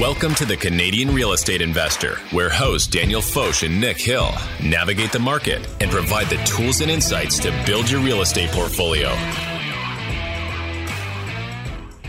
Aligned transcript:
Welcome 0.00 0.34
to 0.34 0.44
the 0.44 0.58
Canadian 0.58 1.14
Real 1.14 1.32
Estate 1.32 1.62
Investor, 1.62 2.16
where 2.30 2.50
hosts 2.50 2.86
Daniel 2.86 3.22
Foch 3.22 3.62
and 3.62 3.80
Nick 3.80 3.96
Hill 3.96 4.28
navigate 4.62 5.10
the 5.10 5.18
market 5.18 5.66
and 5.80 5.90
provide 5.90 6.26
the 6.26 6.36
tools 6.44 6.82
and 6.82 6.90
insights 6.90 7.38
to 7.38 7.62
build 7.64 7.90
your 7.90 8.02
real 8.02 8.20
estate 8.20 8.50
portfolio. 8.50 9.08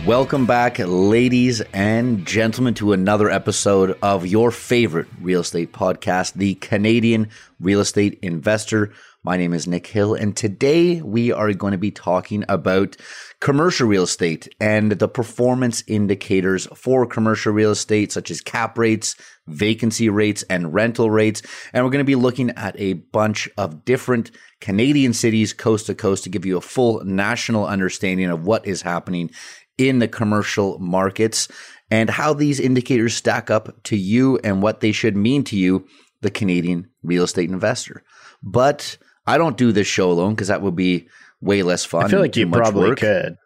Welcome 0.06 0.46
back, 0.46 0.80
ladies 0.80 1.62
and 1.72 2.26
gentlemen, 2.26 2.74
to 2.74 2.92
another 2.92 3.30
episode 3.30 3.98
of 4.02 4.28
your 4.28 4.52
favorite 4.52 5.08
real 5.22 5.40
estate 5.40 5.72
podcast, 5.72 6.34
the 6.34 6.56
Canadian 6.56 7.30
Real 7.62 7.80
Estate 7.80 8.20
Investor. 8.22 8.92
My 9.28 9.36
name 9.36 9.54
is 9.54 9.68
Nick 9.68 9.88
Hill, 9.88 10.14
and 10.14 10.34
today 10.38 11.02
we 11.02 11.34
are 11.34 11.52
going 11.52 11.74
to 11.74 11.78
be 11.78 11.92
talking 11.92 12.46
about 12.48 12.96
commercial 13.42 13.86
real 13.86 14.04
estate 14.04 14.48
and 14.62 14.94
the 14.94 15.10
performance 15.10 15.84
indicators 15.86 16.66
for 16.68 17.06
commercial 17.06 17.52
real 17.52 17.72
estate, 17.72 18.14
such 18.14 18.32
as 18.32 18.40
cap 18.40 18.78
rates, 18.78 19.18
vacancy 19.48 20.08
rates, 20.08 20.44
and 20.44 20.74
rental 20.74 21.12
rates. 21.12 21.42
And 21.74 21.84
we're 21.84 21.92
going 21.92 22.06
to 22.06 22.10
be 22.10 22.16
looking 22.16 22.52
at 22.52 22.80
a 22.80 22.94
bunch 22.94 23.50
of 23.58 23.84
different 23.84 24.32
Canadian 24.62 25.12
cities, 25.12 25.52
coast 25.52 25.88
to 25.88 25.94
coast, 25.94 26.24
to 26.24 26.30
give 26.30 26.46
you 26.46 26.56
a 26.56 26.62
full 26.62 27.04
national 27.04 27.68
understanding 27.68 28.30
of 28.30 28.46
what 28.46 28.66
is 28.66 28.82
happening 28.82 29.30
in 29.78 30.00
the 30.00 30.08
commercial 30.08 30.80
markets 30.80 31.50
and 31.92 32.10
how 32.10 32.34
these 32.34 32.62
indicators 32.62 33.14
stack 33.14 33.52
up 33.52 33.84
to 33.84 33.98
you 33.98 34.38
and 34.46 34.62
what 34.62 34.80
they 34.80 34.94
should 34.94 35.18
mean 35.18 35.44
to 35.44 35.58
you, 35.58 35.86
the 36.22 36.32
Canadian 36.32 36.90
real 37.04 37.26
estate 37.26 37.50
investor. 37.50 38.04
But 38.42 38.98
I 39.28 39.38
don't 39.38 39.58
do 39.58 39.72
this 39.72 39.88
show 39.88 40.12
alone 40.12 40.34
because 40.34 40.48
that 40.48 40.62
would 40.62 40.76
be 40.76 41.08
way 41.42 41.62
less 41.64 41.86
fun. 41.86 42.06
I 42.06 42.08
feel 42.08 42.20
like 42.20 42.36
you 42.36 42.50
probably 42.50 42.90
work. 42.90 43.00
could. 43.00 43.38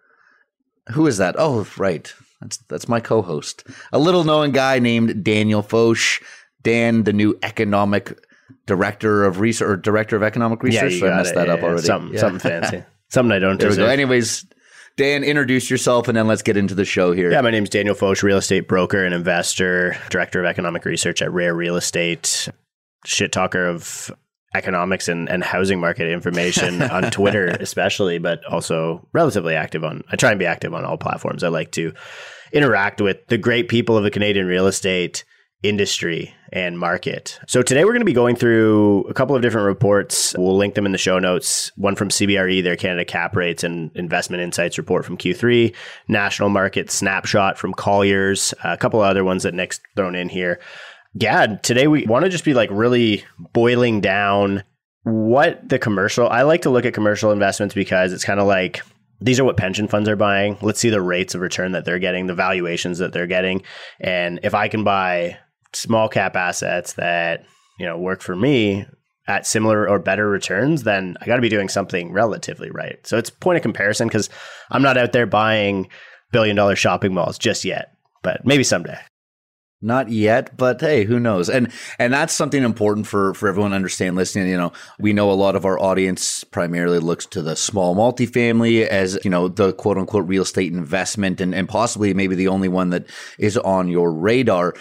Who 0.91 1.07
is 1.07 1.17
that? 1.17 1.35
Oh, 1.37 1.67
right. 1.77 2.13
That's 2.41 2.57
that's 2.69 2.87
my 2.87 2.99
co-host, 2.99 3.63
a 3.93 3.99
little 3.99 4.23
known 4.23 4.51
guy 4.51 4.79
named 4.79 5.23
Daniel 5.23 5.61
Foch. 5.61 6.21
Dan, 6.63 7.03
the 7.03 7.13
new 7.13 7.37
economic 7.41 8.19
director 8.67 9.25
of 9.25 9.39
research 9.39 9.67
or 9.67 9.77
director 9.77 10.15
of 10.15 10.23
economic 10.23 10.61
research. 10.63 10.93
Yeah, 10.93 10.99
so 10.99 11.07
I 11.07 11.17
messed 11.17 11.31
it, 11.31 11.35
that 11.35 11.49
up 11.49 11.63
already. 11.63 11.81
Something, 11.81 12.13
yeah. 12.13 12.19
something 12.19 12.39
fancy. 12.39 12.83
something 13.09 13.31
I 13.31 13.39
don't 13.39 13.59
there 13.59 13.69
deserve. 13.69 13.83
We 13.83 13.87
go. 13.87 13.91
Anyways, 13.91 14.45
Dan, 14.97 15.23
introduce 15.23 15.69
yourself 15.69 16.07
and 16.07 16.15
then 16.17 16.27
let's 16.27 16.41
get 16.41 16.57
into 16.57 16.75
the 16.75 16.85
show 16.85 17.13
here. 17.13 17.31
Yeah, 17.31 17.41
my 17.41 17.51
name 17.51 17.63
is 17.63 17.69
Daniel 17.69 17.95
Foch, 17.95 18.21
real 18.23 18.37
estate 18.37 18.67
broker 18.67 19.03
and 19.03 19.13
investor, 19.13 19.97
director 20.09 20.39
of 20.39 20.45
economic 20.45 20.85
research 20.85 21.21
at 21.21 21.31
Rare 21.31 21.55
Real 21.55 21.75
Estate, 21.75 22.49
shit 23.05 23.31
talker 23.31 23.67
of 23.67 24.11
economics 24.53 25.07
and, 25.07 25.29
and 25.29 25.43
housing 25.43 25.79
market 25.79 26.11
information 26.11 26.81
on 26.91 27.09
Twitter, 27.11 27.47
especially, 27.47 28.17
but 28.19 28.43
also 28.45 29.07
relatively 29.13 29.55
active 29.55 29.83
on. 29.83 30.03
I 30.11 30.15
try 30.15 30.31
and 30.31 30.39
be 30.39 30.45
active 30.45 30.73
on 30.73 30.85
all 30.85 30.97
platforms. 30.97 31.43
I 31.43 31.47
like 31.47 31.71
to 31.73 31.93
interact 32.51 33.01
with 33.01 33.25
the 33.27 33.37
great 33.37 33.69
people 33.69 33.97
of 33.97 34.03
the 34.03 34.11
Canadian 34.11 34.45
real 34.45 34.67
estate 34.67 35.23
industry 35.63 36.33
and 36.51 36.77
market. 36.77 37.39
So 37.47 37.61
today 37.61 37.85
we're 37.85 37.91
going 37.91 38.01
to 38.01 38.05
be 38.05 38.13
going 38.13 38.35
through 38.35 39.03
a 39.03 39.13
couple 39.13 39.35
of 39.35 39.41
different 39.41 39.67
reports. 39.67 40.35
We'll 40.37 40.57
link 40.57 40.73
them 40.73 40.85
in 40.85 40.91
the 40.91 40.97
show 40.97 41.19
notes. 41.19 41.71
One 41.77 41.95
from 41.95 42.09
CBRE, 42.09 42.63
their 42.63 42.75
Canada 42.75 43.05
Cap 43.05 43.35
Rates 43.35 43.63
and 43.63 43.91
Investment 43.95 44.41
Insights 44.41 44.77
report 44.77 45.05
from 45.05 45.17
Q3, 45.17 45.73
National 46.07 46.49
Market 46.49 46.89
Snapshot 46.89 47.57
from 47.57 47.73
Colliers, 47.73 48.53
a 48.63 48.75
couple 48.75 49.01
other 49.01 49.23
ones 49.23 49.43
that 49.43 49.53
Nick's 49.53 49.79
thrown 49.95 50.15
in 50.15 50.29
here. 50.29 50.59
Yeah, 51.13 51.57
today 51.57 51.87
we 51.87 52.05
want 52.05 52.23
to 52.23 52.29
just 52.29 52.45
be 52.45 52.53
like 52.53 52.69
really 52.71 53.23
boiling 53.53 53.99
down 53.99 54.63
what 55.03 55.67
the 55.67 55.79
commercial. 55.79 56.29
I 56.29 56.43
like 56.43 56.61
to 56.61 56.69
look 56.69 56.85
at 56.85 56.93
commercial 56.93 57.31
investments 57.31 57.75
because 57.75 58.13
it's 58.13 58.23
kind 58.23 58.39
of 58.39 58.47
like 58.47 58.81
these 59.19 59.39
are 59.39 59.43
what 59.43 59.57
pension 59.57 59.87
funds 59.87 60.07
are 60.07 60.15
buying. 60.15 60.57
Let's 60.61 60.79
see 60.79 60.89
the 60.89 61.01
rates 61.01 61.35
of 61.35 61.41
return 61.41 61.73
that 61.73 61.85
they're 61.85 61.99
getting, 61.99 62.27
the 62.27 62.33
valuations 62.33 62.97
that 62.99 63.11
they're 63.11 63.27
getting. 63.27 63.61
And 63.99 64.39
if 64.43 64.53
I 64.53 64.67
can 64.67 64.83
buy 64.83 65.37
small 65.73 66.07
cap 66.07 66.35
assets 66.35 66.93
that, 66.93 67.45
you 67.77 67.85
know, 67.85 67.97
work 67.97 68.21
for 68.21 68.35
me 68.35 68.85
at 69.27 69.45
similar 69.45 69.87
or 69.87 69.99
better 69.99 70.29
returns, 70.29 70.83
then 70.83 71.17
I 71.21 71.25
got 71.25 71.35
to 71.35 71.41
be 71.41 71.49
doing 71.49 71.69
something 71.69 72.11
relatively 72.11 72.71
right. 72.71 73.05
So 73.05 73.17
it's 73.17 73.29
point 73.29 73.57
of 73.57 73.63
comparison 73.63 74.07
because 74.07 74.29
I'm 74.71 74.81
not 74.81 74.97
out 74.97 75.11
there 75.11 75.27
buying 75.27 75.89
billion 76.31 76.55
dollar 76.55 76.75
shopping 76.75 77.13
malls 77.13 77.37
just 77.37 77.65
yet, 77.65 77.93
but 78.23 78.45
maybe 78.45 78.63
someday. 78.63 78.97
Not 79.83 80.09
yet, 80.09 80.55
but 80.57 80.79
hey, 80.79 81.05
who 81.05 81.19
knows? 81.19 81.49
And 81.49 81.71
and 81.97 82.13
that's 82.13 82.33
something 82.33 82.63
important 82.63 83.07
for 83.07 83.33
for 83.33 83.49
everyone 83.49 83.71
to 83.71 83.75
understand 83.75 84.15
listening. 84.15 84.47
You 84.47 84.57
know, 84.57 84.73
we 84.99 85.11
know 85.11 85.31
a 85.31 85.33
lot 85.33 85.55
of 85.55 85.65
our 85.65 85.79
audience 85.79 86.43
primarily 86.43 86.99
looks 86.99 87.25
to 87.27 87.41
the 87.41 87.55
small 87.55 87.95
multifamily 87.95 88.85
as, 88.85 89.17
you 89.23 89.31
know, 89.31 89.47
the 89.47 89.73
quote 89.73 89.97
unquote 89.97 90.27
real 90.27 90.43
estate 90.43 90.71
investment 90.71 91.41
and, 91.41 91.55
and 91.55 91.67
possibly 91.67 92.13
maybe 92.13 92.35
the 92.35 92.47
only 92.47 92.69
one 92.69 92.91
that 92.91 93.07
is 93.39 93.57
on 93.57 93.87
your 93.87 94.13
radar. 94.13 94.75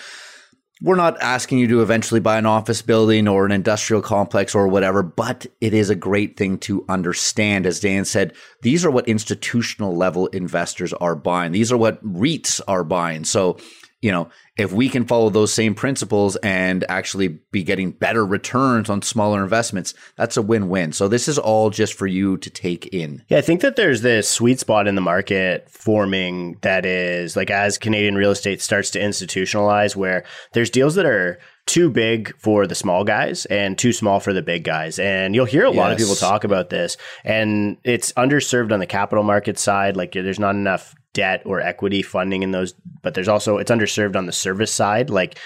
We're 0.82 0.96
not 0.96 1.20
asking 1.20 1.58
you 1.58 1.68
to 1.68 1.82
eventually 1.82 2.20
buy 2.20 2.38
an 2.38 2.46
office 2.46 2.80
building 2.80 3.28
or 3.28 3.44
an 3.44 3.52
industrial 3.52 4.00
complex 4.00 4.54
or 4.54 4.66
whatever, 4.66 5.02
but 5.02 5.46
it 5.60 5.74
is 5.74 5.90
a 5.90 5.94
great 5.94 6.38
thing 6.38 6.56
to 6.60 6.84
understand. 6.88 7.66
As 7.66 7.80
Dan 7.80 8.06
said, 8.06 8.34
these 8.62 8.82
are 8.84 8.90
what 8.90 9.06
institutional 9.06 9.94
level 9.94 10.26
investors 10.28 10.94
are 10.94 11.14
buying. 11.14 11.52
These 11.52 11.70
are 11.70 11.76
what 11.76 12.02
REITs 12.02 12.62
are 12.66 12.84
buying. 12.84 13.24
So, 13.24 13.58
you 14.02 14.10
know, 14.10 14.30
if 14.56 14.72
we 14.72 14.88
can 14.88 15.06
follow 15.06 15.28
those 15.28 15.52
same 15.52 15.74
principles 15.74 16.36
and 16.36 16.84
actually 16.88 17.28
be 17.50 17.62
getting 17.62 17.90
better 17.90 18.24
returns 18.24 18.88
on 18.88 19.02
smaller 19.02 19.42
investments, 19.42 19.94
that's 20.16 20.36
a 20.36 20.42
win 20.42 20.68
win. 20.68 20.92
So, 20.92 21.08
this 21.08 21.28
is 21.28 21.38
all 21.38 21.70
just 21.70 21.94
for 21.94 22.06
you 22.06 22.38
to 22.38 22.50
take 22.50 22.86
in. 22.88 23.22
Yeah, 23.28 23.38
I 23.38 23.42
think 23.42 23.60
that 23.60 23.76
there's 23.76 24.02
this 24.02 24.28
sweet 24.28 24.58
spot 24.58 24.86
in 24.86 24.94
the 24.94 25.00
market 25.00 25.70
forming 25.70 26.56
that 26.62 26.86
is 26.86 27.36
like 27.36 27.50
as 27.50 27.78
Canadian 27.78 28.14
real 28.14 28.30
estate 28.30 28.62
starts 28.62 28.90
to 28.92 29.00
institutionalize, 29.00 29.94
where 29.94 30.24
there's 30.52 30.70
deals 30.70 30.94
that 30.94 31.06
are 31.06 31.38
too 31.66 31.88
big 31.88 32.34
for 32.38 32.66
the 32.66 32.74
small 32.74 33.04
guys 33.04 33.46
and 33.46 33.78
too 33.78 33.92
small 33.92 34.18
for 34.18 34.32
the 34.32 34.42
big 34.42 34.64
guys. 34.64 34.98
And 34.98 35.34
you'll 35.34 35.44
hear 35.44 35.64
a 35.64 35.70
lot 35.70 35.92
of 35.92 35.98
people 35.98 36.16
talk 36.16 36.42
about 36.42 36.68
this. 36.68 36.96
And 37.22 37.76
it's 37.84 38.12
underserved 38.14 38.72
on 38.72 38.80
the 38.80 38.86
capital 38.86 39.22
market 39.22 39.58
side. 39.58 39.96
Like 39.96 40.12
there's 40.12 40.40
not 40.40 40.56
enough 40.56 40.96
debt 41.12 41.42
or 41.44 41.60
equity 41.60 42.02
funding 42.02 42.42
in 42.42 42.50
those, 42.52 42.74
but 43.02 43.14
there's 43.14 43.28
also 43.28 43.58
it's 43.58 43.70
underserved 43.70 44.16
on 44.16 44.26
the 44.26 44.32
service 44.32 44.72
side, 44.72 45.10
like 45.10 45.38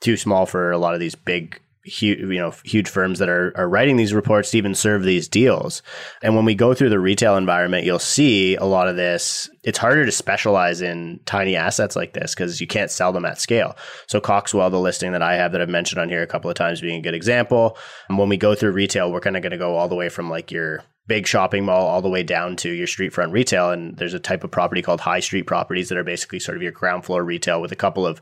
too 0.00 0.16
small 0.16 0.46
for 0.46 0.70
a 0.70 0.78
lot 0.78 0.94
of 0.94 1.00
these 1.00 1.14
big 1.14 1.60
huge, 1.84 2.18
you 2.18 2.38
know, 2.38 2.52
huge 2.64 2.88
firms 2.88 3.18
that 3.18 3.28
are, 3.28 3.52
are 3.56 3.68
writing 3.68 3.96
these 3.96 4.12
reports 4.12 4.50
to 4.50 4.58
even 4.58 4.74
serve 4.74 5.02
these 5.02 5.28
deals. 5.28 5.82
And 6.22 6.36
when 6.36 6.44
we 6.44 6.54
go 6.54 6.74
through 6.74 6.90
the 6.90 7.00
retail 7.00 7.36
environment, 7.36 7.84
you'll 7.84 7.98
see 7.98 8.54
a 8.56 8.64
lot 8.64 8.88
of 8.88 8.96
this. 8.96 9.48
It's 9.64 9.78
harder 9.78 10.04
to 10.04 10.12
specialize 10.12 10.82
in 10.82 11.20
tiny 11.24 11.56
assets 11.56 11.96
like 11.96 12.12
this 12.12 12.34
because 12.34 12.60
you 12.60 12.66
can't 12.66 12.90
sell 12.90 13.12
them 13.12 13.24
at 13.24 13.40
scale. 13.40 13.76
So 14.08 14.20
Coxwell, 14.20 14.70
the 14.70 14.78
listing 14.78 15.12
that 15.12 15.22
I 15.22 15.36
have 15.36 15.52
that 15.52 15.60
I've 15.60 15.68
mentioned 15.68 16.00
on 16.00 16.08
here 16.08 16.22
a 16.22 16.26
couple 16.26 16.50
of 16.50 16.56
times 16.56 16.80
being 16.80 16.98
a 16.98 17.02
good 17.02 17.14
example. 17.14 17.76
And 18.08 18.18
when 18.18 18.28
we 18.28 18.36
go 18.36 18.54
through 18.54 18.72
retail, 18.72 19.10
we're 19.10 19.20
kind 19.20 19.36
of 19.36 19.42
going 19.42 19.52
to 19.52 19.58
go 19.58 19.76
all 19.76 19.88
the 19.88 19.94
way 19.94 20.08
from 20.08 20.30
like 20.30 20.50
your 20.50 20.82
big 21.10 21.26
shopping 21.26 21.64
mall 21.64 21.88
all 21.88 22.00
the 22.00 22.08
way 22.08 22.22
down 22.22 22.54
to 22.54 22.70
your 22.70 22.86
street 22.86 23.12
front 23.12 23.32
retail. 23.32 23.72
And 23.72 23.96
there's 23.96 24.14
a 24.14 24.20
type 24.20 24.44
of 24.44 24.52
property 24.52 24.80
called 24.80 25.00
high 25.00 25.18
street 25.18 25.42
properties 25.42 25.88
that 25.88 25.98
are 25.98 26.04
basically 26.04 26.38
sort 26.38 26.56
of 26.56 26.62
your 26.62 26.70
ground 26.70 27.04
floor 27.04 27.24
retail 27.24 27.60
with 27.60 27.72
a 27.72 27.76
couple 27.76 28.06
of 28.06 28.20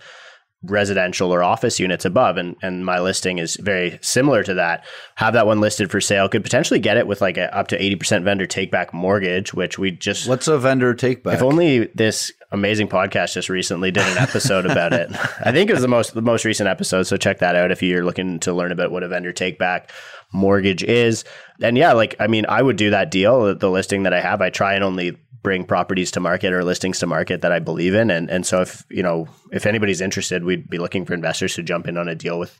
residential 0.63 1.33
or 1.33 1.43
office 1.43 1.79
units 1.79 2.05
above 2.05 2.37
and 2.37 2.57
and 2.63 2.85
my 2.85 2.99
listing 2.99 3.39
is 3.39 3.57
very 3.57 3.99
similar 4.01 4.43
to 4.43 4.55
that. 4.55 4.87
Have 5.17 5.35
that 5.35 5.47
one 5.47 5.61
listed 5.61 5.91
for 5.91 6.01
sale. 6.01 6.31
Could 6.31 6.43
potentially 6.43 6.81
get 6.81 6.97
it 6.97 7.07
with 7.07 7.21
like 7.21 7.37
a 7.37 7.55
up 7.55 7.69
to 7.69 7.79
80% 7.79 8.25
vendor 8.25 8.47
take 8.47 8.71
back 8.71 8.95
mortgage 8.95 9.53
which 9.53 9.79
we 9.79 9.91
just 9.91 10.27
what's 10.27 10.49
a 10.49 10.59
vendor 10.59 10.95
take 10.95 11.23
back? 11.23 11.35
If 11.35 11.43
only 11.43 11.91
this 11.95 12.33
amazing 12.51 12.89
podcast 12.89 13.35
just 13.35 13.51
recently 13.51 13.91
did 13.91 14.05
an 14.05 14.17
episode 14.17 14.65
about 14.65 14.95
it. 14.95 15.11
I 15.45 15.53
think 15.53 15.69
it 15.69 15.75
was 15.75 15.83
the 15.83 15.89
most 15.89 16.15
the 16.15 16.23
most 16.23 16.47
recent 16.47 16.71
episode 16.71 17.03
so 17.03 17.19
check 17.19 17.39
that 17.41 17.55
out 17.55 17.71
if 17.71 17.83
you're 17.83 18.05
looking 18.05 18.41
to 18.41 18.55
learn 18.55 18.73
about 18.73 18.91
what 18.91 19.03
a 19.03 19.09
vendor 19.09 19.33
take 19.33 19.59
back 19.59 19.93
mortgage 20.33 20.83
is 20.83 21.25
and 21.63 21.79
yeah 21.79 21.93
like 21.93 22.15
i 22.21 22.27
mean 22.27 22.45
i 22.49 22.61
would 22.61 22.77
do 22.77 22.91
that 22.91 23.11
deal 23.11 23.55
the 23.55 23.71
listing 23.71 24.03
that 24.03 24.13
i 24.13 24.21
have 24.21 24.43
i 24.43 24.51
try 24.51 24.75
and 24.75 24.85
only 24.85 25.17
bring 25.43 25.65
properties 25.65 26.11
to 26.11 26.21
market 26.21 26.53
or 26.53 26.65
listings 26.65 26.99
to 26.99 27.07
market 27.07 27.43
that 27.43 27.53
I 27.53 27.59
believe 27.59 27.95
in. 27.95 28.11
And 28.11 28.31
and 28.31 28.47
so 28.47 28.61
if 28.61 28.85
you 28.91 29.03
know 29.03 29.29
if 29.53 29.67
anybody's 29.67 30.01
interested, 30.01 30.45
we'd 30.45 30.69
be 30.69 30.79
looking 30.79 31.05
for 31.05 31.15
investors 31.15 31.55
to 31.55 31.63
jump 31.63 31.89
in 31.89 31.97
on 31.97 32.09
a 32.09 32.15
deal 32.15 32.39
with 32.39 32.59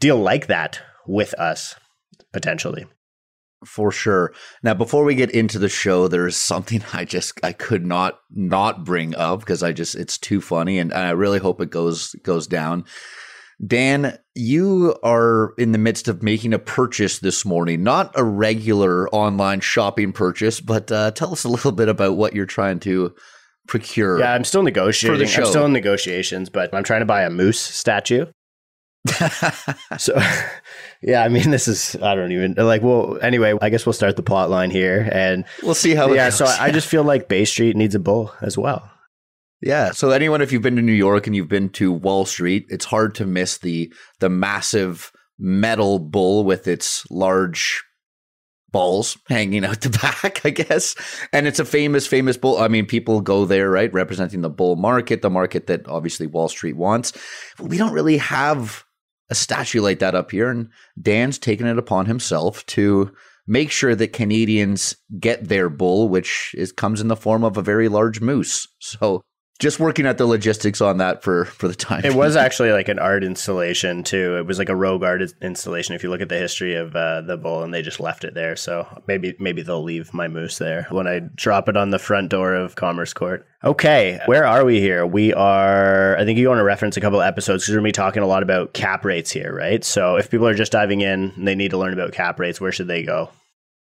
deal 0.00 0.16
like 0.16 0.46
that 0.46 0.80
with 1.06 1.34
us 1.34 1.74
potentially. 2.32 2.86
For 3.64 3.90
sure. 3.90 4.32
Now, 4.62 4.74
before 4.74 5.02
we 5.02 5.16
get 5.16 5.32
into 5.32 5.58
the 5.58 5.68
show, 5.68 6.06
there's 6.06 6.36
something 6.36 6.84
I 6.92 7.04
just 7.04 7.40
I 7.42 7.52
could 7.52 7.84
not 7.84 8.20
not 8.30 8.84
bring 8.84 9.16
up 9.16 9.40
because 9.40 9.62
I 9.62 9.72
just 9.72 9.94
it's 9.94 10.18
too 10.18 10.40
funny, 10.40 10.78
and 10.78 10.92
I 10.92 11.10
really 11.10 11.40
hope 11.40 11.60
it 11.60 11.70
goes 11.70 12.12
goes 12.22 12.46
down. 12.46 12.84
Dan, 13.64 14.16
you 14.34 14.96
are 15.02 15.52
in 15.58 15.72
the 15.72 15.78
midst 15.78 16.06
of 16.06 16.22
making 16.22 16.54
a 16.54 16.58
purchase 16.58 17.18
this 17.18 17.44
morning, 17.44 17.82
not 17.82 18.12
a 18.14 18.22
regular 18.22 19.08
online 19.08 19.60
shopping 19.60 20.12
purchase, 20.12 20.60
but 20.60 20.92
uh, 20.92 21.10
tell 21.10 21.32
us 21.32 21.42
a 21.42 21.48
little 21.48 21.72
bit 21.72 21.88
about 21.88 22.16
what 22.16 22.34
you're 22.34 22.46
trying 22.46 22.78
to 22.80 23.14
procure. 23.66 24.20
Yeah, 24.20 24.32
I'm 24.32 24.44
still 24.44 24.62
negotiating. 24.62 25.26
I'm 25.26 25.46
still 25.46 25.64
in 25.64 25.72
negotiations, 25.72 26.50
but 26.50 26.72
I'm 26.72 26.84
trying 26.84 27.00
to 27.00 27.06
buy 27.06 27.22
a 27.22 27.30
moose 27.30 27.60
statue. 27.60 28.26
so 29.98 30.20
yeah 31.02 31.22
i 31.22 31.28
mean 31.28 31.50
this 31.50 31.68
is 31.68 31.96
i 32.02 32.14
don't 32.14 32.32
even 32.32 32.54
like 32.54 32.82
well 32.82 33.16
anyway 33.22 33.54
i 33.62 33.70
guess 33.70 33.86
we'll 33.86 33.92
start 33.92 34.16
the 34.16 34.22
plot 34.22 34.50
line 34.50 34.70
here 34.70 35.08
and 35.12 35.44
we'll 35.62 35.74
see 35.74 35.94
how 35.94 36.12
yeah 36.12 36.28
so 36.28 36.44
i 36.44 36.70
just 36.70 36.88
feel 36.88 37.04
like 37.04 37.28
bay 37.28 37.44
street 37.44 37.76
needs 37.76 37.94
a 37.94 37.98
bull 37.98 38.34
as 38.42 38.58
well 38.58 38.90
Yeah. 39.60 39.90
So 39.90 40.10
anyone, 40.10 40.40
if 40.40 40.52
you've 40.52 40.62
been 40.62 40.76
to 40.76 40.82
New 40.82 40.92
York 40.92 41.26
and 41.26 41.34
you've 41.34 41.48
been 41.48 41.70
to 41.70 41.92
Wall 41.92 42.24
Street, 42.24 42.66
it's 42.68 42.84
hard 42.84 43.14
to 43.16 43.26
miss 43.26 43.58
the 43.58 43.92
the 44.20 44.28
massive 44.28 45.10
metal 45.38 45.98
bull 45.98 46.44
with 46.44 46.66
its 46.68 47.08
large 47.10 47.82
balls 48.70 49.16
hanging 49.28 49.64
out 49.64 49.80
the 49.80 49.90
back, 50.22 50.44
I 50.44 50.50
guess. 50.50 50.94
And 51.32 51.46
it's 51.46 51.58
a 51.58 51.64
famous, 51.64 52.06
famous 52.06 52.36
bull. 52.36 52.58
I 52.58 52.68
mean, 52.68 52.86
people 52.86 53.20
go 53.20 53.44
there, 53.44 53.70
right? 53.70 53.92
Representing 53.92 54.42
the 54.42 54.50
bull 54.50 54.76
market, 54.76 55.22
the 55.22 55.30
market 55.30 55.66
that 55.66 55.88
obviously 55.88 56.26
Wall 56.26 56.48
Street 56.48 56.76
wants. 56.76 57.12
But 57.56 57.68
we 57.68 57.78
don't 57.78 57.92
really 57.92 58.18
have 58.18 58.84
a 59.30 59.34
statue 59.34 59.80
like 59.80 59.98
that 60.00 60.14
up 60.14 60.30
here. 60.30 60.50
And 60.50 60.68
Dan's 61.00 61.38
taken 61.38 61.66
it 61.66 61.78
upon 61.78 62.06
himself 62.06 62.64
to 62.66 63.12
make 63.46 63.70
sure 63.70 63.94
that 63.94 64.12
Canadians 64.12 64.94
get 65.18 65.48
their 65.48 65.68
bull, 65.68 66.08
which 66.08 66.54
is 66.56 66.72
comes 66.72 67.00
in 67.00 67.08
the 67.08 67.16
form 67.16 67.44
of 67.44 67.56
a 67.56 67.62
very 67.62 67.88
large 67.88 68.20
moose. 68.20 68.68
So 68.78 69.22
just 69.58 69.80
working 69.80 70.06
at 70.06 70.18
the 70.18 70.26
logistics 70.26 70.80
on 70.80 70.98
that 70.98 71.22
for 71.22 71.44
for 71.44 71.66
the 71.66 71.74
time. 71.74 72.04
It 72.04 72.14
was 72.14 72.36
actually 72.36 72.72
like 72.72 72.88
an 72.88 72.98
art 72.98 73.24
installation 73.24 74.04
too. 74.04 74.36
It 74.36 74.46
was 74.46 74.58
like 74.58 74.68
a 74.68 74.76
rogue 74.76 75.02
art 75.02 75.22
installation. 75.42 75.94
If 75.94 76.02
you 76.02 76.10
look 76.10 76.20
at 76.20 76.28
the 76.28 76.38
history 76.38 76.76
of 76.76 76.94
uh, 76.94 77.22
the 77.22 77.36
bull, 77.36 77.62
and 77.62 77.74
they 77.74 77.82
just 77.82 78.00
left 78.00 78.24
it 78.24 78.34
there, 78.34 78.54
so 78.56 78.86
maybe 79.06 79.34
maybe 79.38 79.62
they'll 79.62 79.82
leave 79.82 80.14
my 80.14 80.28
moose 80.28 80.58
there 80.58 80.86
when 80.90 81.08
I 81.08 81.20
drop 81.34 81.68
it 81.68 81.76
on 81.76 81.90
the 81.90 81.98
front 81.98 82.30
door 82.30 82.54
of 82.54 82.76
Commerce 82.76 83.12
Court. 83.12 83.46
Okay, 83.64 84.20
where 84.26 84.46
are 84.46 84.64
we 84.64 84.80
here? 84.80 85.04
We 85.04 85.34
are. 85.34 86.16
I 86.16 86.24
think 86.24 86.38
you 86.38 86.48
want 86.48 86.58
to 86.58 86.64
reference 86.64 86.96
a 86.96 87.00
couple 87.00 87.20
of 87.20 87.26
episodes 87.26 87.64
because 87.64 87.72
we're 87.72 87.78
gonna 87.78 87.88
be 87.88 87.92
talking 87.92 88.22
a 88.22 88.28
lot 88.28 88.44
about 88.44 88.74
cap 88.74 89.04
rates 89.04 89.30
here, 89.30 89.52
right? 89.52 89.82
So 89.84 90.16
if 90.16 90.30
people 90.30 90.46
are 90.46 90.54
just 90.54 90.72
diving 90.72 91.00
in 91.00 91.32
and 91.36 91.48
they 91.48 91.56
need 91.56 91.72
to 91.72 91.78
learn 91.78 91.92
about 91.92 92.12
cap 92.12 92.38
rates, 92.38 92.60
where 92.60 92.72
should 92.72 92.88
they 92.88 93.02
go? 93.02 93.30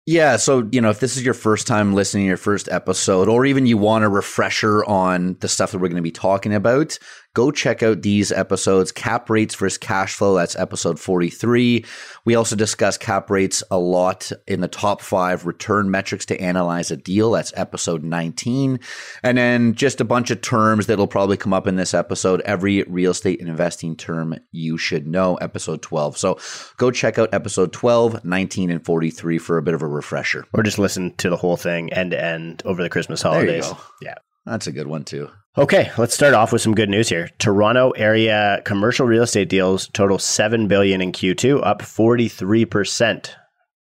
Yeah, 0.09 0.37
so 0.37 0.69
you 0.71 0.81
know, 0.81 0.91
if 0.91 1.01
this 1.01 1.17
is 1.17 1.25
your 1.25 1.35
first 1.35 1.67
time 1.67 1.93
listening, 1.93 2.25
to 2.25 2.29
your 2.29 2.37
first 2.37 2.69
episode, 2.71 3.29
or 3.29 3.45
even 3.45 3.67
you 3.67 3.77
want 3.77 4.05
a 4.05 4.09
refresher 4.09 4.85
on 4.85 5.37
the 5.41 5.49
stuff 5.49 5.73
that 5.73 5.79
we're 5.79 5.89
going 5.89 5.97
to 5.97 6.03
be 6.03 6.13
talking 6.13 6.55
about, 6.55 6.97
go 7.37 7.51
check 7.51 7.83
out 7.83 8.01
these 8.01 8.33
episodes. 8.33 8.91
Cap 8.91 9.29
rates 9.29 9.55
versus 9.55 9.77
cash 9.77 10.15
flow 10.15 10.35
that's 10.37 10.57
episode 10.57 10.99
43 10.99 11.85
we 12.25 12.35
also 12.35 12.57
discuss 12.57 12.97
cap 12.97 13.31
rates 13.31 13.63
a 13.71 13.79
lot 13.79 14.33
in 14.47 14.61
the 14.61 14.69
top 14.69 15.03
five 15.03 15.45
return 15.45 15.91
metrics 15.91 16.25
to 16.27 16.41
analyze 16.41 16.91
a 16.91 16.97
deal 16.97 17.33
that's 17.33 17.53
episode 17.57 18.03
19 18.03 18.81
and 19.23 19.39
then 19.39 19.75
just 19.75 20.01
a 20.01 20.05
bunch 20.05 20.31
of 20.31 20.41
terms 20.41 20.87
that'll 20.87 21.07
probably 21.07 21.37
come 21.37 21.53
up 21.53 21.67
in 21.67 21.77
this 21.77 21.93
episode 21.93 22.41
every 22.43 22.83
real 22.85 23.11
estate 23.11 23.39
investing 23.41 23.95
term 23.97 24.35
you 24.51 24.79
should 24.79 25.07
know 25.07 25.35
episode 25.37 25.83
12 25.83 26.17
so 26.17 26.39
go 26.79 26.91
check 26.91 27.19
out 27.19 27.29
episode 27.35 27.73
12 27.73 28.25
19 28.25 28.71
and 28.71 28.85
43 28.85 29.39
for 29.39 29.59
a 29.59 29.63
bit 29.63 29.75
of 29.75 29.83
a 29.83 29.87
refresher. 29.87 30.47
Or 30.55 30.63
just 30.63 30.79
listen 30.79 31.15
to 31.17 31.29
the 31.29 31.37
whole 31.37 31.57
thing 31.57 31.93
end 31.93 32.13
to 32.13 32.23
end 32.23 32.63
over 32.65 32.83
the 32.83 32.89
christmas 32.89 33.21
holidays. 33.23 33.71
yeah. 34.01 34.15
That's 34.47 34.69
a 34.69 34.73
good 34.73 34.87
one 34.87 35.05
too 35.05 35.29
Okay, 35.59 35.91
let's 35.97 36.15
start 36.15 36.35
off 36.35 36.53
with 36.53 36.61
some 36.61 36.75
good 36.75 36.91
news 36.91 37.09
here. 37.09 37.31
Toronto 37.39 37.91
area 37.93 38.61
commercial 38.67 39.07
real 39.07 39.23
estate 39.23 39.49
deals 39.49 39.89
total 39.89 40.19
7 40.19 40.69
billion 40.69 41.01
in 41.01 41.13
Q2, 41.13 41.65
up 41.65 41.81
43% 41.81 43.31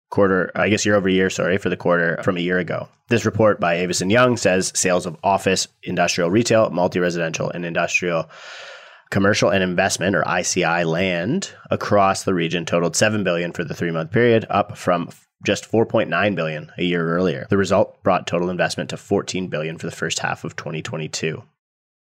quarter, 0.10 0.52
I 0.56 0.70
guess 0.70 0.86
year 0.86 0.96
over 0.96 1.10
year, 1.10 1.30
sorry, 1.30 1.58
for 1.58 1.68
the 1.68 1.76
quarter 1.76 2.18
from 2.24 2.38
a 2.38 2.40
year 2.40 2.60
ago. 2.60 2.88
This 3.10 3.26
report 3.26 3.60
by 3.60 3.76
Avison 3.76 4.10
Young 4.10 4.38
says 4.38 4.72
sales 4.74 5.06
of 5.06 5.18
office, 5.22 5.68
industrial 5.84 6.32
retail, 6.32 6.70
multi-residential 6.70 7.50
and 7.50 7.66
industrial 7.66 8.30
commercial 9.10 9.50
and 9.50 9.62
investment 9.62 10.16
or 10.16 10.24
ICI 10.24 10.86
land 10.86 11.52
across 11.72 12.24
the 12.24 12.34
region 12.34 12.66
totaled 12.66 12.96
7 12.96 13.26
billion 13.26 13.52
for 13.52 13.66
the 13.66 13.74
3-month 13.74 14.12
period, 14.12 14.46
up 14.50 14.78
from 14.78 15.10
just 15.44 15.70
4.9 15.70 16.36
billion 16.36 16.72
a 16.78 16.84
year 16.84 17.06
earlier. 17.06 17.48
The 17.50 17.58
result 17.58 18.02
brought 18.02 18.28
total 18.28 18.50
investment 18.50 18.92
to 18.92 18.98
14 18.98 19.50
billion 19.50 19.78
for 19.78 19.88
the 19.88 19.96
first 19.96 20.20
half 20.20 20.46
of 20.46 20.56
2022. 20.56 21.44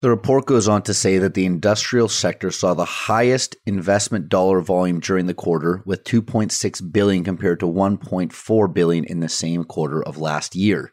The 0.03 0.09
report 0.09 0.47
goes 0.47 0.67
on 0.67 0.81
to 0.81 0.93
say 0.93 1.17
that 1.19 1.33
the 1.33 1.45
industrial 1.45 2.09
sector 2.09 2.51
saw 2.51 2.73
the 2.73 2.83
highest 2.83 3.55
investment 3.65 4.27
dollar 4.27 4.59
volume 4.59 4.99
during 4.99 5.27
the 5.27 5.33
quarter 5.33 5.81
with 5.85 6.03
2.6 6.03 6.91
billion 6.91 7.23
compared 7.23 7.61
to 7.61 7.67
1.4 7.67 8.73
billion 8.73 9.05
in 9.05 9.21
the 9.21 9.29
same 9.29 9.63
quarter 9.63 10.03
of 10.03 10.17
last 10.17 10.57
year. 10.57 10.91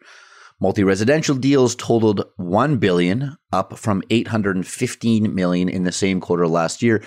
Multi-residential 0.61 1.35
deals 1.35 1.75
totaled 1.75 2.23
1 2.37 2.77
billion, 2.77 3.37
up 3.53 3.77
from 3.77 4.05
815 4.11 5.35
million 5.35 5.69
in 5.69 5.83
the 5.83 5.91
same 5.91 6.21
quarter 6.21 6.47
last 6.47 6.81
year, 6.81 7.03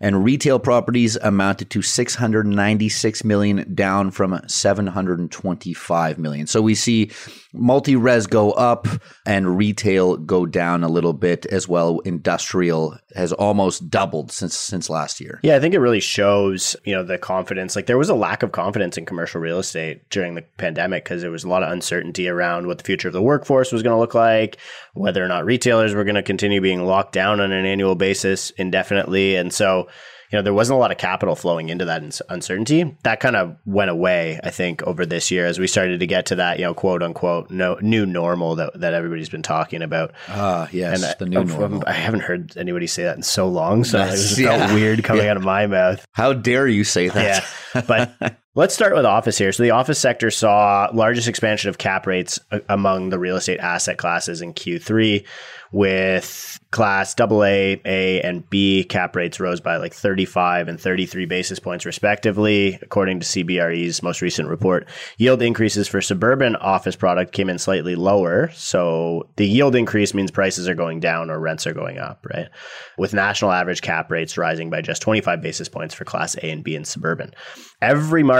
and 0.00 0.24
retail 0.24 0.58
properties 0.58 1.16
amounted 1.16 1.70
to 1.70 1.82
696 1.82 3.24
million 3.24 3.74
down 3.74 4.10
from 4.10 4.40
725 4.46 6.18
million. 6.18 6.46
So 6.46 6.62
we 6.62 6.74
see 6.74 7.10
multi-res 7.52 8.26
go 8.26 8.52
up 8.52 8.86
and 9.26 9.56
retail 9.56 10.16
go 10.16 10.46
down 10.46 10.84
a 10.84 10.88
little 10.88 11.12
bit 11.12 11.46
as 11.46 11.66
well. 11.66 12.00
Industrial 12.00 12.96
has 13.14 13.32
almost 13.32 13.88
doubled 13.90 14.30
since 14.30 14.56
since 14.56 14.90
last 14.90 15.20
year. 15.20 15.40
Yeah, 15.42 15.56
I 15.56 15.60
think 15.60 15.74
it 15.74 15.80
really 15.80 16.00
shows, 16.00 16.76
you 16.84 16.94
know, 16.94 17.02
the 17.02 17.18
confidence. 17.18 17.74
Like 17.74 17.86
there 17.86 17.98
was 17.98 18.10
a 18.10 18.14
lack 18.14 18.42
of 18.42 18.52
confidence 18.52 18.96
in 18.96 19.06
commercial 19.06 19.40
real 19.40 19.58
estate 19.58 20.08
during 20.10 20.34
the 20.34 20.42
pandemic 20.42 21.04
because 21.04 21.22
there 21.22 21.30
was 21.30 21.44
a 21.44 21.48
lot 21.48 21.62
of 21.62 21.72
uncertainty 21.72 22.28
around 22.28 22.66
what 22.66 22.78
the 22.78 22.84
future 22.84 23.08
of 23.08 23.14
the 23.14 23.22
workforce 23.22 23.72
was 23.72 23.82
going 23.82 23.94
to 23.94 24.00
look 24.00 24.14
like, 24.14 24.58
whether 24.94 25.24
or 25.24 25.28
not 25.28 25.44
retailers 25.44 25.94
were 25.94 26.04
going 26.04 26.14
to 26.14 26.22
continue 26.22 26.60
being 26.60 26.84
locked 26.84 27.12
down 27.12 27.40
on 27.40 27.50
an 27.50 27.64
annual 27.64 27.94
basis 27.94 28.50
indefinitely. 28.50 29.36
And 29.36 29.52
so 29.52 29.87
you 30.30 30.38
know, 30.38 30.42
there 30.42 30.52
wasn't 30.52 30.76
a 30.76 30.78
lot 30.78 30.90
of 30.90 30.98
capital 30.98 31.34
flowing 31.34 31.70
into 31.70 31.86
that 31.86 32.20
uncertainty. 32.28 32.96
That 33.02 33.20
kind 33.20 33.34
of 33.34 33.56
went 33.64 33.90
away, 33.90 34.38
I 34.44 34.50
think, 34.50 34.82
over 34.82 35.06
this 35.06 35.30
year 35.30 35.46
as 35.46 35.58
we 35.58 35.66
started 35.66 36.00
to 36.00 36.06
get 36.06 36.26
to 36.26 36.36
that, 36.36 36.58
you 36.58 36.64
know, 36.64 36.74
quote 36.74 37.02
unquote, 37.02 37.50
no, 37.50 37.78
new 37.80 38.04
normal 38.04 38.56
that, 38.56 38.78
that 38.80 38.92
everybody's 38.92 39.30
been 39.30 39.42
talking 39.42 39.82
about. 39.82 40.12
Ah, 40.28 40.64
uh, 40.64 40.68
yes, 40.70 41.02
and 41.02 41.14
the 41.18 41.26
new 41.26 41.40
I, 41.40 41.44
normal. 41.44 41.84
I 41.86 41.92
haven't 41.92 42.20
heard 42.20 42.56
anybody 42.58 42.86
say 42.86 43.04
that 43.04 43.16
in 43.16 43.22
so 43.22 43.48
long, 43.48 43.84
so 43.84 44.00
it 44.00 44.10
just 44.10 44.38
yeah. 44.38 44.58
felt 44.58 44.74
weird 44.74 45.02
coming 45.02 45.24
yeah. 45.24 45.30
out 45.30 45.36
of 45.38 45.44
my 45.44 45.66
mouth. 45.66 46.04
How 46.12 46.34
dare 46.34 46.66
you 46.66 46.84
say 46.84 47.08
that? 47.08 47.44
Yeah, 47.74 47.80
but 47.86 48.38
Let's 48.54 48.74
start 48.74 48.94
with 48.94 49.04
office 49.04 49.36
here. 49.36 49.52
So 49.52 49.62
the 49.62 49.72
office 49.72 49.98
sector 49.98 50.30
saw 50.30 50.88
largest 50.92 51.28
expansion 51.28 51.68
of 51.68 51.76
cap 51.76 52.06
rates 52.06 52.40
uh, 52.50 52.60
among 52.68 53.10
the 53.10 53.18
real 53.18 53.36
estate 53.36 53.60
asset 53.60 53.98
classes 53.98 54.40
in 54.40 54.54
Q3 54.54 55.24
with 55.70 56.58
class 56.70 57.14
AA, 57.20 57.76
A, 57.84 58.22
and 58.22 58.48
B 58.48 58.84
cap 58.84 59.14
rates 59.14 59.38
rose 59.38 59.60
by 59.60 59.76
like 59.76 59.92
35 59.92 60.66
and 60.66 60.80
33 60.80 61.26
basis 61.26 61.58
points 61.58 61.84
respectively, 61.84 62.78
according 62.80 63.20
to 63.20 63.26
CBRE's 63.26 64.02
most 64.02 64.22
recent 64.22 64.48
report. 64.48 64.88
Yield 65.18 65.42
increases 65.42 65.86
for 65.86 66.00
suburban 66.00 66.56
office 66.56 66.96
product 66.96 67.32
came 67.32 67.50
in 67.50 67.58
slightly 67.58 67.96
lower. 67.96 68.50
So 68.54 69.28
the 69.36 69.46
yield 69.46 69.74
increase 69.74 70.14
means 70.14 70.30
prices 70.30 70.68
are 70.68 70.74
going 70.74 71.00
down 71.00 71.30
or 71.30 71.38
rents 71.38 71.66
are 71.66 71.74
going 71.74 71.98
up, 71.98 72.26
right? 72.34 72.48
With 72.96 73.12
national 73.12 73.52
average 73.52 73.82
cap 73.82 74.10
rates 74.10 74.38
rising 74.38 74.70
by 74.70 74.80
just 74.80 75.02
25 75.02 75.42
basis 75.42 75.68
points 75.68 75.94
for 75.94 76.06
class 76.06 76.34
A 76.36 76.50
and 76.50 76.64
B 76.64 76.74
in 76.74 76.86
suburban. 76.86 77.34
Every 77.82 78.22
market 78.22 78.37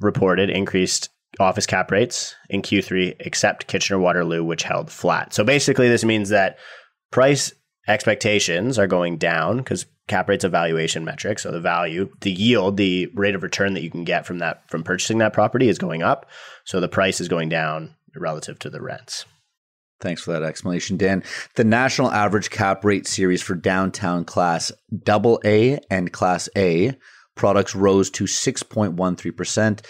reported 0.00 0.50
increased 0.50 1.08
office 1.40 1.66
cap 1.66 1.90
rates 1.90 2.34
in 2.48 2.62
Q3 2.62 3.16
except 3.20 3.66
Kitchener 3.66 3.98
Waterloo, 3.98 4.44
which 4.44 4.62
held 4.62 4.90
flat. 4.90 5.34
So 5.34 5.44
basically, 5.44 5.88
this 5.88 6.04
means 6.04 6.28
that 6.28 6.58
price 7.10 7.52
expectations 7.86 8.78
are 8.78 8.86
going 8.86 9.18
down 9.18 9.58
because 9.58 9.86
cap 10.08 10.28
rate's 10.28 10.44
a 10.44 10.48
valuation 10.48 11.04
metric. 11.04 11.38
So 11.38 11.50
the 11.50 11.60
value, 11.60 12.10
the 12.20 12.32
yield, 12.32 12.76
the 12.76 13.06
rate 13.14 13.34
of 13.34 13.42
return 13.42 13.74
that 13.74 13.82
you 13.82 13.90
can 13.90 14.04
get 14.04 14.26
from 14.26 14.38
that 14.38 14.68
from 14.70 14.82
purchasing 14.82 15.18
that 15.18 15.32
property 15.32 15.68
is 15.68 15.78
going 15.78 16.02
up. 16.02 16.30
So 16.64 16.80
the 16.80 16.88
price 16.88 17.20
is 17.20 17.28
going 17.28 17.48
down 17.48 17.94
relative 18.16 18.58
to 18.60 18.70
the 18.70 18.80
rents. 18.80 19.26
Thanks 20.00 20.22
for 20.22 20.32
that 20.32 20.42
explanation, 20.42 20.96
Dan. 20.96 21.22
The 21.54 21.64
national 21.64 22.10
average 22.10 22.50
cap 22.50 22.84
rate 22.84 23.06
series 23.06 23.40
for 23.42 23.54
downtown 23.54 24.24
class 24.24 24.70
double 25.02 25.40
A 25.44 25.78
and 25.90 26.12
class 26.12 26.48
A 26.56 26.94
products 27.34 27.74
rose 27.74 28.10
to 28.10 28.24
6.13%, 28.24 29.84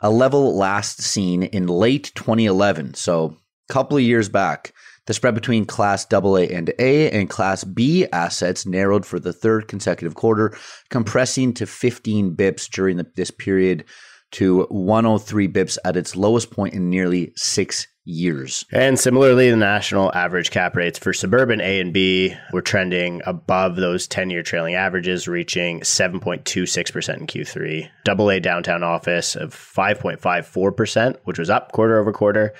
a 0.00 0.10
level 0.10 0.56
last 0.56 1.02
seen 1.02 1.42
in 1.42 1.66
late 1.66 2.12
2011, 2.14 2.94
so 2.94 3.36
a 3.68 3.72
couple 3.72 3.96
of 3.96 4.02
years 4.02 4.28
back. 4.28 4.72
The 5.06 5.14
spread 5.14 5.34
between 5.34 5.64
Class 5.64 6.06
AA 6.12 6.44
and 6.52 6.72
A 6.78 7.10
and 7.10 7.28
Class 7.28 7.64
B 7.64 8.06
assets 8.12 8.64
narrowed 8.64 9.04
for 9.04 9.18
the 9.18 9.32
third 9.32 9.66
consecutive 9.66 10.14
quarter, 10.14 10.56
compressing 10.88 11.52
to 11.54 11.66
15 11.66 12.36
bips 12.36 12.70
during 12.70 12.96
the, 12.96 13.06
this 13.16 13.30
period 13.30 13.84
to 14.32 14.66
103 14.70 15.48
bips 15.48 15.78
at 15.84 15.96
its 15.96 16.14
lowest 16.14 16.50
point 16.50 16.74
in 16.74 16.88
nearly 16.88 17.32
six 17.36 17.88
years. 18.10 18.64
And 18.72 18.98
similarly, 18.98 19.50
the 19.50 19.56
national 19.56 20.12
average 20.14 20.50
cap 20.50 20.76
rates 20.76 20.98
for 20.98 21.12
suburban 21.12 21.60
A 21.60 21.80
and 21.80 21.92
B 21.92 22.34
were 22.52 22.62
trending 22.62 23.22
above 23.26 23.76
those 23.76 24.06
10 24.06 24.30
year 24.30 24.42
trailing 24.42 24.74
averages, 24.74 25.28
reaching 25.28 25.80
7.26% 25.80 27.16
in 27.16 27.26
Q3. 27.26 27.88
Double 28.04 28.30
A 28.30 28.40
downtown 28.40 28.82
office 28.82 29.36
of 29.36 29.54
5.54%, 29.54 31.16
which 31.24 31.38
was 31.38 31.50
up 31.50 31.72
quarter 31.72 31.98
over 31.98 32.12
quarter. 32.12 32.54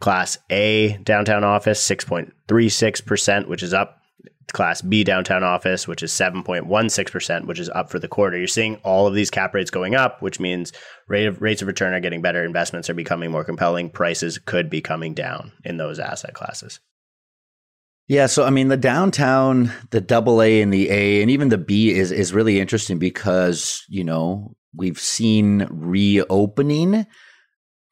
Class 0.00 0.38
A 0.50 0.98
downtown 0.98 1.44
office, 1.44 1.86
6.36%, 1.88 3.48
which 3.48 3.62
is 3.62 3.72
up 3.72 4.02
Class 4.52 4.80
B 4.80 5.04
downtown 5.04 5.42
office, 5.42 5.88
which 5.88 6.02
is 6.02 6.12
7.16%, 6.12 7.46
which 7.46 7.58
is 7.58 7.68
up 7.70 7.90
for 7.90 7.98
the 7.98 8.08
quarter. 8.08 8.38
You're 8.38 8.46
seeing 8.46 8.76
all 8.76 9.06
of 9.06 9.14
these 9.14 9.30
cap 9.30 9.54
rates 9.54 9.70
going 9.70 9.94
up, 9.94 10.22
which 10.22 10.38
means 10.38 10.72
rate 11.08 11.26
of, 11.26 11.42
rates 11.42 11.62
of 11.62 11.68
return 11.68 11.94
are 11.94 12.00
getting 12.00 12.22
better, 12.22 12.44
investments 12.44 12.88
are 12.88 12.94
becoming 12.94 13.30
more 13.30 13.44
compelling, 13.44 13.90
prices 13.90 14.38
could 14.38 14.70
be 14.70 14.80
coming 14.80 15.14
down 15.14 15.52
in 15.64 15.76
those 15.76 15.98
asset 15.98 16.34
classes. 16.34 16.80
Yeah, 18.08 18.26
so 18.26 18.44
I 18.44 18.50
mean 18.50 18.68
the 18.68 18.76
downtown, 18.76 19.72
the 19.90 20.00
double 20.00 20.40
A 20.40 20.62
and 20.62 20.72
the 20.72 20.90
A 20.90 21.22
and 21.22 21.30
even 21.30 21.48
the 21.48 21.58
B 21.58 21.90
is 21.90 22.12
is 22.12 22.32
really 22.32 22.60
interesting 22.60 23.00
because, 23.00 23.84
you 23.88 24.04
know, 24.04 24.54
we've 24.72 25.00
seen 25.00 25.66
reopening 25.70 27.06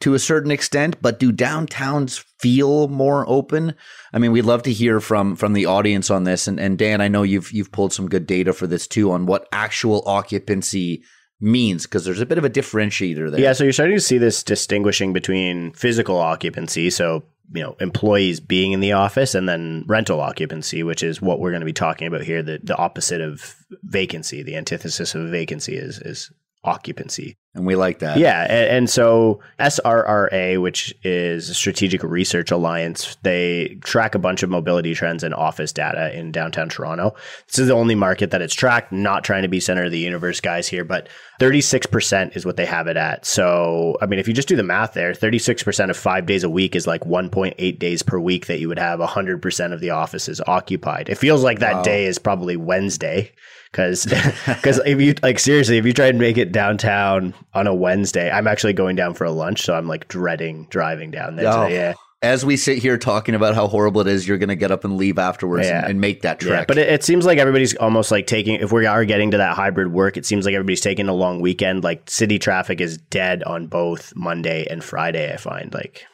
to 0.00 0.14
a 0.14 0.18
certain 0.18 0.50
extent, 0.50 0.96
but 1.00 1.18
do 1.18 1.32
downtowns 1.32 2.24
feel 2.38 2.88
more 2.88 3.28
open? 3.28 3.74
I 4.12 4.18
mean, 4.18 4.32
we'd 4.32 4.42
love 4.42 4.62
to 4.64 4.72
hear 4.72 5.00
from 5.00 5.36
from 5.36 5.52
the 5.52 5.66
audience 5.66 6.10
on 6.10 6.24
this. 6.24 6.46
And, 6.46 6.60
and 6.60 6.78
Dan, 6.78 7.00
I 7.00 7.08
know 7.08 7.22
you've 7.22 7.52
you've 7.52 7.72
pulled 7.72 7.92
some 7.92 8.08
good 8.08 8.26
data 8.26 8.52
for 8.52 8.66
this 8.66 8.86
too 8.86 9.10
on 9.10 9.26
what 9.26 9.48
actual 9.52 10.02
occupancy 10.06 11.02
means 11.40 11.84
because 11.84 12.04
there's 12.04 12.20
a 12.20 12.26
bit 12.26 12.38
of 12.38 12.44
a 12.44 12.50
differentiator 12.50 13.30
there. 13.30 13.40
Yeah, 13.40 13.52
so 13.52 13.64
you're 13.64 13.72
starting 13.72 13.96
to 13.96 14.00
see 14.00 14.18
this 14.18 14.42
distinguishing 14.42 15.12
between 15.12 15.72
physical 15.72 16.18
occupancy, 16.18 16.90
so 16.90 17.24
you 17.52 17.62
know 17.62 17.76
employees 17.80 18.40
being 18.40 18.72
in 18.72 18.80
the 18.80 18.92
office, 18.92 19.34
and 19.34 19.48
then 19.48 19.84
rental 19.86 20.20
occupancy, 20.20 20.82
which 20.82 21.02
is 21.02 21.20
what 21.20 21.40
we're 21.40 21.50
going 21.50 21.60
to 21.60 21.66
be 21.66 21.72
talking 21.72 22.06
about 22.06 22.22
here. 22.22 22.42
The 22.42 22.60
the 22.62 22.76
opposite 22.76 23.20
of 23.20 23.56
vacancy, 23.82 24.42
the 24.42 24.56
antithesis 24.56 25.14
of 25.14 25.30
vacancy 25.30 25.76
is 25.76 25.98
is 25.98 26.30
occupancy. 26.64 27.36
And 27.54 27.66
we 27.66 27.76
like 27.76 28.00
that. 28.00 28.18
Yeah. 28.18 28.42
And, 28.42 28.68
and, 28.68 28.90
so 28.90 29.40
SRRA, 29.60 30.60
which 30.60 30.92
is 31.04 31.56
Strategic 31.56 32.02
Research 32.02 32.50
Alliance, 32.50 33.16
they 33.22 33.78
track 33.84 34.16
a 34.16 34.18
bunch 34.18 34.42
of 34.42 34.50
mobility 34.50 34.92
trends 34.92 35.22
and 35.22 35.32
office 35.32 35.72
data 35.72 36.12
in 36.18 36.32
downtown 36.32 36.68
Toronto. 36.68 37.14
This 37.46 37.60
is 37.60 37.68
the 37.68 37.74
only 37.74 37.94
market 37.94 38.32
that 38.32 38.42
it's 38.42 38.54
tracked, 38.54 38.90
not 38.90 39.22
trying 39.22 39.42
to 39.42 39.48
be 39.48 39.60
center 39.60 39.84
of 39.84 39.92
the 39.92 40.00
universe 40.00 40.40
guys 40.40 40.66
here, 40.66 40.84
but 40.84 41.08
36% 41.40 42.36
is 42.36 42.44
what 42.44 42.56
they 42.56 42.66
have 42.66 42.88
it 42.88 42.96
at. 42.96 43.24
So, 43.24 43.96
I 44.02 44.06
mean, 44.06 44.18
if 44.18 44.26
you 44.26 44.34
just 44.34 44.48
do 44.48 44.56
the 44.56 44.64
math 44.64 44.94
there, 44.94 45.12
36% 45.12 45.90
of 45.90 45.96
five 45.96 46.26
days 46.26 46.42
a 46.42 46.50
week 46.50 46.74
is 46.74 46.88
like 46.88 47.02
1.8 47.02 47.78
days 47.78 48.02
per 48.02 48.18
week 48.18 48.46
that 48.46 48.58
you 48.58 48.66
would 48.66 48.80
have 48.80 48.98
100% 48.98 49.72
of 49.72 49.80
the 49.80 49.90
offices 49.90 50.40
occupied. 50.48 51.08
It 51.08 51.18
feels 51.18 51.44
like 51.44 51.60
that 51.60 51.76
wow. 51.76 51.82
day 51.82 52.06
is 52.06 52.18
probably 52.18 52.56
Wednesday 52.56 53.30
because 53.74 54.06
because 54.46 54.78
if 54.86 55.00
you 55.00 55.14
like 55.22 55.38
seriously 55.38 55.76
if 55.78 55.84
you 55.84 55.92
try 55.92 56.06
and 56.06 56.18
make 56.18 56.38
it 56.38 56.52
downtown 56.52 57.34
on 57.52 57.66
a 57.66 57.74
wednesday 57.74 58.30
i'm 58.30 58.46
actually 58.46 58.72
going 58.72 58.94
down 58.94 59.12
for 59.14 59.24
a 59.24 59.32
lunch 59.32 59.62
so 59.62 59.74
i'm 59.74 59.88
like 59.88 60.06
dreading 60.06 60.66
driving 60.70 61.10
down 61.10 61.36
there 61.36 61.52
oh. 61.52 61.66
yeah 61.66 61.94
as 62.22 62.42
we 62.42 62.56
sit 62.56 62.78
here 62.78 62.96
talking 62.96 63.34
about 63.34 63.54
how 63.54 63.66
horrible 63.66 64.00
it 64.00 64.06
is, 64.06 64.26
you're 64.26 64.38
going 64.38 64.48
to 64.48 64.56
get 64.56 64.70
up 64.70 64.82
and 64.84 64.96
leave 64.96 65.18
afterwards 65.18 65.66
yeah. 65.66 65.80
and, 65.80 65.90
and, 65.90 66.00
make 66.00 66.22
that 66.22 66.40
trek. 66.40 66.60
Yeah, 66.60 66.64
but 66.66 66.78
it, 66.78 66.88
it, 66.88 67.04
seems 67.04 67.26
like 67.26 67.36
everybody's 67.36 67.76
almost 67.76 68.10
like 68.10 68.26
taking, 68.26 68.54
if 68.54 68.72
we 68.72 68.86
are 68.86 69.04
getting 69.04 69.30
to 69.32 69.36
that 69.36 69.54
hybrid 69.54 69.92
work, 69.92 70.16
it 70.16 70.24
seems 70.24 70.46
like 70.46 70.54
everybody's 70.54 70.80
taking 70.80 71.06
a 71.06 71.12
long 71.12 71.42
weekend. 71.42 71.84
Like 71.84 72.08
city 72.08 72.38
traffic 72.38 72.80
is 72.80 72.96
dead 72.96 73.42
on 73.42 73.66
both 73.66 74.16
Monday 74.16 74.66
and 74.70 74.82
Friday, 74.82 75.34
I 75.34 75.36
find. 75.36 75.74
Like, 75.74 76.06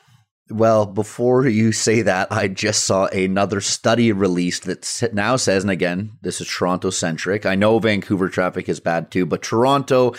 well, 0.51 0.87
before 0.87 1.47
you 1.47 1.73
say 1.73 2.03
that, 2.03 2.33
I 2.33 2.49
just 2.49 2.85
saw 2.85 3.07
another 3.07 3.61
study 3.61 4.13
released 4.13 4.65
that 4.65 5.11
now 5.13 5.37
says, 5.37 5.63
and 5.63 5.71
again, 5.71 6.19
this 6.23 6.41
is 6.41 6.49
Toronto 6.49 6.91
centric. 6.91 7.47
I 7.47 7.55
know 7.55 7.79
Vancouver 7.79 8.29
traffic 8.29 8.69
is 8.69 8.81
bad 8.81 9.11
too, 9.11 9.27
but 9.27 9.43
Toronto 9.43 10.15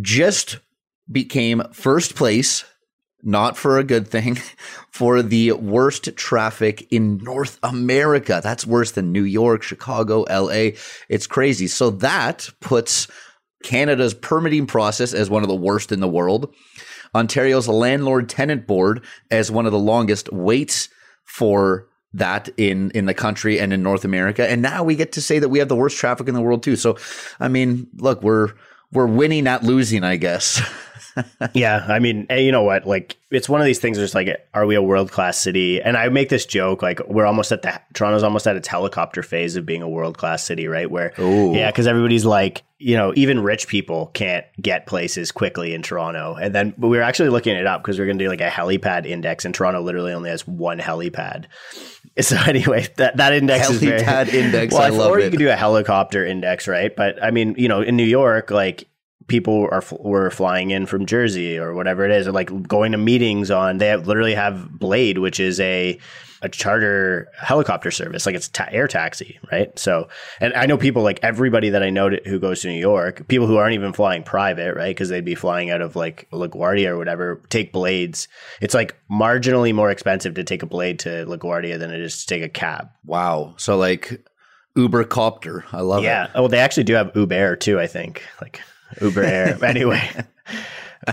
just 0.00 0.58
became 1.10 1.62
first 1.72 2.14
place, 2.14 2.64
not 3.22 3.56
for 3.56 3.78
a 3.78 3.84
good 3.84 4.08
thing, 4.08 4.38
for 4.90 5.22
the 5.22 5.52
worst 5.52 6.16
traffic 6.16 6.86
in 6.90 7.18
North 7.18 7.58
America. 7.62 8.40
That's 8.42 8.66
worse 8.66 8.92
than 8.92 9.12
New 9.12 9.24
York, 9.24 9.62
Chicago, 9.62 10.24
LA. 10.30 10.70
It's 11.08 11.26
crazy. 11.26 11.66
So 11.66 11.90
that 11.90 12.48
puts 12.60 13.08
Canada's 13.62 14.14
permitting 14.14 14.66
process 14.66 15.12
as 15.12 15.28
one 15.28 15.42
of 15.42 15.48
the 15.48 15.54
worst 15.54 15.92
in 15.92 16.00
the 16.00 16.08
world. 16.08 16.54
Ontario's 17.16 17.68
landlord 17.68 18.28
tenant 18.28 18.66
board 18.66 19.04
as 19.30 19.50
one 19.50 19.66
of 19.66 19.72
the 19.72 19.78
longest 19.78 20.32
waits 20.32 20.88
for 21.24 21.88
that 22.14 22.48
in 22.56 22.90
in 22.92 23.06
the 23.06 23.14
country 23.14 23.58
and 23.58 23.72
in 23.72 23.82
North 23.82 24.04
America. 24.04 24.48
And 24.48 24.62
now 24.62 24.84
we 24.84 24.96
get 24.96 25.12
to 25.12 25.22
say 25.22 25.38
that 25.38 25.48
we 25.48 25.58
have 25.58 25.68
the 25.68 25.76
worst 25.76 25.98
traffic 25.98 26.28
in 26.28 26.34
the 26.34 26.40
world 26.40 26.62
too. 26.62 26.76
So 26.76 26.96
I 27.40 27.48
mean, 27.48 27.88
look, 27.96 28.22
we're 28.22 28.52
we're 28.92 29.06
winning 29.06 29.46
at 29.46 29.62
losing, 29.62 30.04
I 30.04 30.16
guess. 30.16 30.62
yeah, 31.54 31.84
I 31.88 31.98
mean, 31.98 32.26
eh, 32.30 32.38
you 32.38 32.52
know 32.52 32.62
what? 32.62 32.86
Like, 32.86 33.16
it's 33.30 33.48
one 33.48 33.60
of 33.60 33.66
these 33.66 33.78
things. 33.78 33.98
Just 33.98 34.14
like, 34.14 34.28
are 34.54 34.66
we 34.66 34.74
a 34.74 34.82
world 34.82 35.10
class 35.10 35.38
city? 35.38 35.80
And 35.80 35.96
I 35.96 36.08
make 36.08 36.28
this 36.28 36.46
joke, 36.46 36.82
like, 36.82 37.00
we're 37.08 37.26
almost 37.26 37.52
at 37.52 37.62
the 37.62 37.80
Toronto's 37.94 38.22
almost 38.22 38.46
at 38.46 38.56
its 38.56 38.68
helicopter 38.68 39.22
phase 39.22 39.56
of 39.56 39.66
being 39.66 39.82
a 39.82 39.88
world 39.88 40.18
class 40.18 40.44
city, 40.44 40.68
right? 40.68 40.90
Where, 40.90 41.12
Ooh. 41.18 41.54
yeah, 41.54 41.70
because 41.70 41.86
everybody's 41.86 42.24
like, 42.24 42.62
you 42.78 42.96
know, 42.96 43.12
even 43.16 43.42
rich 43.42 43.68
people 43.68 44.06
can't 44.08 44.44
get 44.60 44.86
places 44.86 45.32
quickly 45.32 45.72
in 45.72 45.82
Toronto. 45.82 46.34
And 46.34 46.54
then 46.54 46.74
but 46.76 46.88
we 46.88 46.98
are 46.98 47.02
actually 47.02 47.30
looking 47.30 47.56
it 47.56 47.66
up 47.66 47.82
because 47.82 47.98
we're 47.98 48.04
going 48.04 48.18
to 48.18 48.24
do 48.24 48.28
like 48.28 48.40
a 48.40 48.48
helipad 48.48 49.06
index, 49.06 49.44
and 49.44 49.54
Toronto 49.54 49.80
literally 49.80 50.12
only 50.12 50.30
has 50.30 50.46
one 50.46 50.78
helipad. 50.78 51.46
So 52.18 52.36
anyway, 52.46 52.86
that 52.96 53.18
that 53.18 53.34
index 53.34 53.68
helipad 53.68 53.72
is 53.72 54.30
very, 54.30 54.44
index. 54.46 54.72
Well, 54.72 54.82
I 54.82 54.88
love 54.88 55.10
or 55.10 55.18
it. 55.18 55.24
you 55.24 55.30
could 55.30 55.38
do 55.38 55.50
a 55.50 55.56
helicopter 55.56 56.24
index, 56.24 56.66
right? 56.66 56.94
But 56.96 57.22
I 57.22 57.30
mean, 57.30 57.56
you 57.58 57.68
know, 57.68 57.82
in 57.82 57.94
New 57.94 58.06
York, 58.06 58.50
like 58.50 58.88
people 59.26 59.68
are 59.70 59.82
were 59.98 60.30
flying 60.30 60.70
in 60.70 60.86
from 60.86 61.06
Jersey 61.06 61.58
or 61.58 61.74
whatever 61.74 62.04
it 62.04 62.10
is, 62.10 62.28
or 62.28 62.32
like 62.32 62.68
going 62.68 62.92
to 62.92 62.98
meetings 62.98 63.50
on. 63.50 63.78
They 63.78 63.88
have, 63.88 64.06
literally 64.06 64.34
have 64.34 64.78
Blade, 64.78 65.18
which 65.18 65.40
is 65.40 65.60
a 65.60 65.98
a 66.42 66.48
charter 66.48 67.28
helicopter 67.38 67.90
service, 67.90 68.26
like 68.26 68.34
it's 68.34 68.48
ta- 68.48 68.68
air 68.70 68.86
taxi, 68.86 69.38
right? 69.50 69.76
So, 69.78 70.08
and 70.40 70.52
I 70.54 70.66
know 70.66 70.76
people 70.76 71.02
like 71.02 71.18
everybody 71.22 71.70
that 71.70 71.82
I 71.82 71.90
know 71.90 72.10
to, 72.10 72.20
who 72.28 72.38
goes 72.38 72.60
to 72.60 72.68
New 72.68 72.78
York, 72.78 73.26
people 73.28 73.46
who 73.46 73.56
aren't 73.56 73.74
even 73.74 73.92
flying 73.92 74.22
private, 74.22 74.76
right? 74.76 74.94
Because 74.94 75.08
they'd 75.08 75.24
be 75.24 75.34
flying 75.34 75.70
out 75.70 75.80
of 75.80 75.96
like 75.96 76.28
LaGuardia 76.32 76.88
or 76.88 76.98
whatever, 76.98 77.40
take 77.48 77.72
blades. 77.72 78.28
It's 78.60 78.74
like 78.74 78.96
marginally 79.10 79.74
more 79.74 79.90
expensive 79.90 80.34
to 80.34 80.44
take 80.44 80.62
a 80.62 80.66
blade 80.66 80.98
to 81.00 81.24
LaGuardia 81.26 81.78
than 81.78 81.90
it 81.90 82.00
is 82.00 82.20
to 82.20 82.26
take 82.26 82.42
a 82.42 82.48
cab. 82.48 82.90
Wow. 83.04 83.54
So 83.56 83.76
like 83.78 84.24
Uber 84.76 85.04
copter, 85.04 85.64
I 85.72 85.80
love 85.80 86.04
yeah. 86.04 86.24
it. 86.24 86.30
Yeah. 86.34 86.40
Oh, 86.40 86.48
they 86.48 86.58
actually 86.58 86.84
do 86.84 86.94
have 86.94 87.12
Uber 87.14 87.56
too. 87.56 87.80
I 87.80 87.86
think 87.86 88.22
like 88.42 88.60
Uber 89.00 89.22
Air. 89.22 89.58
anyway, 89.64 90.08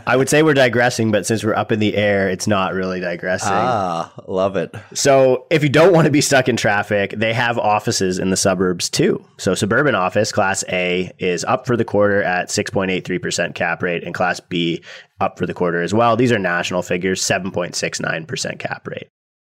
I 0.07 0.15
would 0.15 0.29
say 0.29 0.41
we're 0.43 0.53
digressing, 0.53 1.11
but 1.11 1.25
since 1.25 1.43
we're 1.43 1.55
up 1.55 1.71
in 1.71 1.79
the 1.79 1.95
air, 1.95 2.29
it's 2.29 2.47
not 2.47 2.73
really 2.73 2.99
digressing. 2.99 3.51
Ah, 3.51 4.11
love 4.27 4.55
it. 4.55 4.73
So, 4.93 5.45
if 5.49 5.61
you 5.61 5.69
don't 5.69 5.93
want 5.93 6.05
to 6.05 6.11
be 6.11 6.21
stuck 6.21 6.47
in 6.47 6.55
traffic, 6.55 7.13
they 7.15 7.33
have 7.33 7.57
offices 7.57 8.17
in 8.17 8.29
the 8.29 8.37
suburbs 8.37 8.89
too. 8.89 9.23
So, 9.37 9.53
suburban 9.53 9.95
office 9.95 10.31
class 10.31 10.63
A 10.69 11.11
is 11.19 11.43
up 11.43 11.67
for 11.67 11.77
the 11.77 11.85
quarter 11.85 12.23
at 12.23 12.49
6.83% 12.49 13.55
cap 13.55 13.83
rate, 13.83 14.03
and 14.03 14.13
class 14.13 14.39
B 14.39 14.83
up 15.19 15.37
for 15.37 15.45
the 15.45 15.53
quarter 15.53 15.81
as 15.81 15.93
well. 15.93 16.15
These 16.15 16.31
are 16.31 16.39
national 16.39 16.81
figures, 16.81 17.21
7.69% 17.21 18.59
cap 18.59 18.87
rate. 18.87 19.09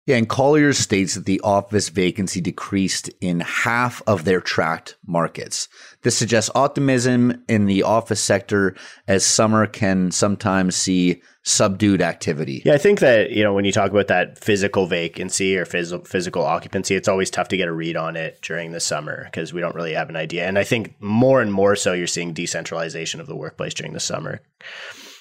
Yeah, 0.05 0.17
and 0.17 0.29
Colliers 0.29 0.77
states 0.77 1.15
that 1.15 1.25
the 1.25 1.41
office 1.41 1.89
vacancy 1.89 2.39
decreased 2.39 3.09
in 3.21 3.39
half 3.39 4.03
of 4.05 4.23
their 4.23 4.39
tracked 4.39 4.97
markets. 5.07 5.67
This 6.03 6.15
suggests 6.15 6.51
optimism 6.53 7.43
in 7.49 7.65
the 7.65 7.81
office 7.81 8.21
sector 8.21 8.75
as 9.07 9.25
summer 9.25 9.65
can 9.65 10.11
sometimes 10.11 10.75
see 10.75 11.23
subdued 11.41 12.03
activity. 12.03 12.61
Yeah, 12.65 12.73
I 12.73 12.77
think 12.77 12.99
that, 12.99 13.31
you 13.31 13.43
know, 13.43 13.53
when 13.53 13.65
you 13.65 13.71
talk 13.71 13.89
about 13.89 14.07
that 14.07 14.37
physical 14.37 14.85
vacancy 14.85 15.57
or 15.57 15.65
phys- 15.65 16.07
physical 16.07 16.43
occupancy, 16.43 16.95
it's 16.95 17.07
always 17.07 17.31
tough 17.31 17.47
to 17.47 17.57
get 17.57 17.67
a 17.67 17.73
read 17.73 17.95
on 17.95 18.15
it 18.15 18.39
during 18.43 18.71
the 18.71 18.79
summer 18.79 19.23
because 19.25 19.53
we 19.53 19.61
don't 19.61 19.75
really 19.75 19.93
have 19.93 20.09
an 20.09 20.15
idea. 20.15 20.47
And 20.47 20.59
I 20.59 20.63
think 20.63 20.95
more 20.99 21.41
and 21.41 21.51
more 21.51 21.75
so 21.75 21.93
you're 21.93 22.05
seeing 22.05 22.33
decentralization 22.33 23.19
of 23.19 23.27
the 23.27 23.35
workplace 23.35 23.73
during 23.73 23.93
the 23.93 23.99
summer. 23.99 24.41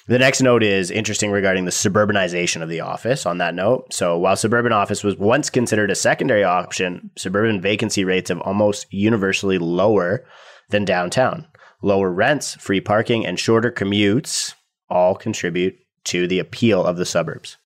The 0.07 0.19
next 0.19 0.41
note 0.41 0.61
is 0.61 0.91
interesting 0.91 1.31
regarding 1.31 1.65
the 1.65 1.71
suburbanization 1.71 2.61
of 2.61 2.69
the 2.69 2.81
office 2.81 3.25
on 3.25 3.39
that 3.39 3.55
note. 3.55 3.91
So, 3.91 4.19
while 4.19 4.35
suburban 4.35 4.71
office 4.71 5.03
was 5.03 5.17
once 5.17 5.49
considered 5.49 5.89
a 5.89 5.95
secondary 5.95 6.43
option, 6.43 7.09
suburban 7.17 7.59
vacancy 7.59 8.03
rates 8.03 8.29
have 8.29 8.39
almost 8.41 8.85
universally 8.93 9.57
lower 9.57 10.23
than 10.69 10.85
downtown. 10.85 11.47
Lower 11.81 12.11
rents, 12.11 12.53
free 12.55 12.81
parking, 12.81 13.25
and 13.25 13.39
shorter 13.39 13.71
commutes 13.71 14.53
all 14.91 15.15
contribute 15.15 15.75
to 16.03 16.27
the 16.27 16.37
appeal 16.37 16.85
of 16.85 16.97
the 16.97 17.05
suburbs. 17.05 17.57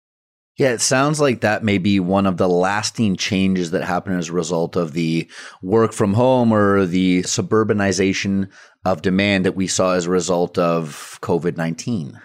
Yeah, 0.56 0.72
it 0.72 0.82
sounds 0.82 1.20
like 1.20 1.42
that 1.42 1.64
may 1.64 1.78
be 1.78 2.00
one 2.00 2.26
of 2.26 2.38
the 2.38 2.50
lasting 2.50 3.18
changes 3.18 3.72
that 3.72 3.84
happen 3.84 4.18
as 4.18 4.30
a 4.30 4.34
result 4.34 4.78
of 4.78 4.94
the 4.94 5.30
work 5.62 5.92
from 5.92 6.14
home 6.14 6.54
or 6.54 6.86
the 6.86 7.24
suburbanization 7.24 8.50
of 8.86 9.02
demand 9.02 9.46
that 9.46 9.56
we 9.56 9.68
saw 9.68 9.94
as 9.94 10.06
a 10.06 10.10
result 10.10 10.58
of 10.58 11.20
COVID 11.22 11.58
19. 11.58 12.20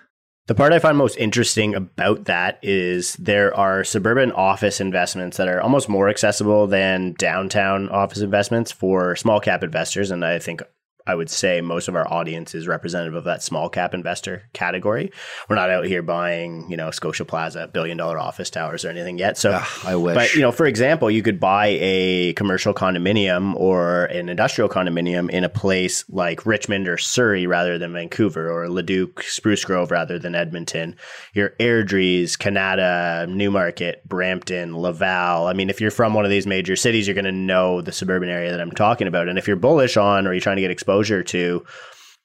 The 0.47 0.55
part 0.55 0.75
I 0.75 0.79
find 0.79 0.99
most 0.99 1.17
interesting 1.17 1.75
about 1.75 2.27
that 2.27 2.59
is 2.63 3.15
there 3.15 3.55
are 3.57 3.83
suburban 3.83 4.31
office 4.33 4.79
investments 4.79 5.39
that 5.39 5.49
are 5.49 5.63
almost 5.63 5.89
more 5.89 6.11
accessible 6.11 6.67
than 6.67 7.15
downtown 7.15 7.89
office 7.89 8.19
investments 8.19 8.71
for 8.71 9.17
small 9.17 9.41
cap 9.41 9.65
investors. 9.65 10.11
And 10.11 10.23
I 10.23 10.39
think 10.39 10.63
I 11.07 11.15
would 11.15 11.29
say 11.29 11.61
most 11.61 11.89
of 11.89 11.97
our 11.97 12.11
audience 12.11 12.55
is 12.55 12.67
representative 12.67 13.15
of 13.15 13.25
that 13.25 13.43
small 13.43 13.69
cap 13.69 13.93
investor 13.93 14.45
category. 14.55 15.13
We're 15.49 15.57
not 15.57 15.71
out 15.71 15.85
here 15.85 16.03
buying, 16.03 16.71
you 16.71 16.77
know, 16.77 16.91
Scotia 16.91 17.25
Plaza 17.25 17.69
billion 17.69 17.97
dollar 17.97 18.19
office 18.19 18.49
towers 18.49 18.85
or 18.85 18.89
anything 18.89 19.19
yet. 19.19 19.37
So 19.37 19.53
Ugh, 19.53 19.69
I 19.85 19.97
wish. 19.97 20.15
But 20.15 20.35
you 20.35 20.41
know, 20.41 20.53
for 20.53 20.67
example, 20.67 21.11
you 21.11 21.23
could 21.23 21.39
buy 21.39 21.79
a 21.81 22.33
commercial 22.35 22.73
condominium 22.73 23.55
or 23.57 24.07
an 24.07 24.29
industrial 24.29 24.69
condominium 24.69 25.31
in 25.31 25.45
a 25.45 25.49
place 25.49 26.05
like 26.09 26.47
Richmond 26.47 26.89
or 26.89 26.97
Surrey 26.97 27.47
rather 27.47 27.79
than 27.79 27.93
Vancouver, 27.93 28.51
or 28.51 28.69
Leduc, 28.69 29.23
Spruce 29.23 29.65
Grove 29.65 29.91
rather 29.91 30.19
than 30.19 30.35
Edmonton. 30.35 30.97
Your 31.35 31.51
Airdries, 31.61 32.39
Kanata, 32.39 33.29
Newmarket, 33.29 34.07
Brampton, 34.09 34.77
Laval. 34.77 35.47
I 35.47 35.53
mean, 35.53 35.69
if 35.69 35.81
you're 35.81 35.91
from 35.91 36.15
one 36.15 36.25
of 36.25 36.31
these 36.31 36.47
major 36.47 36.77
cities, 36.77 37.07
you're 37.07 37.15
going 37.15 37.25
to 37.25 37.33
know 37.33 37.81
the 37.81 37.93
suburban 37.93 38.29
area 38.29 38.51
that 38.51 38.61
I'm 38.61 38.71
talking 38.71 39.07
about. 39.07 39.29
And 39.29 39.39
if 39.39 39.47
you're 39.47 39.57
bullish 39.57 39.97
on 39.97 40.27
or 40.27 40.33
you're 40.33 40.41
trying 40.41 40.57
to 40.57 40.63
get 40.63 40.71
exposure 40.95 41.23
to 41.25 41.65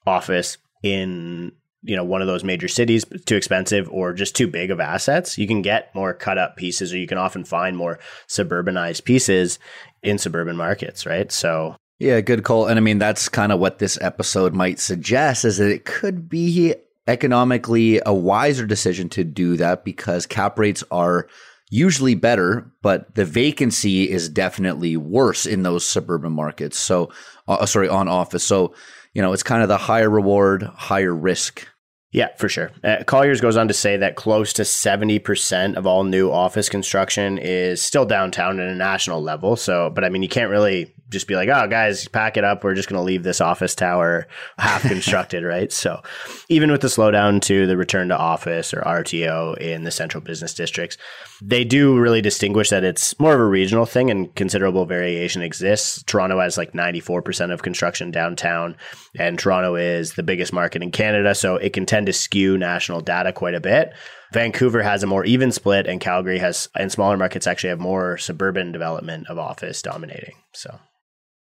office 0.06 0.58
in 0.82 1.52
you 1.82 1.96
know 1.96 2.04
one 2.04 2.20
of 2.20 2.26
those 2.26 2.44
major 2.44 2.68
cities 2.68 3.04
too 3.26 3.36
expensive 3.36 3.88
or 3.90 4.12
just 4.12 4.36
too 4.36 4.46
big 4.46 4.70
of 4.70 4.80
assets 4.80 5.36
you 5.36 5.46
can 5.46 5.60
get 5.60 5.94
more 5.94 6.14
cut 6.14 6.38
up 6.38 6.56
pieces 6.56 6.92
or 6.92 6.98
you 6.98 7.06
can 7.06 7.18
often 7.18 7.44
find 7.44 7.76
more 7.76 7.98
suburbanized 8.28 9.04
pieces 9.04 9.58
in 10.02 10.18
suburban 10.18 10.56
markets 10.56 11.04
right 11.04 11.32
so 11.32 11.74
yeah 11.98 12.20
good 12.20 12.44
call 12.44 12.66
and 12.66 12.78
i 12.78 12.82
mean 12.82 12.98
that's 12.98 13.28
kind 13.28 13.50
of 13.50 13.58
what 13.58 13.78
this 13.78 13.98
episode 14.00 14.54
might 14.54 14.78
suggest 14.78 15.44
is 15.44 15.58
that 15.58 15.70
it 15.70 15.84
could 15.84 16.28
be 16.28 16.74
economically 17.08 18.00
a 18.06 18.14
wiser 18.14 18.66
decision 18.66 19.08
to 19.08 19.24
do 19.24 19.56
that 19.56 19.84
because 19.84 20.26
cap 20.26 20.58
rates 20.58 20.84
are 20.90 21.26
usually 21.70 22.16
better, 22.16 22.70
but 22.82 23.14
the 23.14 23.24
vacancy 23.24 24.10
is 24.10 24.28
definitely 24.28 24.96
worse 24.96 25.46
in 25.46 25.62
those 25.62 25.86
suburban 25.86 26.32
markets. 26.32 26.76
So, 26.78 27.10
uh, 27.54 27.66
sorry, 27.66 27.88
on 27.88 28.08
office. 28.08 28.44
So, 28.44 28.74
you 29.14 29.22
know, 29.22 29.32
it's 29.32 29.42
kind 29.42 29.62
of 29.62 29.68
the 29.68 29.76
higher 29.76 30.10
reward, 30.10 30.62
higher 30.62 31.14
risk. 31.14 31.66
Yeah, 32.12 32.28
for 32.36 32.48
sure. 32.48 32.72
Uh, 32.82 33.04
Colliers 33.06 33.40
goes 33.40 33.56
on 33.56 33.68
to 33.68 33.74
say 33.74 33.96
that 33.96 34.16
close 34.16 34.52
to 34.54 34.62
70% 34.62 35.76
of 35.76 35.86
all 35.86 36.02
new 36.02 36.30
office 36.30 36.68
construction 36.68 37.38
is 37.38 37.80
still 37.80 38.04
downtown 38.04 38.58
at 38.58 38.68
a 38.68 38.74
national 38.74 39.22
level. 39.22 39.54
So, 39.54 39.90
but 39.90 40.04
I 40.04 40.08
mean, 40.08 40.22
you 40.22 40.28
can't 40.28 40.50
really 40.50 40.92
just 41.10 41.26
be 41.26 41.34
like, 41.34 41.48
oh, 41.48 41.66
guys, 41.66 42.06
pack 42.08 42.36
it 42.36 42.44
up. 42.44 42.62
We're 42.62 42.74
just 42.74 42.88
going 42.88 42.98
to 42.98 43.04
leave 43.04 43.24
this 43.24 43.40
office 43.40 43.74
tower 43.74 44.26
half 44.58 44.82
constructed, 44.88 45.44
right? 45.44 45.70
So, 45.72 46.00
even 46.48 46.70
with 46.70 46.80
the 46.80 46.88
slowdown 46.88 47.42
to 47.42 47.66
the 47.66 47.76
return 47.76 48.08
to 48.08 48.16
office 48.16 48.72
or 48.72 48.80
RTO 48.82 49.58
in 49.58 49.84
the 49.84 49.90
central 49.90 50.22
business 50.22 50.54
districts, 50.54 50.96
they 51.42 51.64
do 51.64 51.98
really 51.98 52.20
distinguish 52.20 52.70
that 52.70 52.84
it's 52.84 53.18
more 53.18 53.34
of 53.34 53.40
a 53.40 53.44
regional 53.44 53.86
thing 53.86 54.10
and 54.10 54.34
considerable 54.36 54.86
variation 54.86 55.42
exists. 55.42 56.02
Toronto 56.04 56.40
has 56.40 56.56
like 56.56 56.72
94% 56.72 57.52
of 57.52 57.62
construction 57.62 58.10
downtown, 58.10 58.76
and 59.18 59.38
Toronto 59.38 59.74
is 59.74 60.14
the 60.14 60.22
biggest 60.22 60.52
market 60.52 60.82
in 60.82 60.92
Canada. 60.92 61.34
So, 61.34 61.56
it 61.56 61.72
can 61.72 61.86
tend 61.86 62.06
to 62.06 62.12
skew 62.12 62.56
national 62.56 63.00
data 63.00 63.32
quite 63.32 63.54
a 63.54 63.60
bit. 63.60 63.92
Vancouver 64.32 64.82
has 64.82 65.02
a 65.02 65.08
more 65.08 65.24
even 65.24 65.50
split, 65.50 65.88
and 65.88 66.00
Calgary 66.00 66.38
has, 66.38 66.68
and 66.76 66.92
smaller 66.92 67.16
markets 67.16 67.48
actually 67.48 67.70
have 67.70 67.80
more 67.80 68.16
suburban 68.16 68.70
development 68.70 69.28
of 69.28 69.38
office 69.38 69.82
dominating. 69.82 70.34
So, 70.52 70.78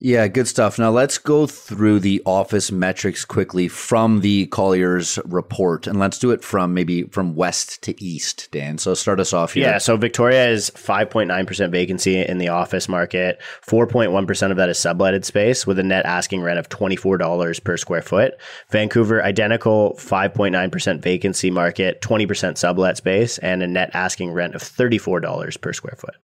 yeah, 0.01 0.29
good 0.29 0.47
stuff. 0.47 0.79
Now 0.79 0.91
let's 0.91 1.17
go 1.17 1.47
through 1.47 2.01
the 2.01 2.21
office 2.27 2.71
metrics 2.71 3.25
quickly 3.25 3.69
from 3.69 4.21
the 4.21 4.47
Colliers 4.47 5.19
report, 5.25 5.87
and 5.87 5.99
let's 5.99 6.19
do 6.19 6.31
it 6.31 6.45
from 6.45 6.75
maybe 6.75 7.05
from 7.05 7.35
west 7.35 7.83
to 7.85 8.05
east. 8.05 8.49
Dan, 8.51 8.77
so 8.77 8.93
start 8.95 9.19
us 9.19 9.33
off 9.33 9.55
here. 9.55 9.65
Yeah, 9.67 9.79
so 9.79 9.97
Victoria 9.97 10.49
is 10.49 10.71
five 10.71 11.09
point 11.09 11.29
nine 11.29 11.47
percent 11.47 11.73
vacancy 11.73 12.21
in 12.21 12.39
the 12.39 12.49
office 12.49 12.89
market. 12.89 13.41
Four 13.63 13.87
point 13.87 14.13
one 14.13 14.27
percent 14.27 14.51
of 14.51 14.59
that 14.59 14.69
is 14.69 14.79
subletted 14.79 15.25
space, 15.25 15.67
with 15.67 15.79
a 15.79 15.83
net 15.83 16.05
asking 16.05 16.43
rent 16.43 16.59
of 16.59 16.69
twenty 16.69 16.97
four 16.97 17.17
dollars 17.17 17.59
per 17.59 17.77
square 17.77 18.03
foot. 18.03 18.35
Vancouver, 18.71 19.23
identical 19.23 19.95
five 19.95 20.35
point 20.35 20.53
nine 20.53 20.71
percent 20.71 21.03
vacancy 21.03 21.51
market, 21.51 22.03
twenty 22.03 22.27
percent 22.27 22.59
sublet 22.59 22.97
space, 22.97 23.39
and 23.39 23.63
a 23.63 23.67
net 23.67 23.91
asking 23.95 24.33
rent 24.33 24.55
of 24.55 24.61
thirty 24.61 24.99
four 24.99 25.21
dollars 25.21 25.57
per 25.57 25.73
square 25.73 25.97
foot. 25.99 26.17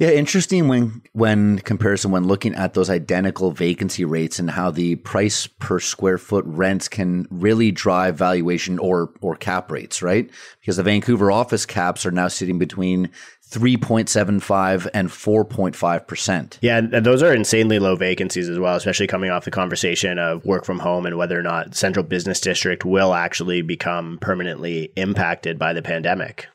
Yeah, 0.00 0.12
interesting 0.12 0.66
when 0.66 1.02
when 1.12 1.58
comparison 1.58 2.10
when 2.10 2.24
looking 2.24 2.54
at 2.54 2.72
those 2.72 2.88
identical 2.88 3.50
vacancy 3.50 4.06
rates 4.06 4.38
and 4.38 4.50
how 4.50 4.70
the 4.70 4.96
price 4.96 5.46
per 5.46 5.78
square 5.78 6.16
foot 6.16 6.46
rents 6.46 6.88
can 6.88 7.26
really 7.30 7.70
drive 7.70 8.16
valuation 8.16 8.78
or 8.78 9.12
or 9.20 9.36
cap 9.36 9.70
rates, 9.70 10.00
right? 10.00 10.30
Because 10.58 10.78
the 10.78 10.82
Vancouver 10.82 11.30
office 11.30 11.66
caps 11.66 12.06
are 12.06 12.10
now 12.10 12.28
sitting 12.28 12.58
between 12.58 13.10
3.75 13.50 14.88
and 14.94 15.10
4.5%. 15.10 16.58
Yeah, 16.62 16.78
and 16.78 17.04
those 17.04 17.22
are 17.22 17.34
insanely 17.34 17.78
low 17.78 17.94
vacancies 17.94 18.48
as 18.48 18.58
well, 18.58 18.76
especially 18.76 19.06
coming 19.06 19.30
off 19.30 19.44
the 19.44 19.50
conversation 19.50 20.18
of 20.18 20.42
work 20.46 20.64
from 20.64 20.78
home 20.78 21.04
and 21.04 21.18
whether 21.18 21.38
or 21.38 21.42
not 21.42 21.74
central 21.74 22.04
business 22.04 22.40
district 22.40 22.86
will 22.86 23.12
actually 23.12 23.60
become 23.60 24.16
permanently 24.22 24.92
impacted 24.96 25.58
by 25.58 25.74
the 25.74 25.82
pandemic. 25.82 26.46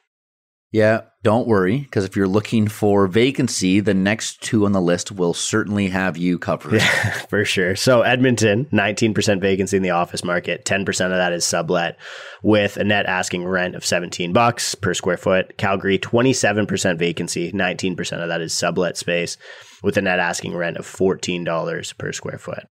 Yeah, 0.75 1.03
don't 1.23 1.47
worry, 1.47 1.77
because 1.77 2.03
if 2.03 2.17
you're 2.17 2.27
looking 2.27 2.67
for 2.67 3.07
vacancy, 3.07 3.79
the 3.79 3.93
next 3.93 4.41
two 4.41 4.65
on 4.65 4.73
the 4.73 4.81
list 4.81 5.09
will 5.09 5.33
certainly 5.33 5.87
have 5.87 6.17
you 6.17 6.37
covered. 6.37 6.81
Yeah, 6.81 7.11
for 7.29 7.45
sure. 7.45 7.77
So 7.77 8.01
Edmonton, 8.01 8.65
19% 8.73 9.39
vacancy 9.39 9.77
in 9.77 9.83
the 9.83 9.91
office 9.91 10.21
market, 10.21 10.65
10% 10.65 10.89
of 10.89 11.11
that 11.11 11.31
is 11.31 11.45
sublet 11.45 11.97
with 12.43 12.75
a 12.75 12.83
net 12.83 13.05
asking 13.05 13.45
rent 13.45 13.75
of 13.75 13.85
17 13.85 14.33
bucks 14.33 14.75
per 14.75 14.93
square 14.93 15.15
foot. 15.15 15.57
Calgary, 15.57 15.97
27% 15.97 16.99
vacancy, 16.99 17.53
19% 17.53 18.21
of 18.21 18.27
that 18.27 18.41
is 18.41 18.53
sublet 18.53 18.97
space 18.97 19.37
with 19.81 19.95
a 19.95 20.01
net 20.01 20.19
asking 20.19 20.57
rent 20.57 20.75
of 20.75 20.85
$14 20.85 21.97
per 21.97 22.11
square 22.11 22.37
foot. 22.37 22.67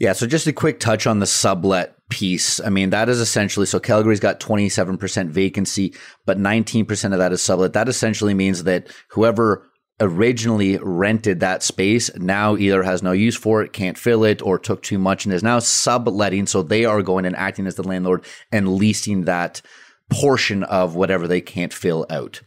Yeah, 0.00 0.14
so 0.14 0.26
just 0.26 0.46
a 0.46 0.52
quick 0.52 0.80
touch 0.80 1.06
on 1.06 1.18
the 1.18 1.26
sublet 1.26 1.94
piece. 2.08 2.58
I 2.58 2.70
mean, 2.70 2.88
that 2.88 3.10
is 3.10 3.20
essentially 3.20 3.66
so 3.66 3.78
Calgary's 3.78 4.18
got 4.18 4.40
27% 4.40 5.28
vacancy, 5.28 5.94
but 6.24 6.38
19% 6.38 7.12
of 7.12 7.18
that 7.18 7.32
is 7.32 7.42
sublet. 7.42 7.74
That 7.74 7.88
essentially 7.88 8.32
means 8.32 8.64
that 8.64 8.88
whoever 9.08 9.70
originally 10.00 10.78
rented 10.78 11.40
that 11.40 11.62
space 11.62 12.10
now 12.16 12.56
either 12.56 12.82
has 12.82 13.02
no 13.02 13.12
use 13.12 13.36
for 13.36 13.62
it, 13.62 13.74
can't 13.74 13.98
fill 13.98 14.24
it, 14.24 14.40
or 14.40 14.58
took 14.58 14.82
too 14.82 14.98
much 14.98 15.26
and 15.26 15.34
is 15.34 15.42
now 15.42 15.58
subletting. 15.58 16.46
So 16.46 16.62
they 16.62 16.86
are 16.86 17.02
going 17.02 17.26
and 17.26 17.36
acting 17.36 17.66
as 17.66 17.74
the 17.74 17.86
landlord 17.86 18.24
and 18.50 18.76
leasing 18.76 19.24
that 19.24 19.60
portion 20.08 20.62
of 20.64 20.94
whatever 20.96 21.28
they 21.28 21.42
can't 21.42 21.74
fill 21.74 22.06
out. 22.08 22.40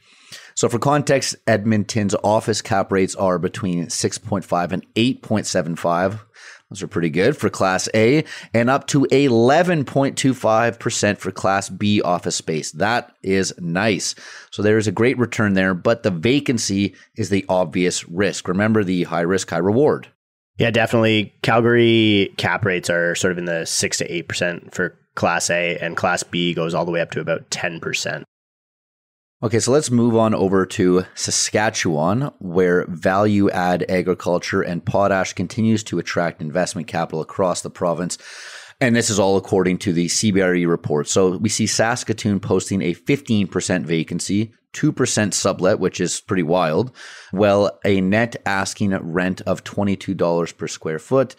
So 0.56 0.70
for 0.70 0.80
context, 0.80 1.36
Edmonton's 1.48 2.16
office 2.24 2.62
cap 2.64 2.92
rates 2.92 3.16
are 3.16 3.38
between 3.38 3.86
6.5 3.88 4.72
and 4.72 4.94
8.75 4.96 6.20
those 6.74 6.82
are 6.82 6.88
pretty 6.88 7.12
good 7.12 7.38
for 7.38 7.52
Class 7.52 7.88
A 7.94 8.24
and 8.52 8.68
up 8.68 8.88
to 8.88 9.02
11.25% 9.02 11.18
for 11.20 11.32
Class 11.32 11.70
B 11.70 12.02
office 12.02 12.36
space. 12.36 12.72
That 12.72 13.16
is 13.22 13.54
nice. 13.60 14.16
So 14.50 14.64
there 14.64 14.80
is 14.80 14.88
a 14.88 14.92
great 14.92 15.20
return 15.20 15.54
there, 15.54 15.76
but 15.76 16.02
the 16.02 16.10
vacancy 16.10 16.96
is 17.16 17.30
the 17.30 17.46
obvious 17.48 18.10
risk. 18.10 18.48
Remember 18.48 18.84
the 18.84 19.04
high 19.04 19.22
risk, 19.22 19.52
high 19.52 19.58
reward. 19.58 20.08
Yeah, 20.58 20.72
definitely. 20.72 21.36
Calgary 21.44 22.34
cap 22.38 22.66
rates 22.66 22.90
are 22.90 23.14
sort 23.14 23.34
of 23.34 23.38
in 23.38 23.46
the 23.46 23.68
6 23.68 23.98
to 24.00 24.24
8% 24.24 24.74
for 24.74 24.98
Class 25.14 25.52
A, 25.52 25.78
and 25.78 25.96
Class 25.96 26.24
B 26.24 26.56
goes 26.56 26.74
all 26.74 26.86
the 26.86 26.92
way 26.92 27.02
up 27.02 27.12
to 27.12 27.20
about 27.20 27.52
10%. 27.52 28.24
Okay, 29.44 29.60
so 29.60 29.74
let's 29.74 29.92
move 29.92 30.16
on 30.16 30.34
over 30.34 30.66
to 30.66 31.04
Saskatchewan, 31.16 32.32
where 32.40 32.86
value 32.86 33.50
add 33.50 33.84
agriculture 33.90 34.62
and 34.62 34.86
potash 34.86 35.34
continues 35.34 35.84
to 35.84 36.00
attract 36.00 36.42
investment 36.42 36.88
capital 36.88 37.20
across 37.20 37.60
the 37.60 37.70
province. 37.70 38.18
And 38.80 38.96
this 38.96 39.10
is 39.10 39.20
all 39.20 39.36
according 39.36 39.80
to 39.80 39.92
the 39.92 40.06
CBRE 40.06 40.66
report. 40.66 41.10
So 41.10 41.36
we 41.36 41.50
see 41.50 41.68
Saskatoon 41.68 42.40
posting 42.40 42.82
a 42.82 42.96
15% 42.96 43.84
vacancy, 43.84 44.54
2% 44.72 45.34
sublet, 45.34 45.78
which 45.78 46.00
is 46.00 46.22
pretty 46.22 46.44
wild, 46.44 46.96
well, 47.34 47.78
a 47.84 48.00
net 48.00 48.38
asking 48.46 48.92
rent 48.92 49.42
of 49.42 49.66
$22 49.66 50.58
per 50.58 50.68
square 50.70 51.00
foot. 51.00 51.36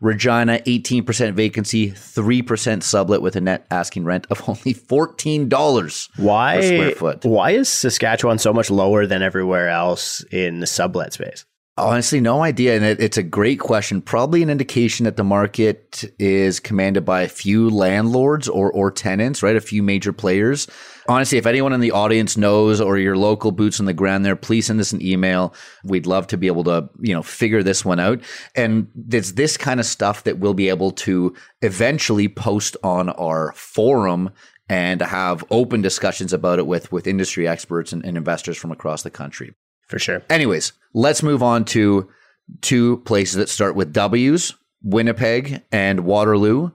Regina, 0.00 0.60
18% 0.60 1.32
vacancy, 1.34 1.90
3% 1.90 2.82
sublet 2.82 3.20
with 3.20 3.34
a 3.34 3.40
net 3.40 3.66
asking 3.70 4.04
rent 4.04 4.26
of 4.30 4.48
only 4.48 4.74
$14 4.74 6.08
why, 6.16 6.56
per 6.56 6.62
square 6.62 6.90
foot. 6.92 7.24
Why 7.24 7.50
is 7.50 7.68
Saskatchewan 7.68 8.38
so 8.38 8.52
much 8.52 8.70
lower 8.70 9.06
than 9.06 9.22
everywhere 9.22 9.68
else 9.68 10.24
in 10.30 10.60
the 10.60 10.66
sublet 10.66 11.12
space? 11.12 11.44
Honestly, 11.76 12.20
no 12.20 12.42
idea. 12.42 12.74
And 12.74 12.84
it, 12.84 13.00
it's 13.00 13.16
a 13.16 13.22
great 13.22 13.60
question. 13.60 14.02
Probably 14.02 14.42
an 14.42 14.50
indication 14.50 15.04
that 15.04 15.16
the 15.16 15.24
market 15.24 16.04
is 16.18 16.58
commanded 16.58 17.04
by 17.04 17.22
a 17.22 17.28
few 17.28 17.70
landlords 17.70 18.48
or, 18.48 18.72
or 18.72 18.90
tenants, 18.90 19.42
right? 19.42 19.54
A 19.54 19.60
few 19.60 19.82
major 19.82 20.12
players. 20.12 20.66
Honestly, 21.08 21.38
if 21.38 21.46
anyone 21.46 21.72
in 21.72 21.80
the 21.80 21.92
audience 21.92 22.36
knows 22.36 22.82
or 22.82 22.98
your 22.98 23.16
local 23.16 23.50
boots 23.50 23.80
on 23.80 23.86
the 23.86 23.94
ground 23.94 24.26
there, 24.26 24.36
please 24.36 24.66
send 24.66 24.78
us 24.78 24.92
an 24.92 25.02
email. 25.02 25.54
We'd 25.82 26.06
love 26.06 26.26
to 26.28 26.36
be 26.36 26.48
able 26.48 26.64
to, 26.64 26.90
you 27.00 27.14
know, 27.14 27.22
figure 27.22 27.62
this 27.62 27.82
one 27.82 27.98
out. 27.98 28.20
And 28.54 28.88
it's 29.10 29.32
this 29.32 29.56
kind 29.56 29.80
of 29.80 29.86
stuff 29.86 30.24
that 30.24 30.38
we'll 30.38 30.52
be 30.52 30.68
able 30.68 30.90
to 30.90 31.34
eventually 31.62 32.28
post 32.28 32.76
on 32.82 33.08
our 33.08 33.52
forum 33.56 34.30
and 34.68 35.00
have 35.00 35.42
open 35.50 35.80
discussions 35.80 36.34
about 36.34 36.58
it 36.58 36.66
with, 36.66 36.92
with 36.92 37.06
industry 37.06 37.48
experts 37.48 37.90
and, 37.94 38.04
and 38.04 38.18
investors 38.18 38.58
from 38.58 38.70
across 38.70 39.02
the 39.02 39.10
country. 39.10 39.54
For 39.88 39.98
sure. 39.98 40.22
Anyways, 40.28 40.74
let's 40.92 41.22
move 41.22 41.42
on 41.42 41.64
to 41.66 42.10
two 42.60 42.98
places 42.98 43.36
that 43.36 43.48
start 43.48 43.74
with 43.74 43.94
W's 43.94 44.54
Winnipeg 44.82 45.62
and 45.72 46.00
Waterloo. 46.00 46.70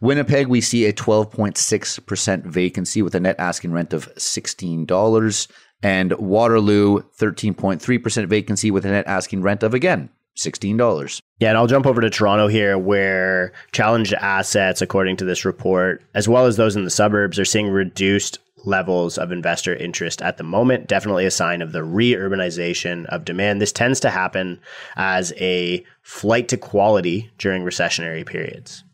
Winnipeg, 0.00 0.46
we 0.46 0.60
see 0.60 0.86
a 0.86 0.92
12.6% 0.92 2.44
vacancy 2.44 3.02
with 3.02 3.14
a 3.14 3.20
net 3.20 3.36
asking 3.38 3.72
rent 3.72 3.92
of 3.92 4.14
$16. 4.14 5.48
And 5.82 6.12
Waterloo, 6.12 7.02
13.3% 7.18 8.26
vacancy 8.26 8.70
with 8.70 8.84
a 8.84 8.90
net 8.90 9.06
asking 9.06 9.42
rent 9.42 9.62
of, 9.62 9.74
again, 9.74 10.10
$16. 10.38 11.20
Yeah, 11.40 11.50
and 11.50 11.58
I'll 11.58 11.66
jump 11.66 11.86
over 11.86 12.00
to 12.00 12.10
Toronto 12.10 12.48
here, 12.48 12.78
where 12.78 13.52
challenged 13.72 14.14
assets, 14.14 14.82
according 14.82 15.16
to 15.18 15.24
this 15.24 15.44
report, 15.44 16.02
as 16.14 16.28
well 16.28 16.46
as 16.46 16.56
those 16.56 16.76
in 16.76 16.84
the 16.84 16.90
suburbs, 16.90 17.38
are 17.38 17.44
seeing 17.44 17.68
reduced 17.68 18.38
levels 18.64 19.18
of 19.18 19.32
investor 19.32 19.74
interest 19.74 20.22
at 20.22 20.36
the 20.36 20.44
moment. 20.44 20.86
Definitely 20.86 21.26
a 21.26 21.30
sign 21.30 21.62
of 21.62 21.72
the 21.72 21.80
reurbanization 21.80 23.06
of 23.06 23.24
demand. 23.24 23.60
This 23.60 23.72
tends 23.72 24.00
to 24.00 24.10
happen 24.10 24.60
as 24.96 25.32
a 25.36 25.84
flight 26.02 26.48
to 26.48 26.56
quality 26.56 27.30
during 27.38 27.62
recessionary 27.62 28.24
periods. 28.24 28.84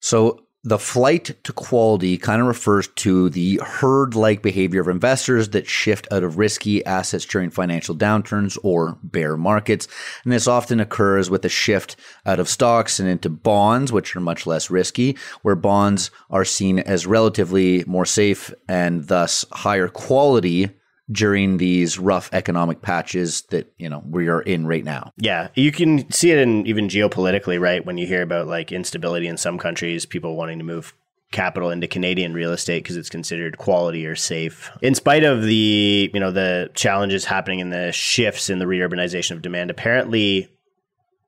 So, 0.00 0.45
the 0.66 0.80
flight 0.80 1.30
to 1.44 1.52
quality 1.52 2.18
kind 2.18 2.40
of 2.40 2.48
refers 2.48 2.88
to 2.88 3.30
the 3.30 3.60
herd 3.64 4.16
like 4.16 4.42
behavior 4.42 4.80
of 4.80 4.88
investors 4.88 5.50
that 5.50 5.68
shift 5.68 6.08
out 6.10 6.24
of 6.24 6.38
risky 6.38 6.84
assets 6.84 7.24
during 7.24 7.50
financial 7.50 7.94
downturns 7.94 8.58
or 8.64 8.98
bear 9.04 9.36
markets. 9.36 9.86
And 10.24 10.32
this 10.32 10.48
often 10.48 10.80
occurs 10.80 11.30
with 11.30 11.44
a 11.44 11.48
shift 11.48 11.94
out 12.26 12.40
of 12.40 12.48
stocks 12.48 12.98
and 12.98 13.08
into 13.08 13.28
bonds, 13.28 13.92
which 13.92 14.16
are 14.16 14.20
much 14.20 14.44
less 14.44 14.68
risky, 14.68 15.16
where 15.42 15.54
bonds 15.54 16.10
are 16.30 16.44
seen 16.44 16.80
as 16.80 17.06
relatively 17.06 17.84
more 17.86 18.04
safe 18.04 18.52
and 18.66 19.06
thus 19.06 19.44
higher 19.52 19.86
quality 19.86 20.70
during 21.10 21.58
these 21.58 21.98
rough 21.98 22.28
economic 22.32 22.82
patches 22.82 23.42
that 23.50 23.72
you 23.78 23.88
know 23.88 24.02
we 24.08 24.28
are 24.28 24.42
in 24.42 24.66
right 24.66 24.84
now. 24.84 25.12
Yeah, 25.18 25.48
you 25.54 25.72
can 25.72 26.10
see 26.10 26.32
it 26.32 26.38
in 26.38 26.66
even 26.66 26.88
geopolitically, 26.88 27.60
right? 27.60 27.84
When 27.84 27.98
you 27.98 28.06
hear 28.06 28.22
about 28.22 28.46
like 28.46 28.72
instability 28.72 29.26
in 29.26 29.36
some 29.36 29.58
countries, 29.58 30.06
people 30.06 30.36
wanting 30.36 30.58
to 30.58 30.64
move 30.64 30.94
capital 31.32 31.70
into 31.70 31.88
Canadian 31.88 32.32
real 32.32 32.52
estate 32.52 32.82
because 32.82 32.96
it's 32.96 33.08
considered 33.08 33.58
quality 33.58 34.06
or 34.06 34.14
safe. 34.14 34.70
In 34.80 34.94
spite 34.94 35.24
of 35.24 35.42
the, 35.42 36.10
you 36.14 36.20
know, 36.20 36.30
the 36.30 36.70
challenges 36.74 37.24
happening 37.24 37.58
in 37.58 37.70
the 37.70 37.92
shifts 37.92 38.48
in 38.48 38.58
the 38.58 38.64
reurbanization 38.64 39.32
of 39.32 39.42
demand, 39.42 39.70
apparently 39.70 40.48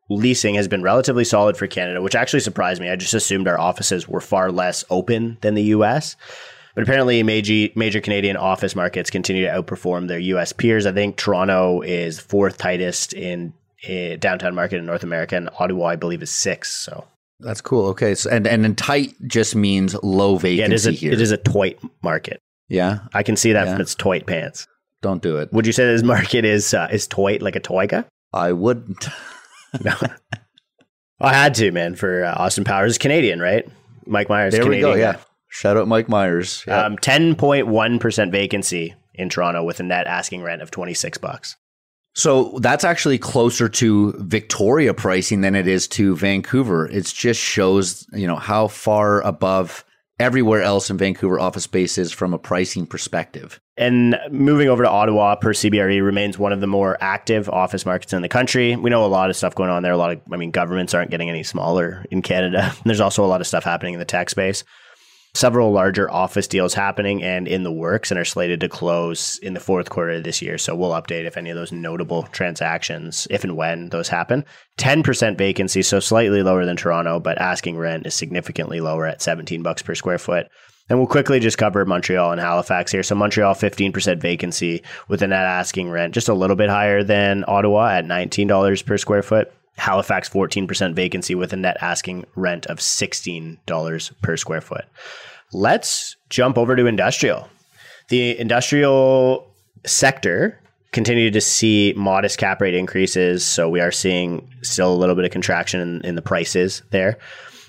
leasing 0.09 0.55
has 0.55 0.69
been 0.69 0.83
relatively 0.83 1.25
solid 1.25 1.57
for 1.57 1.67
Canada, 1.67 2.01
which 2.01 2.15
actually 2.15 2.41
surprised 2.41 2.81
me. 2.81 2.89
I 2.89 2.97
just 2.97 3.15
assumed 3.15 3.49
our 3.49 3.59
offices 3.59 4.09
were 4.09 4.21
far 4.21 4.51
less 4.51 4.85
open 4.89 5.39
than 5.41 5.55
the 5.55 5.65
US. 5.65 6.17
But 6.79 6.85
apparently, 6.85 7.21
major, 7.25 7.73
major 7.75 8.01
Canadian 8.01 8.37
office 8.37 8.77
markets 8.77 9.11
continue 9.11 9.45
to 9.45 9.51
outperform 9.51 10.07
their 10.07 10.21
U.S. 10.21 10.53
peers. 10.53 10.87
I 10.87 10.93
think 10.93 11.17
Toronto 11.17 11.81
is 11.81 12.21
fourth 12.21 12.57
tightest 12.57 13.13
in 13.13 13.53
a 13.83 14.17
downtown 14.19 14.55
market 14.55 14.77
in 14.77 14.87
North 14.87 15.03
America, 15.03 15.35
and 15.35 15.51
Ottawa, 15.59 15.87
I 15.87 15.97
believe, 15.97 16.23
is 16.23 16.31
sixth. 16.31 16.71
So 16.75 17.05
that's 17.41 17.61
cool. 17.61 17.87
Okay, 17.87 18.15
so 18.15 18.31
and 18.31 18.47
and 18.47 18.63
then 18.63 18.77
tight 18.77 19.13
just 19.27 19.57
means 19.57 19.97
low 20.05 20.37
vacancy. 20.37 20.61
Yeah, 20.61 20.67
it 20.67 20.73
is 20.73 20.87
a, 20.87 20.93
here. 20.93 21.13
it 21.15 21.21
is 21.21 21.33
a 21.33 21.37
toit 21.37 21.81
market. 22.01 22.39
Yeah, 22.69 23.01
I 23.13 23.25
can 23.25 23.35
see 23.35 23.53
that 23.55 23.67
yeah. 23.67 23.73
from 23.73 23.81
its 23.81 23.97
toit 23.97 24.25
pants. 24.27 24.69
Don't 25.03 25.21
do 25.21 25.39
it. 25.39 25.53
Would 25.53 25.67
you 25.67 25.73
say 25.73 25.85
this 25.85 26.05
market 26.05 26.45
is 26.45 26.75
uh, 26.75 26.87
is 26.93 27.09
toit 27.09 27.43
like 27.43 27.57
a 27.57 27.61
toiga? 27.61 28.05
I 28.33 28.53
wouldn't. 28.53 29.09
no, 29.85 29.97
I 31.19 31.35
had 31.35 31.57
to 31.57 31.73
man 31.73 31.97
for 31.97 32.23
uh, 32.23 32.35
Austin 32.35 32.63
Powers, 32.63 32.93
is 32.93 32.99
Canadian, 32.99 33.41
right? 33.41 33.69
Mike 34.07 34.29
Myers. 34.29 34.53
There 34.53 34.63
Canadian 34.63 34.91
we 34.91 34.95
go. 34.95 35.01
Yeah. 35.01 35.17
Shout 35.49 35.77
out 35.77 35.89
Mike 35.89 36.09
Myers. 36.09 36.65
Yeah. 36.67 36.85
Um, 36.85 36.97
10.1% 36.97 38.33
vacancy 38.33 38.95
in 39.15 39.29
Toronto 39.29 39.65
with 39.65 39.81
a 39.81 39.83
net 39.83 40.07
asking 40.07 40.43
rent 40.43 40.63
of 40.63 40.71
26 40.71 41.19
bucks. 41.19 41.57
So 42.15 42.59
that's 42.61 42.85
actually 42.85 43.19
closer 43.19 43.69
to 43.69 44.13
Victoria 44.19 44.93
pricing 44.93 45.41
than 45.41 45.55
it 45.55 45.69
is 45.69 45.87
to 45.89 46.17
Vancouver. 46.17 46.89
It 46.89 47.05
just 47.05 47.41
shows, 47.41 48.07
you 48.13 48.27
know, 48.27 48.37
how 48.37 48.69
far 48.69 49.21
above 49.23 49.85
everywhere 50.19 50.63
else 50.63 50.91
in 50.91 50.99
Vancouver 50.99 51.39
office 51.39 51.63
space 51.63 51.97
is 51.97 52.11
from 52.11 52.35
a 52.35 52.39
pricing 52.39 52.87
perspective. 52.87 53.61
And 53.77 54.19
moving 54.33 54.69
over 54.69 54.83
to 54.83 54.91
Ottawa 54.91 55.37
per 55.37 55.53
CBRE 55.53 56.05
remains 56.05 56.37
one 56.37 56.53
of 56.53 56.61
the 56.61 56.67
more 56.67 56.99
active 57.01 57.49
office 57.49 57.87
markets 57.87 58.13
in 58.13 58.23
the 58.23 58.29
country. 58.29 58.75
We 58.75 58.91
know 58.91 59.05
a 59.05 59.07
lot 59.07 59.31
of 59.31 59.37
stuff 59.37 59.55
going 59.55 59.71
on 59.71 59.85
there. 59.85 59.93
A 59.93 59.97
lot 59.97 60.11
of, 60.11 60.21
I 60.33 60.37
mean, 60.37 60.51
governments 60.51 60.95
aren't 60.95 61.13
getting 61.13 61.31
any 61.31 61.45
smaller 61.45 62.05
in 62.11 62.23
Canada. 62.23 62.75
There's 62.85 63.01
also 63.01 63.25
a 63.25 63.29
lot 63.29 63.41
of 63.41 63.47
stuff 63.47 63.63
happening 63.63 63.95
in 63.95 64.01
the 64.01 64.05
tech 64.05 64.29
space 64.29 64.65
several 65.35 65.73
larger 65.73 66.11
office 66.11 66.47
deals 66.47 66.75
happening 66.75 67.23
and 67.23 67.47
in 67.47 67.63
the 67.63 67.73
works 67.73 68.11
and 68.11 68.19
are 68.19 68.25
slated 68.25 68.61
to 68.61 68.69
close 68.69 69.39
in 69.39 69.55
the 69.55 69.61
fourth 69.61 69.91
quarter 69.91 70.13
of 70.13 70.25
this 70.25 70.43
year. 70.43 70.59
So 70.59 70.75
we'll 70.75 70.91
update 70.91 71.27
if 71.27 71.37
any 71.37 71.51
of 71.51 71.57
those 71.57 71.73
notable 71.73 72.25
transactions, 72.25 73.27
if 73.31 73.45
and 73.45 73.57
when 73.57 73.91
those 73.91 74.09
happen. 74.09 74.45
10% 74.79 75.39
vacancy, 75.39 75.83
so 75.83 76.01
slightly 76.01 76.43
lower 76.43 76.65
than 76.65 76.77
Toronto, 76.77 77.21
but 77.21 77.41
asking 77.41 77.77
rent 77.77 78.07
is 78.07 78.15
significantly 78.15 78.81
lower 78.81 79.07
at 79.07 79.23
17 79.23 79.63
bucks 79.63 79.83
per 79.83 79.95
square 79.95 80.19
foot. 80.19 80.49
And 80.89 80.99
we'll 80.99 81.07
quickly 81.07 81.39
just 81.39 81.59
cover 81.59 81.85
Montreal 81.85 82.33
and 82.33 82.41
Halifax 82.41 82.91
here. 82.91 83.03
So 83.03 83.15
Montreal, 83.15 83.55
15% 83.55 84.21
vacancy 84.21 84.83
with 85.09 85.21
a 85.23 85.27
net 85.27 85.45
asking 85.45 85.91
rent 85.91 86.15
just 86.15 86.31
a 86.31 86.35
little 86.35 86.57
bit 86.57 86.71
higher 86.71 87.05
than 87.05 87.45
Ottawa 87.47 87.91
at 87.91 88.07
$19 88.07 88.87
per 88.87 88.97
square 88.97 89.23
foot. 89.23 89.53
Halifax 89.79 90.29
14% 90.29 90.95
vacancy 90.95 91.35
with 91.35 91.53
a 91.53 91.57
net 91.57 91.77
asking 91.81 92.25
rent 92.35 92.67
of 92.67 92.79
$16 92.79 94.23
per 94.23 94.37
square 94.37 94.61
foot. 94.61 94.85
Let's 95.53 96.17
jump 96.29 96.59
over 96.59 96.77
to 96.77 96.87
industrial. 96.87 97.49
The 98.09 98.39
industrial 98.39 99.47
sector 99.87 100.61
continued 100.93 101.35
to 101.35 101.41
see 101.41 101.95
modest 101.97 102.39
cap 102.39 102.61
rate 102.61 102.75
increases. 102.75 103.47
So 103.47 103.69
we 103.69 103.81
are 103.81 103.93
seeing 103.93 104.49
still 104.63 104.93
a 104.93 104.97
little 104.97 105.15
bit 105.15 105.25
of 105.25 105.31
contraction 105.31 105.81
in, 105.81 106.01
in, 106.03 106.15
the 106.15 106.23
prices 106.23 106.83
there, 106.91 107.19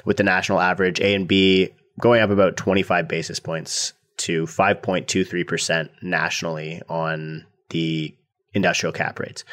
with 0.06 0.18
the 0.18 0.24
national 0.24 0.62
average 0.62 1.00
A 1.02 1.14
and 1.14 1.28
B 1.28 1.70
going 2.00 2.22
up 2.22 2.30
about 2.30 2.58
25 2.58 3.08
basis 3.08 3.40
points 3.40 3.94
to 4.18 4.46
5.23% 4.46 5.90
nationally 6.02 6.82
on 6.90 7.46
the 7.70 8.16
industrial 8.54 8.94
cap 8.94 9.20
rates. 9.20 9.44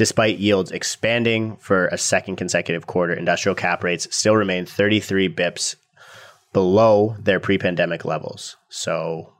Despite 0.00 0.38
yields 0.38 0.70
expanding 0.70 1.58
for 1.58 1.88
a 1.88 1.98
second 1.98 2.36
consecutive 2.36 2.86
quarter, 2.86 3.12
industrial 3.12 3.54
cap 3.54 3.84
rates 3.84 4.08
still 4.16 4.34
remain 4.34 4.64
33 4.64 5.28
bips 5.28 5.76
below 6.54 7.16
their 7.18 7.38
pre-pandemic 7.38 8.06
levels. 8.06 8.56
So 8.70 9.34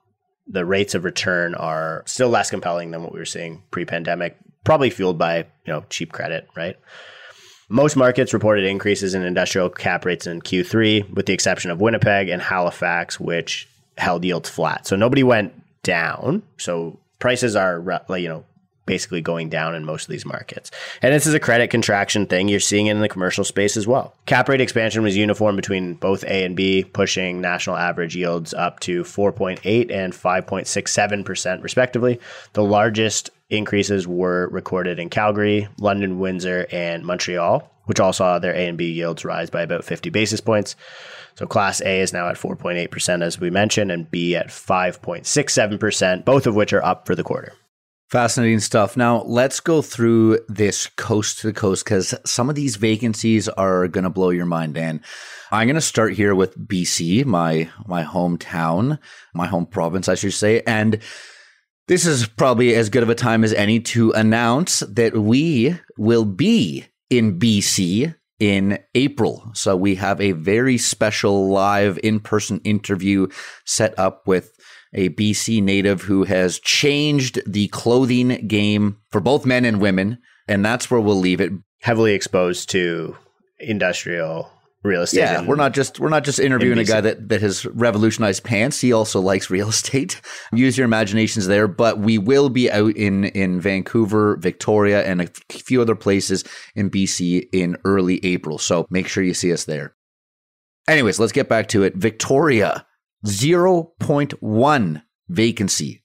the 0.47 0.67
rates 0.67 0.95
of 0.95 1.05
return 1.05 1.55
are 1.55 2.03
still 2.05 2.29
less 2.29 2.51
compelling 2.51 2.91
than 2.91 3.03
what 3.03 3.15
we 3.15 3.19
were 3.19 3.25
seeing 3.25 3.63
pre-pandemic, 3.71 4.37
probably 4.63 4.91
fueled 4.91 5.17
by, 5.17 5.39
you 5.39 5.73
know, 5.73 5.83
cheap 5.89 6.13
credit, 6.13 6.47
right? 6.55 6.77
Most 7.71 7.97
markets 7.97 8.35
reported 8.35 8.67
increases 8.67 9.15
in 9.15 9.23
industrial 9.23 9.71
cap 9.71 10.05
rates 10.05 10.27
in 10.27 10.43
Q3 10.43 11.15
with 11.15 11.25
the 11.25 11.33
exception 11.33 11.71
of 11.71 11.81
Winnipeg 11.81 12.29
and 12.29 12.43
Halifax 12.43 13.19
which 13.19 13.67
held 13.97 14.27
yields 14.27 14.51
flat. 14.51 14.87
So 14.87 14.95
nobody 14.95 15.23
went 15.23 15.55
down. 15.83 16.43
So 16.59 17.01
prices 17.19 17.57
are 17.57 17.83
you 18.11 18.29
know 18.29 18.45
basically 18.87 19.21
going 19.21 19.49
down 19.49 19.75
in 19.75 19.85
most 19.85 20.05
of 20.05 20.11
these 20.11 20.27
markets. 20.27 20.71
And 21.03 21.15
this 21.15 21.27
is 21.27 21.35
a 21.35 21.41
credit 21.41 21.71
contraction 21.71 22.27
thing. 22.27 22.49
You're 22.49 22.61
seeing 22.61 22.87
it 22.87 22.93
in 22.93 23.01
the 23.01 23.09
commercial 23.09 23.45
space 23.45 23.77
as 23.77 23.87
well. 23.87 24.15
Cap 24.27 24.49
rate 24.49 24.61
expansion 24.61 25.03
was 25.03 25.17
uniform 25.17 25.57
between 25.57 25.95
both 25.95 26.25
A 26.25 26.45
and 26.45 26.57
B, 26.57 26.85
pushing 26.85 27.41
national 27.41 27.77
average 27.77 28.17
yields 28.17 28.53
up 28.55 28.81
to 28.81 29.05
4.8 29.05 29.91
and 29.91 30.13
5.67%, 30.13 31.63
respectively. 31.63 32.21
The 32.55 32.65
largest 32.65 33.31
increases 33.49 34.07
were 34.07 34.49
recorded 34.49 34.99
in 34.99 35.11
Calgary, 35.11 35.69
London, 35.79 36.19
Windsor, 36.19 36.67
and 36.71 37.05
Montreal, 37.05 37.71
which 37.85 38.01
all 38.01 38.13
saw 38.13 38.39
their 38.39 38.55
A 38.55 38.69
and 38.69 38.79
B 38.79 38.91
yields 38.91 39.25
rise 39.25 39.51
by 39.51 39.63
about 39.63 39.85
50 39.85 40.11
basis 40.11 40.41
points. 40.41 40.77
So 41.35 41.47
Class 41.47 41.81
A 41.81 42.01
is 42.01 42.13
now 42.13 42.29
at 42.29 42.37
4.8%, 42.37 43.23
as 43.23 43.41
we 43.41 43.51
mentioned, 43.51 43.91
and 43.91 44.11
B 44.11 44.37
at 44.37 44.49
5.67%, 44.49 46.25
both 46.25 46.47
of 46.47 46.55
which 46.55 46.73
are 46.73 46.85
up 46.85 47.07
for 47.07 47.15
the 47.15 47.25
quarter. 47.25 47.55
Fascinating 48.11 48.59
stuff. 48.59 48.97
Now, 48.97 49.23
let's 49.23 49.61
go 49.61 49.83
through 49.83 50.41
this 50.49 50.89
coast 50.89 51.39
to 51.41 51.53
coast 51.53 51.85
because 51.85 52.13
some 52.27 52.49
of 52.49 52.57
these 52.57 52.75
vacancies 52.75 53.49
are 53.49 53.87
going 53.87 54.03
to 54.03 54.11
blow 54.11 54.31
your 54.31 54.47
mind, 54.47 54.75
Dan. 54.75 55.01
I'm 55.53 55.69
going 55.69 55.77
to 55.77 55.81
start 55.81 56.15
here 56.15 56.35
with 56.35 56.59
BC, 56.59 57.25
my 57.25 57.71
my 57.87 58.03
hometown, 58.03 58.99
my 59.33 59.47
home 59.47 59.65
province, 59.65 60.09
I 60.09 60.17
should 60.17 60.33
say, 60.33 60.61
and 60.67 60.99
this 61.87 62.05
is 62.05 62.27
probably 62.27 62.75
as 62.75 62.89
good 62.89 63.05
of 63.05 63.11
a 63.11 63.15
time 63.15 63.45
as 63.45 63.53
any 63.53 63.79
to 63.79 64.11
announce 64.11 64.81
that 64.81 65.17
we 65.17 65.79
will 65.97 66.25
be 66.25 66.87
in 67.11 67.39
BC 67.39 68.13
in 68.41 68.79
April. 68.97 69.51
So 69.55 69.77
we 69.77 69.95
have 69.97 70.21
a 70.21 70.33
very 70.33 70.79
special 70.79 71.49
live 71.49 71.97
in-person 72.03 72.63
interview 72.65 73.29
set 73.67 73.97
up 73.99 74.27
with 74.27 74.57
a 74.93 75.11
BC 75.11 75.63
native 75.63 76.03
who 76.03 76.25
has 76.25 76.59
changed 76.59 77.41
the 77.47 77.69
clothing 77.69 78.47
game 78.47 78.99
for 79.11 79.21
both 79.21 79.47
men 79.47 79.65
and 79.65 79.81
women. 79.81 80.19
And 80.49 80.65
that's 80.65 80.91
where 80.91 81.01
we'll 81.01 81.17
leave 81.17 81.41
it. 81.41 81.53
Heavily 81.81 82.13
exposed 82.13 82.71
to 82.71 83.17
industrial 83.59 84.51
real 84.83 85.03
estate. 85.03 85.21
Yeah, 85.21 85.43
we're 85.45 85.57
not 85.57 85.73
just 85.73 86.01
we're 86.01 86.09
not 86.09 86.25
just 86.25 86.39
interviewing 86.39 86.79
a 86.79 86.85
guy 86.85 87.01
that 87.01 87.29
that 87.29 87.41
has 87.43 87.67
revolutionized 87.67 88.45
pants. 88.45 88.81
He 88.81 88.93
also 88.93 89.21
likes 89.21 89.51
real 89.51 89.69
estate. 89.69 90.21
Use 90.53 90.77
your 90.77 90.87
imaginations 90.87 91.47
there. 91.47 91.69
But 91.69 91.99
we 91.99 92.19
will 92.19 92.49
be 92.49 92.71
out 92.71 92.97
in 92.97 93.25
in 93.25 93.61
Vancouver, 93.61 94.37
Victoria, 94.37 95.05
and 95.05 95.23
a 95.23 95.27
few 95.51 95.81
other 95.81 95.95
places 95.95 96.45
in 96.75 96.91
BC 96.91 97.49
in 97.53 97.77
early 97.85 98.25
April. 98.25 98.59
So 98.59 98.87
make 98.91 99.09
sure 99.09 99.23
you 99.23 99.35
see 99.35 99.53
us 99.53 99.65
there. 99.65 99.95
Anyways, 100.89 101.21
let's 101.21 101.33
get 101.33 101.49
back 101.49 101.69
to 101.69 101.83
it. 101.83 101.95
Victoria, 101.95 102.87
zero 103.27 103.93
point 104.01 104.41
one 104.43 105.03
vacancy. 105.29 106.03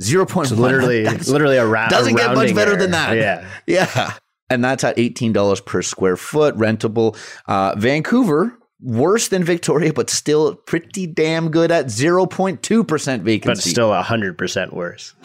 Zero 0.00 0.26
point 0.26 0.50
literally, 0.52 1.02
That's- 1.04 1.28
literally 1.28 1.56
a 1.56 1.66
ra- 1.66 1.88
doesn't 1.88 2.14
get 2.16 2.34
much 2.34 2.54
better 2.54 2.72
error. 2.72 2.80
than 2.80 2.90
that. 2.92 3.16
Yeah. 3.16 3.48
Yeah. 3.66 4.14
And 4.50 4.64
that's 4.64 4.82
at 4.82 4.96
$18 4.96 5.66
per 5.66 5.82
square 5.82 6.16
foot 6.16 6.54
rentable. 6.56 7.16
Uh, 7.46 7.74
Vancouver, 7.76 8.57
worse 8.80 9.28
than 9.28 9.44
Victoria, 9.44 9.92
but 9.92 10.10
still 10.10 10.54
pretty 10.54 11.06
damn 11.06 11.50
good 11.50 11.70
at 11.70 11.86
0.2% 11.86 13.22
vacancy. 13.22 13.46
But 13.46 13.58
still 13.58 13.92
hundred 13.94 14.38
percent 14.38 14.72
worse. 14.72 15.14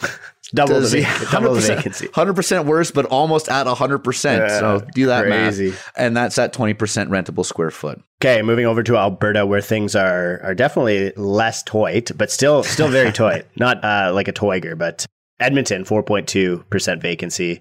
Double, 0.54 0.74
Does- 0.80 0.92
the, 0.92 1.00
yeah, 1.00 1.18
vac- 1.18 1.30
double 1.32 1.54
the 1.54 1.60
vacancy. 1.62 2.06
100% 2.08 2.66
worse, 2.66 2.90
but 2.92 3.06
almost 3.06 3.48
at 3.48 3.66
100%. 3.66 4.38
Yeah, 4.38 4.58
so 4.60 4.86
do 4.94 5.06
that 5.06 5.24
crazy. 5.24 5.70
math. 5.70 5.92
And 5.96 6.16
that's 6.16 6.38
at 6.38 6.52
20% 6.52 6.76
rentable 7.08 7.44
square 7.44 7.70
foot. 7.72 8.00
Okay, 8.22 8.40
moving 8.42 8.66
over 8.66 8.82
to 8.84 8.96
Alberta, 8.96 9.46
where 9.46 9.62
things 9.62 9.96
are 9.96 10.40
are 10.44 10.54
definitely 10.54 11.12
less 11.16 11.62
toit, 11.64 12.12
but 12.16 12.30
still 12.30 12.62
still 12.62 12.88
very 12.88 13.10
toit. 13.12 13.44
Not 13.56 13.82
uh, 13.82 14.12
like 14.14 14.28
a 14.28 14.32
toiger, 14.32 14.76
but 14.78 15.06
Edmonton, 15.40 15.84
four 15.84 16.02
point 16.04 16.28
two 16.28 16.62
percent 16.70 17.02
vacancy, 17.02 17.60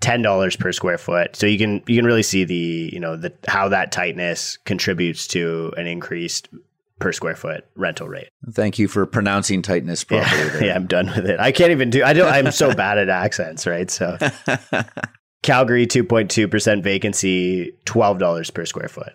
ten 0.00 0.22
dollars 0.22 0.56
per 0.56 0.72
square 0.72 0.98
foot. 0.98 1.36
So 1.36 1.46
you 1.46 1.58
can 1.58 1.82
you 1.86 1.96
can 1.96 2.04
really 2.06 2.22
see 2.22 2.44
the 2.44 2.90
you 2.92 3.00
know 3.00 3.16
the 3.16 3.32
how 3.48 3.68
that 3.68 3.92
tightness 3.92 4.56
contributes 4.64 5.26
to 5.28 5.72
an 5.76 5.86
increased 5.86 6.48
per 6.98 7.12
square 7.12 7.34
foot 7.36 7.64
rental 7.76 8.08
rate. 8.08 8.28
Thank 8.52 8.78
you 8.78 8.86
for 8.88 9.06
pronouncing 9.06 9.62
tightness 9.62 10.04
properly 10.04 10.42
Yeah, 10.42 10.48
there. 10.52 10.64
yeah, 10.66 10.74
I'm 10.74 10.86
done 10.86 11.06
with 11.06 11.26
it. 11.26 11.40
I 11.40 11.50
can't 11.52 11.70
even 11.70 11.88
do. 11.90 12.02
I 12.04 12.12
don't. 12.12 12.30
I'm 12.32 12.50
so 12.52 12.74
bad 12.74 12.98
at 12.98 13.08
accents, 13.08 13.66
right? 13.66 13.90
So 13.90 14.18
Calgary, 15.42 15.86
two 15.86 16.04
point 16.04 16.30
two 16.30 16.48
percent 16.48 16.84
vacancy, 16.84 17.72
twelve 17.84 18.18
dollars 18.18 18.50
per 18.50 18.64
square 18.66 18.88
foot. 18.88 19.12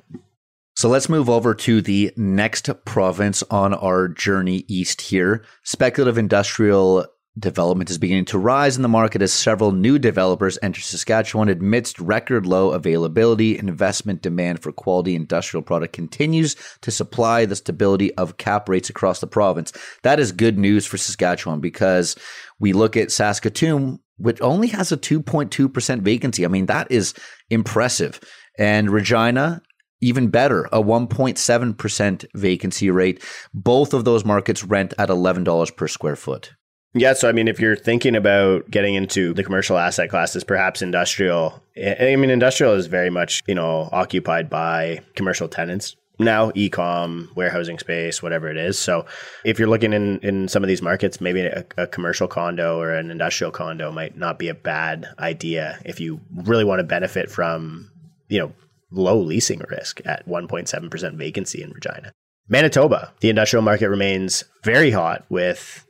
So 0.78 0.90
let's 0.90 1.08
move 1.08 1.30
over 1.30 1.54
to 1.56 1.82
the 1.82 2.12
next 2.18 2.70
province 2.84 3.44
on 3.50 3.74
our 3.74 4.10
journey 4.10 4.66
east 4.68 5.00
here. 5.02 5.46
Speculative 5.64 6.18
industrial 6.18 7.06
development 7.38 7.90
is 7.90 7.98
beginning 7.98 8.26
to 8.26 8.38
rise 8.38 8.76
in 8.76 8.82
the 8.82 8.88
market 8.88 9.22
as 9.22 9.34
several 9.34 9.72
new 9.72 10.00
developers 10.00 10.58
enter 10.62 10.82
Saskatchewan 10.82 11.50
amidst 11.50 12.00
record 12.00 12.46
low 12.46 12.72
availability. 12.72 13.58
Investment 13.58 14.22
demand 14.22 14.62
for 14.62 14.72
quality 14.72 15.16
industrial 15.16 15.62
product 15.62 15.94
continues 15.94 16.56
to 16.82 16.92
supply 16.92 17.46
the 17.46 17.56
stability 17.56 18.14
of 18.16 18.38
cap 18.38 18.70
rates 18.70 18.90
across 18.90 19.20
the 19.20 19.28
province. 19.28 19.74
That 20.04 20.20
is 20.20 20.32
good 20.32 20.58
news 20.58 20.86
for 20.86 20.98
Saskatchewan 20.98 21.60
because 21.60 22.16
we 22.60 22.72
look 22.72 22.96
at 22.96 23.12
Saskatoon, 23.12 24.00
which 24.18 24.42
only 24.42 24.68
has 24.70 24.92
a 24.92 24.98
2.2% 24.98 26.02
vacancy. 26.02 26.46
I 26.46 26.48
mean, 26.48 26.68
that 26.68 26.90
is 26.90 27.14
impressive. 27.50 28.22
And 28.58 28.90
Regina, 28.90 29.62
even 30.00 30.30
better, 30.30 30.66
a 30.72 30.82
1.7% 30.82 32.26
vacancy 32.34 32.90
rate. 32.92 33.24
Both 33.54 33.94
of 33.94 34.06
those 34.06 34.24
markets 34.24 34.64
rent 34.64 34.94
at 34.98 35.10
$11 35.10 35.76
per 35.76 35.88
square 35.90 36.16
foot. 36.16 36.54
Yeah, 36.98 37.12
so 37.12 37.28
I 37.28 37.34
mean, 37.34 37.50
if 37.50 37.60
you're 37.60 37.76
thinking 37.76 38.16
about 38.16 38.72
getting 38.72 38.96
into 38.96 39.34
the 39.34 39.44
commercial 39.44 39.78
asset 39.78 40.10
classes, 40.10 40.46
perhaps 40.46 40.82
industrial. 40.82 41.62
I 41.78 42.16
mean, 42.16 42.30
industrial 42.30 42.74
is 42.74 42.88
very 42.88 43.10
much 43.10 43.44
you 43.48 43.56
know 43.56 43.90
occupied 43.92 44.50
by 44.50 45.02
commercial 45.14 45.50
tenants 45.50 45.98
now, 46.20 46.54
e-com, 46.56 47.30
warehousing 47.36 47.80
space, 47.80 48.24
whatever 48.24 48.50
it 48.50 48.56
is. 48.56 48.80
So, 48.80 49.06
if 49.44 49.60
you're 49.60 49.68
looking 49.68 49.92
in 49.92 50.20
in 50.20 50.48
some 50.48 50.64
of 50.64 50.70
these 50.70 50.82
markets, 50.82 51.20
maybe 51.20 51.42
a, 51.42 51.66
a 51.78 51.86
commercial 51.86 52.30
condo 52.30 52.80
or 52.80 52.92
an 52.92 53.12
industrial 53.12 53.52
condo 53.52 53.92
might 53.92 54.18
not 54.18 54.40
be 54.40 54.48
a 54.48 54.54
bad 54.54 55.08
idea 55.20 55.80
if 55.84 56.00
you 56.00 56.22
really 56.34 56.64
want 56.64 56.80
to 56.80 56.86
benefit 56.86 57.30
from 57.30 57.92
you 58.30 58.40
know 58.40 58.54
low 58.92 59.20
leasing 59.20 59.62
risk 59.70 60.00
at 60.06 60.26
1.7% 60.28 61.18
vacancy 61.18 61.62
in 61.62 61.72
Regina. 61.72 62.14
Manitoba, 62.48 63.12
the 63.20 63.30
industrial 63.30 63.64
market 63.64 63.90
remains 63.90 64.46
very 64.64 64.92
hot 64.92 65.26
with 65.30 65.85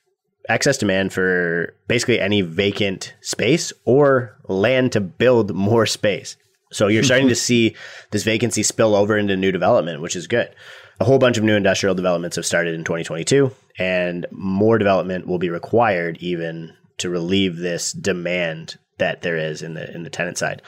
excess 0.49 0.77
demand 0.77 1.13
for 1.13 1.73
basically 1.87 2.19
any 2.19 2.41
vacant 2.41 3.13
space 3.21 3.73
or 3.85 4.35
land 4.47 4.91
to 4.93 5.01
build 5.01 5.53
more 5.53 5.85
space. 5.85 6.37
So 6.71 6.87
you're 6.87 7.03
starting 7.11 7.29
to 7.29 7.35
see 7.35 7.75
this 8.11 8.23
vacancy 8.23 8.63
spill 8.63 8.95
over 8.95 9.17
into 9.17 9.35
new 9.35 9.51
development, 9.51 10.01
which 10.01 10.15
is 10.15 10.27
good. 10.27 10.53
A 10.99 11.05
whole 11.05 11.19
bunch 11.19 11.37
of 11.37 11.43
new 11.43 11.55
industrial 11.55 11.95
developments 11.95 12.37
have 12.37 12.45
started 12.45 12.73
in 12.73 12.83
2022, 12.83 13.51
and 13.77 14.25
more 14.31 14.77
development 14.77 15.27
will 15.27 15.39
be 15.39 15.49
required 15.49 16.17
even 16.19 16.73
to 16.99 17.09
relieve 17.09 17.57
this 17.57 17.91
demand 17.91 18.77
that 18.97 19.21
there 19.21 19.35
is 19.35 19.61
in 19.61 19.73
the 19.73 19.93
in 19.93 20.03
the 20.03 20.09
tenant 20.09 20.37
side. 20.37 20.61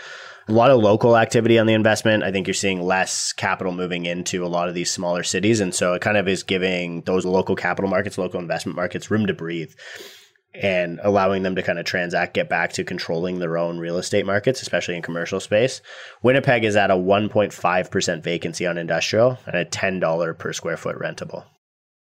A 0.50 0.54
lot 0.54 0.72
of 0.72 0.80
local 0.80 1.18
activity 1.18 1.60
on 1.60 1.68
the 1.68 1.74
investment. 1.74 2.24
I 2.24 2.32
think 2.32 2.48
you're 2.48 2.54
seeing 2.54 2.82
less 2.82 3.34
capital 3.34 3.74
moving 3.74 4.06
into 4.06 4.46
a 4.46 4.48
lot 4.48 4.70
of 4.70 4.76
these 4.76 4.90
smaller 4.90 5.24
cities. 5.24 5.60
And 5.60 5.76
so 5.76 5.94
it 5.94 6.02
kind 6.02 6.16
of 6.16 6.28
is 6.28 6.44
giving 6.44 7.02
those 7.02 7.26
local 7.26 7.56
capital 7.56 7.90
markets, 7.90 8.18
local 8.18 8.40
investment 8.40 8.76
markets 8.76 9.12
room 9.12 9.28
to 9.28 9.34
breathe 9.34 9.74
and 10.54 11.00
allowing 11.04 11.44
them 11.44 11.56
to 11.56 11.62
kind 11.62 11.80
of 11.80 11.86
transact, 11.86 12.34
get 12.34 12.50
back 12.50 12.74
to 12.74 12.84
controlling 12.84 13.40
their 13.40 13.58
own 13.58 13.78
real 13.78 13.98
estate 13.98 14.26
markets, 14.26 14.62
especially 14.62 14.96
in 14.96 15.02
commercial 15.02 15.40
space. 15.40 15.82
Winnipeg 16.24 16.64
is 16.64 16.76
at 16.76 16.92
a 16.92 16.96
1.5% 16.96 18.24
vacancy 18.24 18.66
on 18.66 18.78
industrial 18.78 19.38
and 19.46 19.56
a 19.56 19.66
$10 19.66 20.38
per 20.38 20.54
square 20.54 20.78
foot 20.78 20.98
rentable. 20.98 21.44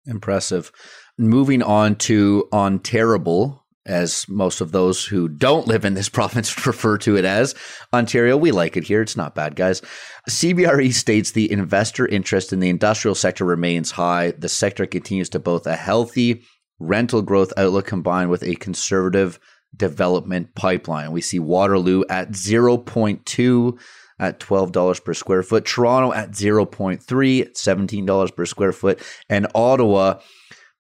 Impressive. 0.06 0.70
Moving 1.18 1.62
on 1.62 1.96
to 1.96 2.48
Ontario, 2.52 3.62
as 3.86 4.28
most 4.28 4.60
of 4.60 4.72
those 4.72 5.04
who 5.04 5.28
don't 5.28 5.66
live 5.66 5.84
in 5.84 5.94
this 5.94 6.08
province 6.16 6.66
refer 6.66 6.98
to 6.98 7.16
it 7.16 7.24
as 7.24 7.54
Ontario. 7.92 8.36
We 8.36 8.50
like 8.50 8.76
it 8.76 8.84
here. 8.84 9.02
It's 9.02 9.16
not 9.16 9.34
bad, 9.34 9.56
guys. 9.56 9.82
CBRE 10.28 10.92
states 10.92 11.30
the 11.30 11.50
investor 11.50 12.06
interest 12.06 12.52
in 12.52 12.60
the 12.60 12.68
industrial 12.68 13.14
sector 13.14 13.44
remains 13.44 13.92
high. 13.92 14.32
The 14.32 14.48
sector 14.48 14.86
continues 14.86 15.28
to 15.30 15.38
both 15.38 15.66
a 15.66 15.76
healthy 15.76 16.42
rental 16.78 17.22
growth 17.22 17.52
outlook 17.56 17.86
combined 17.86 18.30
with 18.30 18.42
a 18.42 18.56
conservative 18.56 19.38
development 19.76 20.54
pipeline. 20.54 21.12
We 21.12 21.20
see 21.20 21.38
Waterloo 21.38 22.04
at 22.08 22.30
0.2 22.30 23.78
at 24.18 24.40
$12 24.40 25.04
per 25.04 25.14
square 25.14 25.42
foot, 25.42 25.64
Toronto 25.64 26.12
at 26.12 26.30
0.3 26.30 27.40
at 27.42 27.54
$17 27.54 28.36
per 28.36 28.46
square 28.46 28.72
foot, 28.72 29.02
and 29.28 29.46
Ottawa 29.54 30.20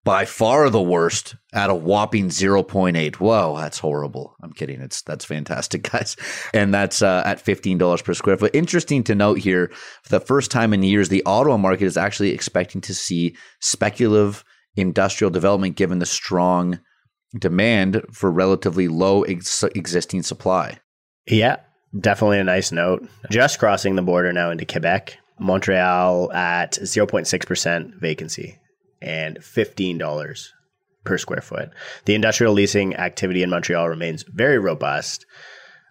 by 0.06 0.24
far 0.24 0.70
the 0.70 0.80
worst 0.80 1.34
at 1.52 1.68
a 1.68 1.74
whopping 1.74 2.28
0.8. 2.28 3.16
Whoa, 3.16 3.56
that's 3.58 3.80
horrible. 3.80 4.36
I'm 4.40 4.52
kidding. 4.52 4.80
It's 4.80 5.02
that's 5.02 5.24
fantastic, 5.24 5.82
guys. 5.92 6.16
And 6.54 6.72
that's 6.72 7.02
uh, 7.02 7.24
at 7.26 7.44
$15 7.44 8.04
per 8.04 8.14
square 8.14 8.36
foot. 8.36 8.54
Interesting 8.54 9.02
to 9.02 9.16
note 9.16 9.38
here, 9.38 9.72
for 10.04 10.10
the 10.10 10.24
first 10.24 10.52
time 10.52 10.72
in 10.72 10.84
years, 10.84 11.08
the 11.08 11.24
Ottawa 11.26 11.56
market 11.56 11.86
is 11.86 11.96
actually 11.96 12.30
expecting 12.30 12.80
to 12.82 12.94
see 12.94 13.36
speculative 13.60 14.44
industrial 14.76 15.30
development 15.30 15.74
given 15.74 15.98
the 15.98 16.06
strong 16.06 16.78
demand 17.36 18.00
for 18.12 18.30
relatively 18.30 18.86
low 18.86 19.24
ex- 19.24 19.64
existing 19.74 20.22
supply. 20.22 20.78
Yeah, 21.26 21.56
definitely 21.98 22.38
a 22.38 22.44
nice 22.44 22.70
note. 22.70 23.08
Just 23.28 23.58
crossing 23.58 23.96
the 23.96 24.02
border 24.02 24.32
now 24.32 24.52
into 24.52 24.66
Quebec, 24.66 25.18
Montreal 25.40 26.32
at 26.32 26.74
0.6% 26.74 28.00
vacancy 28.00 28.60
and 29.00 29.38
$15 29.38 30.48
per 31.04 31.18
square 31.18 31.40
foot. 31.40 31.70
The 32.04 32.14
industrial 32.14 32.52
leasing 32.52 32.94
activity 32.96 33.42
in 33.42 33.50
Montreal 33.50 33.88
remains 33.88 34.24
very 34.24 34.58
robust, 34.58 35.24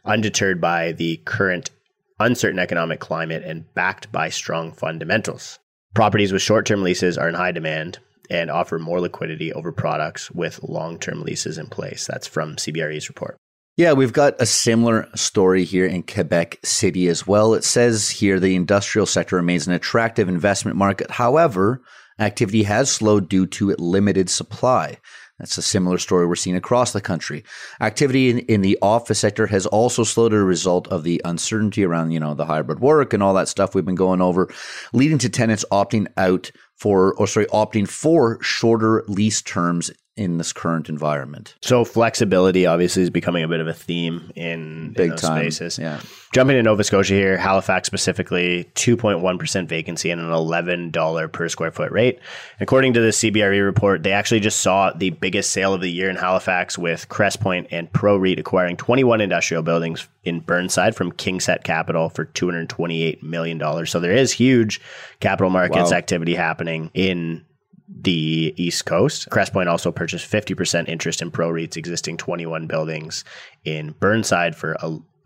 undeterred 0.03 0.61
by 0.61 0.91
the 0.91 1.17
current 1.25 1.71
uncertain 2.19 2.59
economic 2.59 2.99
climate 2.99 3.43
and 3.43 3.73
backed 3.73 4.11
by 4.11 4.29
strong 4.29 4.71
fundamentals. 4.71 5.59
Properties 5.93 6.31
with 6.31 6.41
short 6.41 6.65
term 6.65 6.83
leases 6.83 7.17
are 7.17 7.29
in 7.29 7.35
high 7.35 7.51
demand 7.51 7.99
and 8.29 8.49
offer 8.49 8.79
more 8.79 8.99
liquidity 8.99 9.53
over 9.53 9.71
products 9.71 10.31
with 10.31 10.61
long 10.63 10.99
term 10.99 11.21
leases 11.21 11.57
in 11.57 11.67
place. 11.67 12.05
That's 12.05 12.27
from 12.27 12.55
CBRE's 12.55 13.09
report. 13.09 13.37
Yeah, 13.77 13.91
we've 13.91 14.13
got 14.13 14.41
a 14.41 14.45
similar 14.45 15.09
story 15.15 15.65
here 15.65 15.85
in 15.85 16.03
Quebec 16.03 16.59
City 16.63 17.07
as 17.09 17.27
well. 17.27 17.53
It 17.53 17.65
says 17.65 18.09
here 18.09 18.39
the 18.39 18.55
industrial 18.55 19.05
sector 19.05 19.35
remains 19.35 19.67
an 19.67 19.73
attractive 19.73 20.29
investment 20.29 20.77
market. 20.77 21.11
However, 21.11 21.81
activity 22.19 22.63
has 22.63 22.91
slowed 22.91 23.29
due 23.29 23.45
to 23.47 23.75
limited 23.77 24.29
supply. 24.29 24.97
That's 25.39 25.57
a 25.57 25.61
similar 25.61 25.97
story 25.97 26.25
we're 26.25 26.35
seeing 26.35 26.55
across 26.55 26.93
the 26.93 27.01
country. 27.01 27.43
Activity 27.81 28.29
in, 28.29 28.39
in 28.39 28.61
the 28.61 28.77
office 28.81 29.19
sector 29.19 29.47
has 29.47 29.65
also 29.65 30.03
slowed 30.03 30.33
as 30.33 30.39
a 30.39 30.43
result 30.43 30.87
of 30.87 31.03
the 31.03 31.21
uncertainty 31.25 31.83
around, 31.83 32.11
you 32.11 32.21
know, 32.21 32.33
the 32.33 32.45
hybrid 32.45 32.79
work 32.79 33.13
and 33.13 33.21
all 33.21 33.33
that 33.33 33.49
stuff 33.49 33.75
we've 33.75 33.85
been 33.85 33.95
going 33.95 34.21
over, 34.21 34.49
leading 34.93 35.17
to 35.17 35.29
tenants 35.29 35.65
opting 35.71 36.07
out 36.15 36.51
for, 36.77 37.13
or 37.15 37.27
sorry, 37.27 37.47
opting 37.47 37.87
for 37.87 38.41
shorter 38.41 39.03
lease 39.07 39.41
terms 39.41 39.91
in 40.17 40.37
this 40.37 40.53
current 40.53 40.87
environment. 40.87 41.55
So 41.61 41.83
flexibility 41.83 42.65
obviously 42.65 43.03
is 43.03 43.09
becoming 43.09 43.43
a 43.43 43.49
bit 43.49 43.59
of 43.59 43.67
a 43.67 43.73
theme 43.73 44.31
in 44.35 44.93
Big 44.93 45.11
in 45.11 45.17
time. 45.17 45.41
spaces. 45.41 45.77
Yeah. 45.77 45.99
Jumping 46.33 46.55
to 46.55 46.63
Nova 46.63 46.85
Scotia 46.85 47.13
here, 47.13 47.37
Halifax 47.37 47.85
specifically, 47.87 48.69
2.1% 48.75 49.67
vacancy 49.67 50.09
and 50.11 50.21
an 50.21 50.27
$11 50.27 51.31
per 51.33 51.49
square 51.49 51.71
foot 51.71 51.91
rate. 51.91 52.19
According 52.61 52.93
to 52.93 53.01
the 53.01 53.09
CBRE 53.09 53.63
report, 53.63 54.03
they 54.03 54.13
actually 54.13 54.39
just 54.39 54.61
saw 54.61 54.91
the 54.93 55.09
biggest 55.09 55.51
sale 55.51 55.73
of 55.73 55.81
the 55.81 55.91
year 55.91 56.09
in 56.09 56.15
Halifax 56.15 56.77
with 56.77 57.09
Crestpoint 57.09 57.67
and 57.71 57.91
ProREIT 57.91 58.39
acquiring 58.39 58.77
21 58.77 59.19
industrial 59.19 59.63
buildings 59.63 60.07
in 60.23 60.39
Burnside 60.39 60.95
from 60.95 61.11
KingSett 61.11 61.63
Capital 61.65 62.07
for 62.09 62.25
$228 62.25 63.21
million. 63.21 63.85
So 63.85 63.99
there 63.99 64.13
is 64.13 64.31
huge 64.31 64.79
capital 65.19 65.49
markets 65.49 65.91
Wow. 65.91 65.97
activity 65.97 66.35
happening 66.35 66.89
in 66.93 67.43
the 67.87 68.53
East 68.57 68.85
Coast. 68.85 69.29
Crestpoint 69.29 69.67
also 69.67 69.91
purchased 69.91 70.31
50% 70.31 70.87
interest 70.87 71.21
in 71.21 71.31
ProREIT's 71.31 71.77
existing 71.77 72.17
21 72.17 72.67
buildings 72.67 73.23
in 73.63 73.91
Burnside 73.99 74.55
for 74.55 74.75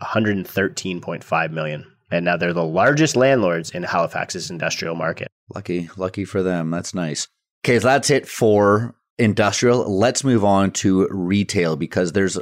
113.5 0.02 1.52
million. 1.52 1.86
And 2.12 2.26
now 2.26 2.38
they're 2.38 2.54
the 2.54 2.63
largest 2.63 3.15
landlords 3.15 3.69
in 3.69 3.84
Halifax's 3.84 4.50
industrial 4.50 4.95
market. 4.95 5.28
Lucky, 5.54 5.89
lucky 5.98 6.26
for 6.26 6.41
them. 6.43 6.72
That's 6.72 6.93
nice. 6.93 7.28
Okay, 7.65 7.80
so 7.80 7.88
that's 7.88 8.10
it 8.10 8.28
for 8.28 8.95
industrial. 9.17 9.98
Let's 9.98 10.24
move 10.24 10.43
on 10.43 10.72
to 10.72 11.08
retail 11.12 11.76
because 11.76 12.13
there's 12.13 12.39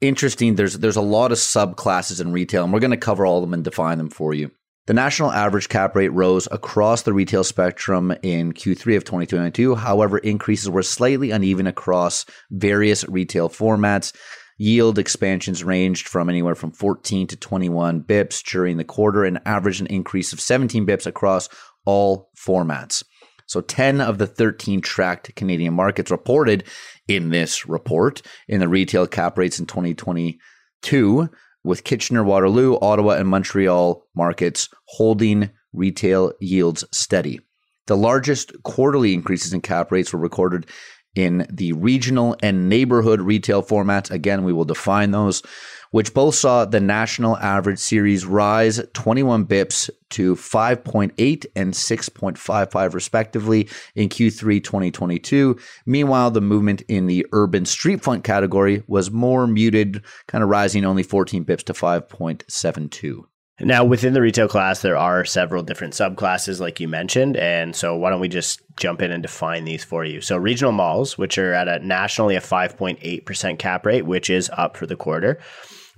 interesting. 0.00 0.54
There's 0.54 0.78
there's 0.78 0.96
a 0.96 1.02
lot 1.02 1.32
of 1.32 1.38
subclasses 1.38 2.20
in 2.20 2.32
retail, 2.32 2.64
and 2.64 2.72
we're 2.72 2.80
going 2.80 2.90
to 2.92 2.96
cover 2.96 3.26
all 3.26 3.38
of 3.38 3.42
them 3.42 3.54
and 3.54 3.64
define 3.64 3.98
them 3.98 4.10
for 4.10 4.34
you. 4.34 4.50
The 4.88 4.94
national 4.94 5.32
average 5.32 5.68
cap 5.68 5.94
rate 5.94 6.08
rose 6.08 6.48
across 6.50 7.02
the 7.02 7.12
retail 7.12 7.44
spectrum 7.44 8.10
in 8.22 8.54
Q3 8.54 8.96
of 8.96 9.04
2022. 9.04 9.74
However, 9.74 10.16
increases 10.16 10.70
were 10.70 10.82
slightly 10.82 11.30
uneven 11.30 11.66
across 11.66 12.24
various 12.50 13.06
retail 13.06 13.50
formats. 13.50 14.14
Yield 14.56 14.98
expansions 14.98 15.62
ranged 15.62 16.08
from 16.08 16.30
anywhere 16.30 16.54
from 16.54 16.72
14 16.72 17.26
to 17.26 17.36
21 17.36 18.00
bips 18.00 18.42
during 18.42 18.78
the 18.78 18.82
quarter 18.82 19.24
and 19.24 19.40
averaged 19.44 19.82
an 19.82 19.88
increase 19.88 20.32
of 20.32 20.40
17 20.40 20.86
bips 20.86 21.06
across 21.06 21.50
all 21.84 22.30
formats. 22.34 23.04
So 23.44 23.60
10 23.60 24.00
of 24.00 24.16
the 24.16 24.26
13 24.26 24.80
tracked 24.80 25.36
Canadian 25.36 25.74
markets 25.74 26.10
reported 26.10 26.64
in 27.06 27.28
this 27.28 27.68
report 27.68 28.22
in 28.48 28.60
the 28.60 28.68
retail 28.68 29.06
cap 29.06 29.36
rates 29.36 29.58
in 29.58 29.66
2022 29.66 31.28
with 31.64 31.84
Kitchener, 31.84 32.24
Waterloo, 32.24 32.78
Ottawa, 32.80 33.14
and 33.14 33.28
Montreal 33.28 34.04
markets 34.14 34.68
holding 34.86 35.50
retail 35.72 36.32
yields 36.40 36.84
steady. 36.92 37.40
The 37.86 37.96
largest 37.96 38.52
quarterly 38.64 39.14
increases 39.14 39.52
in 39.52 39.60
cap 39.60 39.90
rates 39.90 40.12
were 40.12 40.18
recorded 40.18 40.66
in 41.14 41.46
the 41.50 41.72
regional 41.72 42.36
and 42.42 42.68
neighborhood 42.68 43.20
retail 43.20 43.62
formats. 43.62 44.10
Again, 44.10 44.44
we 44.44 44.52
will 44.52 44.64
define 44.64 45.10
those, 45.10 45.42
which 45.90 46.14
both 46.14 46.34
saw 46.34 46.64
the 46.64 46.80
national 46.80 47.36
average 47.38 47.78
series 47.78 48.26
rise 48.26 48.80
21 48.92 49.46
bips 49.46 49.90
to 50.10 50.34
5.8 50.36 51.46
and 51.54 51.74
6.55 51.74 52.94
respectively 52.94 53.68
in 53.94 54.08
Q3 54.08 54.62
2022. 54.62 55.58
Meanwhile, 55.86 56.30
the 56.30 56.40
movement 56.40 56.82
in 56.88 57.06
the 57.06 57.26
urban 57.32 57.64
street 57.64 58.02
front 58.02 58.24
category 58.24 58.82
was 58.86 59.10
more 59.10 59.46
muted, 59.46 60.02
kind 60.26 60.42
of 60.42 60.50
rising 60.50 60.84
only 60.84 61.02
14 61.02 61.44
bips 61.44 61.64
to 61.64 61.72
5.72. 61.72 63.24
Now, 63.60 63.84
within 63.84 64.12
the 64.12 64.20
retail 64.20 64.46
class, 64.46 64.82
there 64.82 64.96
are 64.96 65.24
several 65.24 65.64
different 65.64 65.92
subclasses, 65.92 66.60
like 66.60 66.78
you 66.78 66.86
mentioned. 66.86 67.36
And 67.36 67.74
so, 67.74 67.96
why 67.96 68.10
don't 68.10 68.20
we 68.20 68.28
just 68.28 68.62
jump 68.76 69.02
in 69.02 69.10
and 69.10 69.20
define 69.20 69.64
these 69.64 69.82
for 69.82 70.04
you? 70.04 70.20
So, 70.20 70.36
regional 70.36 70.70
malls, 70.70 71.18
which 71.18 71.38
are 71.38 71.52
at 71.52 71.66
a 71.66 71.84
nationally 71.84 72.36
a 72.36 72.40
5.8% 72.40 73.58
cap 73.58 73.84
rate, 73.84 74.06
which 74.06 74.30
is 74.30 74.48
up 74.52 74.76
for 74.76 74.86
the 74.86 74.94
quarter. 74.94 75.40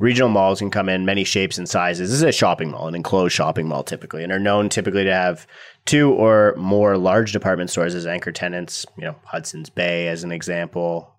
Regional 0.01 0.31
malls 0.31 0.61
can 0.61 0.71
come 0.71 0.89
in 0.89 1.05
many 1.05 1.25
shapes 1.25 1.59
and 1.59 1.69
sizes. 1.69 2.09
This 2.09 2.17
is 2.17 2.23
a 2.23 2.33
shopping 2.33 2.71
mall, 2.71 2.89
an 2.89 2.95
enclosed 2.95 3.35
shopping 3.35 3.69
mall 3.69 3.85
typically, 3.85 4.25
and 4.25 4.33
are 4.33 4.39
known 4.39 4.71
typically 4.71 5.05
to 5.05 5.13
have 5.13 5.47
two 5.85 6.11
or 6.13 6.55
more 6.57 6.97
large 6.97 7.33
department 7.33 7.69
stores 7.69 7.95
as 7.95 8.07
anchor 8.07 8.33
tenants, 8.33 8.87
you 8.97 9.05
know, 9.05 9.15
Hudson's 9.25 9.69
Bay 9.69 10.09
as 10.09 10.25
an 10.25 10.33
example. 10.33 11.15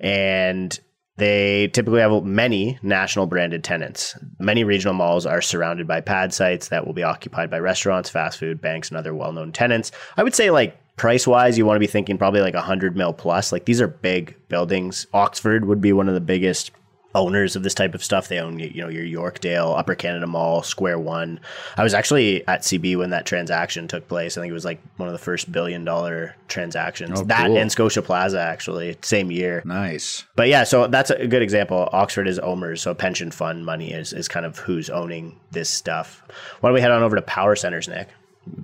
And 0.00 0.78
they 1.16 1.68
typically 1.68 2.00
have 2.00 2.24
many 2.24 2.78
national 2.82 3.26
branded 3.26 3.62
tenants. 3.62 4.16
Many 4.38 4.64
regional 4.64 4.94
malls 4.94 5.26
are 5.26 5.42
surrounded 5.42 5.86
by 5.86 6.00
pad 6.00 6.32
sites 6.32 6.68
that 6.68 6.86
will 6.86 6.94
be 6.94 7.02
occupied 7.02 7.50
by 7.50 7.58
restaurants, 7.58 8.08
fast 8.08 8.38
food, 8.38 8.58
banks, 8.58 8.88
and 8.88 8.96
other 8.96 9.14
well 9.14 9.32
known 9.32 9.52
tenants. 9.52 9.92
I 10.16 10.22
would 10.22 10.34
say, 10.34 10.50
like, 10.50 10.80
price 10.96 11.26
wise, 11.26 11.58
you 11.58 11.66
want 11.66 11.76
to 11.76 11.80
be 11.80 11.86
thinking 11.86 12.16
probably 12.16 12.40
like 12.40 12.54
100 12.54 12.96
mil 12.96 13.12
plus. 13.12 13.52
Like, 13.52 13.66
these 13.66 13.82
are 13.82 13.86
big 13.86 14.34
buildings. 14.48 15.06
Oxford 15.12 15.66
would 15.66 15.82
be 15.82 15.92
one 15.92 16.08
of 16.08 16.14
the 16.14 16.20
biggest 16.20 16.70
owners 17.14 17.56
of 17.56 17.62
this 17.62 17.74
type 17.74 17.94
of 17.94 18.02
stuff. 18.02 18.28
They 18.28 18.38
own, 18.38 18.58
you 18.58 18.82
know, 18.82 18.88
your 18.88 19.04
Yorkdale, 19.04 19.78
Upper 19.78 19.94
Canada 19.94 20.26
Mall, 20.26 20.62
Square 20.62 20.98
One. 20.98 21.40
I 21.76 21.82
was 21.82 21.94
actually 21.94 22.46
at 22.48 22.62
CB 22.62 22.96
when 22.96 23.10
that 23.10 23.26
transaction 23.26 23.88
took 23.88 24.08
place. 24.08 24.36
I 24.36 24.40
think 24.40 24.50
it 24.50 24.54
was 24.54 24.64
like 24.64 24.80
one 24.96 25.08
of 25.08 25.12
the 25.12 25.18
first 25.18 25.50
billion 25.50 25.84
dollar 25.84 26.36
transactions. 26.48 27.20
Oh, 27.20 27.24
that 27.24 27.46
cool. 27.46 27.56
and 27.56 27.70
Scotia 27.70 28.02
Plaza 28.02 28.40
actually, 28.40 28.96
same 29.02 29.30
year. 29.30 29.62
Nice. 29.64 30.24
But 30.36 30.48
yeah, 30.48 30.64
so 30.64 30.86
that's 30.86 31.10
a 31.10 31.26
good 31.26 31.42
example. 31.42 31.88
Oxford 31.92 32.28
is 32.28 32.38
OMERS, 32.38 32.80
so 32.80 32.94
pension 32.94 33.30
fund 33.30 33.64
money 33.64 33.92
is, 33.92 34.12
is 34.12 34.28
kind 34.28 34.46
of 34.46 34.58
who's 34.58 34.90
owning 34.90 35.38
this 35.52 35.70
stuff. 35.70 36.22
Why 36.60 36.68
don't 36.68 36.74
we 36.74 36.80
head 36.80 36.90
on 36.90 37.02
over 37.02 37.16
to 37.16 37.22
Power 37.22 37.56
Centers, 37.56 37.88
Nick? 37.88 38.08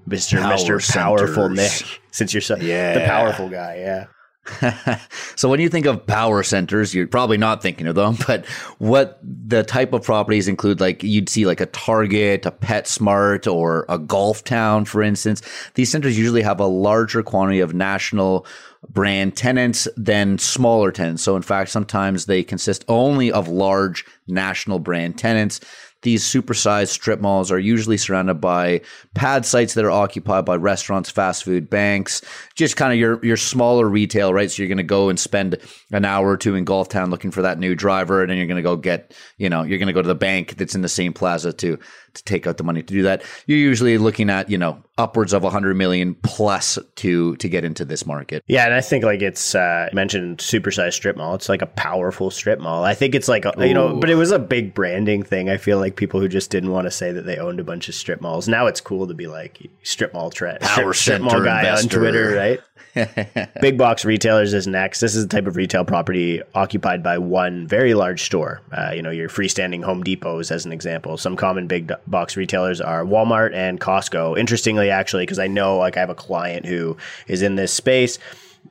Mr. 0.08 0.40
Power 0.40 0.56
Mr. 0.56 0.92
Powerful 0.92 1.54
Centers. 1.54 1.82
Nick. 1.82 2.00
Since 2.10 2.34
you're 2.34 2.40
so, 2.40 2.56
the 2.56 3.02
powerful 3.06 3.48
guy, 3.48 3.76
yeah. 3.76 4.06
so 5.37 5.48
when 5.48 5.61
you 5.61 5.68
think 5.68 5.87
of 5.87 6.07
power 6.07 6.42
centers, 6.42 6.94
you're 6.94 7.07
probably 7.07 7.37
not 7.37 7.62
thinking 7.62 7.87
of 7.87 7.94
them, 7.94 8.16
but 8.26 8.46
what 8.79 9.18
the 9.22 9.62
type 9.62 9.92
of 9.92 10.03
properties 10.03 10.48
include, 10.48 10.81
like 10.81 11.03
you'd 11.03 11.29
see 11.29 11.46
like 11.46 11.61
a 11.61 11.66
Target, 11.66 12.46
a 12.46 12.50
PetSmart, 12.50 13.53
or 13.53 13.87
a 13.88 13.98
Golf 13.98 14.44
Town, 14.44 14.85
for 14.85 15.03
instance. 15.03 15.42
These 15.74 15.90
centers 15.90 16.18
usually 16.18 16.42
have 16.42 16.61
a 16.61 16.66
larger 16.66 17.22
quantity 17.22 17.61
of 17.61 17.74
national 17.74 18.46
brand 18.88 19.37
tenants 19.37 19.87
than 19.96 20.38
smaller 20.38 20.90
tenants. 20.90 21.22
So 21.22 21.37
in 21.37 21.42
fact, 21.42 21.70
sometimes 21.70 22.26
they 22.26 22.42
consist 22.42 22.85
only 22.88 23.31
of 23.31 23.48
large 23.48 24.05
national 24.26 24.79
brand 24.79 25.18
tenants. 25.18 25.61
These 26.03 26.24
supersized 26.24 26.88
strip 26.88 27.20
malls 27.20 27.53
are 27.53 27.59
usually 27.59 27.98
surrounded 27.98 28.40
by 28.40 28.81
pad 29.14 29.44
sites 29.44 29.74
that 29.74 29.85
are 29.85 29.90
occupied 29.90 30.46
by 30.46 30.57
restaurants, 30.57 31.11
fast 31.11 31.44
food, 31.44 31.68
banks, 31.68 32.22
just 32.60 32.76
kind 32.76 32.92
of 32.92 32.98
your 32.98 33.24
your 33.24 33.36
smaller 33.36 33.88
retail, 33.88 34.32
right? 34.32 34.50
So 34.50 34.62
you're 34.62 34.68
going 34.68 34.78
to 34.78 34.84
go 34.84 35.08
and 35.08 35.18
spend 35.18 35.56
an 35.90 36.04
hour 36.04 36.28
or 36.28 36.36
two 36.36 36.54
in 36.54 36.64
Golf 36.64 36.88
Town 36.88 37.10
looking 37.10 37.32
for 37.32 37.42
that 37.42 37.58
new 37.58 37.74
driver, 37.74 38.22
and 38.22 38.30
then 38.30 38.38
you're 38.38 38.46
going 38.46 38.56
to 38.56 38.62
go 38.62 38.76
get, 38.76 39.12
you 39.38 39.48
know, 39.48 39.62
you're 39.62 39.78
going 39.78 39.88
to 39.88 39.92
go 39.92 40.02
to 40.02 40.08
the 40.08 40.14
bank 40.14 40.56
that's 40.56 40.74
in 40.74 40.82
the 40.82 40.88
same 40.88 41.12
plaza 41.12 41.52
to 41.54 41.78
to 42.14 42.24
take 42.24 42.46
out 42.46 42.56
the 42.56 42.64
money 42.64 42.82
to 42.82 42.94
do 42.94 43.02
that. 43.02 43.22
You're 43.46 43.58
usually 43.58 43.96
looking 43.98 44.30
at, 44.30 44.50
you 44.50 44.58
know, 44.58 44.82
upwards 44.98 45.32
of 45.32 45.42
100 45.42 45.74
million 45.76 46.14
plus 46.14 46.78
to 46.96 47.36
to 47.36 47.48
get 47.48 47.64
into 47.64 47.84
this 47.84 48.04
market. 48.06 48.42
Yeah, 48.46 48.64
and 48.66 48.74
I 48.74 48.80
think 48.80 49.04
like 49.04 49.22
it's 49.22 49.54
uh, 49.54 49.88
mentioned 49.92 50.38
supersized 50.38 50.94
strip 50.94 51.16
mall. 51.16 51.34
It's 51.34 51.48
like 51.48 51.62
a 51.62 51.66
powerful 51.66 52.30
strip 52.30 52.60
mall. 52.60 52.84
I 52.84 52.94
think 52.94 53.14
it's 53.14 53.28
like 53.28 53.44
a, 53.44 53.54
you 53.66 53.74
know, 53.74 53.96
but 53.96 54.10
it 54.10 54.16
was 54.16 54.30
a 54.30 54.38
big 54.38 54.74
branding 54.74 55.22
thing. 55.22 55.48
I 55.48 55.56
feel 55.56 55.78
like 55.78 55.96
people 55.96 56.20
who 56.20 56.28
just 56.28 56.50
didn't 56.50 56.70
want 56.70 56.86
to 56.86 56.90
say 56.90 57.12
that 57.12 57.22
they 57.22 57.38
owned 57.38 57.60
a 57.60 57.64
bunch 57.64 57.88
of 57.88 57.94
strip 57.94 58.20
malls. 58.20 58.48
Now 58.48 58.66
it's 58.66 58.80
cool 58.80 59.06
to 59.06 59.14
be 59.14 59.26
like 59.26 59.58
strip 59.82 60.12
mall 60.12 60.30
trend, 60.30 60.60
Power 60.60 60.92
strip, 60.92 61.16
strip 61.16 61.22
mall 61.22 61.42
guy 61.42 61.60
investor. 61.60 61.98
on 61.98 62.02
Twitter, 62.02 62.34
right? 62.34 62.49
Big 63.60 63.78
box 63.78 64.04
retailers 64.04 64.52
is 64.52 64.66
next. 64.66 65.00
This 65.00 65.14
is 65.14 65.26
the 65.26 65.28
type 65.28 65.46
of 65.46 65.56
retail 65.56 65.84
property 65.84 66.42
occupied 66.54 67.02
by 67.02 67.18
one 67.18 67.66
very 67.66 67.94
large 67.94 68.22
store. 68.22 68.60
Uh, 68.72 68.92
you 68.94 69.02
know, 69.02 69.10
your 69.10 69.28
freestanding 69.28 69.84
Home 69.84 70.02
Depots, 70.02 70.50
as 70.50 70.64
an 70.64 70.72
example. 70.72 71.16
Some 71.16 71.36
common 71.36 71.66
big 71.66 71.92
box 72.06 72.36
retailers 72.36 72.80
are 72.80 73.04
Walmart 73.04 73.54
and 73.54 73.80
Costco. 73.80 74.38
Interestingly, 74.38 74.90
actually, 74.90 75.22
because 75.22 75.38
I 75.38 75.46
know 75.46 75.78
like 75.78 75.96
I 75.96 76.00
have 76.00 76.10
a 76.10 76.14
client 76.14 76.66
who 76.66 76.96
is 77.28 77.42
in 77.42 77.54
this 77.54 77.72
space 77.72 78.18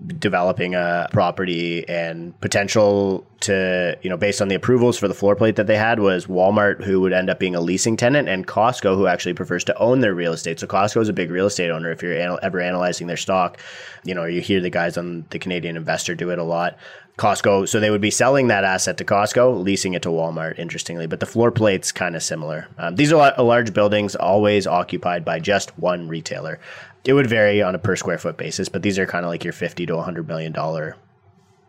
developing 0.07 0.75
a 0.75 1.09
property 1.11 1.87
and 1.89 2.39
potential 2.39 3.25
to 3.41 3.97
you 4.01 4.09
know 4.09 4.15
based 4.15 4.41
on 4.41 4.47
the 4.47 4.55
approvals 4.55 4.97
for 4.97 5.09
the 5.09 5.13
floor 5.13 5.35
plate 5.35 5.57
that 5.57 5.67
they 5.67 5.75
had 5.75 5.99
was 5.99 6.25
Walmart 6.27 6.83
who 6.83 7.01
would 7.01 7.11
end 7.11 7.29
up 7.29 7.37
being 7.37 7.55
a 7.55 7.59
leasing 7.59 7.97
tenant 7.97 8.29
and 8.29 8.47
Costco 8.47 8.95
who 8.95 9.07
actually 9.07 9.33
prefers 9.33 9.63
to 9.65 9.77
own 9.77 9.99
their 9.99 10.15
real 10.15 10.31
estate. 10.31 10.59
So 10.59 10.67
Costco 10.67 11.01
is 11.01 11.09
a 11.09 11.13
big 11.13 11.31
real 11.31 11.47
estate 11.47 11.69
owner 11.69 11.91
if 11.91 12.01
you're 12.01 12.13
anal- 12.13 12.39
ever 12.41 12.61
analyzing 12.61 13.07
their 13.07 13.17
stock. 13.17 13.59
You 14.05 14.15
know, 14.15 14.23
you 14.23 14.39
hear 14.39 14.61
the 14.61 14.69
guys 14.69 14.97
on 14.97 15.25
the 15.31 15.39
Canadian 15.39 15.75
Investor 15.75 16.15
do 16.15 16.29
it 16.29 16.39
a 16.39 16.43
lot. 16.43 16.77
Costco, 17.19 17.67
so 17.67 17.81
they 17.81 17.89
would 17.89 17.99
be 17.99 18.11
selling 18.11 18.47
that 18.47 18.63
asset 18.63 18.97
to 18.97 19.03
Costco, 19.03 19.61
leasing 19.61 19.93
it 19.93 20.01
to 20.03 20.09
Walmart, 20.09 20.57
interestingly, 20.57 21.05
but 21.05 21.19
the 21.19 21.25
floor 21.25 21.51
plate's 21.51 21.91
kind 21.91 22.15
of 22.15 22.23
similar. 22.23 22.69
Um, 22.77 22.95
these 22.95 23.11
are 23.11 23.17
la- 23.17 23.43
large 23.43 23.73
buildings, 23.73 24.15
always 24.15 24.65
occupied 24.65 25.25
by 25.25 25.41
just 25.41 25.77
one 25.77 26.07
retailer. 26.07 26.61
It 27.05 27.13
would 27.13 27.27
vary 27.27 27.61
on 27.61 27.75
a 27.75 27.79
per 27.79 27.95
square 27.95 28.17
foot 28.17 28.37
basis, 28.37 28.69
but 28.69 28.81
these 28.81 28.99
are 28.99 29.05
kind 29.05 29.25
of 29.25 29.29
like 29.29 29.43
your 29.43 29.53
50 29.53 29.85
to 29.85 29.95
100 29.95 30.27
million 30.27 30.51
dollar 30.51 30.95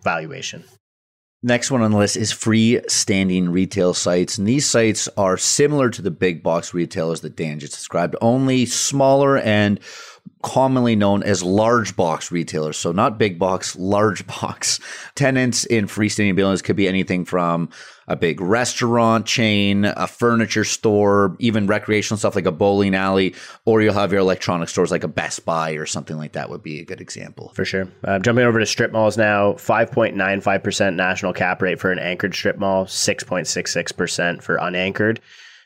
valuation. 0.02 0.64
Next 1.42 1.70
one 1.70 1.80
on 1.80 1.92
the 1.92 1.96
list 1.96 2.18
is 2.18 2.34
freestanding 2.34 3.50
retail 3.50 3.94
sites. 3.94 4.36
And 4.36 4.46
these 4.46 4.68
sites 4.68 5.08
are 5.16 5.38
similar 5.38 5.88
to 5.88 6.02
the 6.02 6.10
big 6.10 6.42
box 6.42 6.74
retailers 6.74 7.22
that 7.22 7.34
Dan 7.34 7.58
just 7.60 7.72
described, 7.72 8.14
only 8.20 8.66
smaller 8.66 9.38
and 9.38 9.80
commonly 10.42 10.96
known 10.96 11.22
as 11.22 11.42
large 11.42 11.96
box 11.96 12.30
retailers. 12.30 12.76
So 12.76 12.92
not 12.92 13.18
big 13.18 13.38
box, 13.38 13.74
large 13.76 14.26
box. 14.40 14.80
Tenants 15.14 15.64
in 15.64 15.86
freestanding 15.86 16.36
buildings 16.36 16.60
could 16.60 16.76
be 16.76 16.88
anything 16.88 17.24
from 17.24 17.70
a 18.10 18.16
big 18.16 18.40
restaurant 18.40 19.24
chain, 19.24 19.84
a 19.84 20.08
furniture 20.08 20.64
store, 20.64 21.36
even 21.38 21.68
recreational 21.68 22.18
stuff 22.18 22.34
like 22.34 22.44
a 22.44 22.52
bowling 22.52 22.92
alley, 22.92 23.36
or 23.64 23.80
you'll 23.80 23.94
have 23.94 24.10
your 24.10 24.20
electronic 24.20 24.68
stores 24.68 24.90
like 24.90 25.04
a 25.04 25.08
Best 25.08 25.44
Buy 25.44 25.72
or 25.72 25.86
something 25.86 26.16
like 26.16 26.32
that 26.32 26.50
would 26.50 26.62
be 26.62 26.80
a 26.80 26.84
good 26.84 27.00
example. 27.00 27.52
For 27.54 27.64
sure. 27.64 27.86
Uh, 28.02 28.18
jumping 28.18 28.44
over 28.44 28.58
to 28.58 28.66
strip 28.66 28.90
malls 28.90 29.16
now, 29.16 29.52
5.95% 29.52 30.96
national 30.96 31.32
cap 31.32 31.62
rate 31.62 31.78
for 31.78 31.92
an 31.92 32.00
anchored 32.00 32.34
strip 32.34 32.58
mall, 32.58 32.84
6.66% 32.84 34.42
for 34.42 34.56
unanchored 34.56 35.20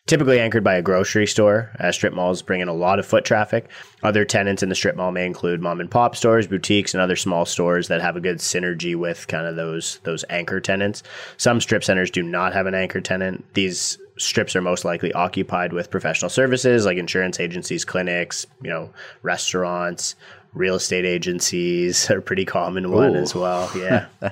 typically 0.07 0.39
anchored 0.39 0.65
by 0.65 0.75
a 0.75 0.83
grocery 0.83 1.27
store. 1.27 1.71
Uh, 1.81 1.91
strip 1.91 2.13
malls 2.13 2.43
bring 2.43 2.61
in 2.61 2.69
a 2.69 2.75
lot 2.75 2.99
of 2.99 3.07
foot 3.07 3.25
traffic. 3.25 3.71
Other 4.03 4.25
tenants 4.25 4.63
in 4.63 4.69
the 4.69 4.75
strip 4.75 4.97
mall 4.97 5.13
may 5.13 5.27
include 5.27 5.61
mom 5.61 5.81
and 5.81 5.91
pop 5.91 6.15
stores, 6.15 6.47
boutiques, 6.47 6.93
and 6.93 7.01
other 7.01 7.17
small 7.17 7.47
stores 7.47 7.89
that 7.89 8.03
have 8.03 8.17
a 8.17 8.21
good 8.21 8.39
synergy 8.39 8.95
with 8.95 9.27
kind 9.29 9.47
of 9.47 9.57
those 9.57 10.01
those 10.05 10.25
anchor 10.29 10.61
tenants. 10.61 11.03
Some 11.37 11.61
strip 11.61 11.85
centers 11.85 12.11
do 12.11 12.23
not 12.23 12.53
have 12.53 12.67
an 12.67 12.75
anchor 12.75 13.01
tenant. 13.01 13.45
These 13.55 13.99
strips 14.17 14.55
are 14.55 14.61
most 14.61 14.85
likely 14.85 15.13
occupied 15.13 15.73
with 15.73 15.91
professional 15.91 16.29
services 16.29 16.85
like 16.85 16.99
insurance 16.99 17.41
agencies, 17.41 17.85
clinics, 17.85 18.47
you 18.63 18.71
know, 18.71 18.91
restaurants, 19.23 20.15
real 20.53 20.77
estate 20.77 21.05
agencies 21.05 22.11
are 22.11 22.21
pretty 22.21 22.45
common 22.45 22.91
one 22.93 23.17
Ooh. 23.17 23.21
as 23.21 23.35
well. 23.35 23.71
Yeah. 23.77 24.07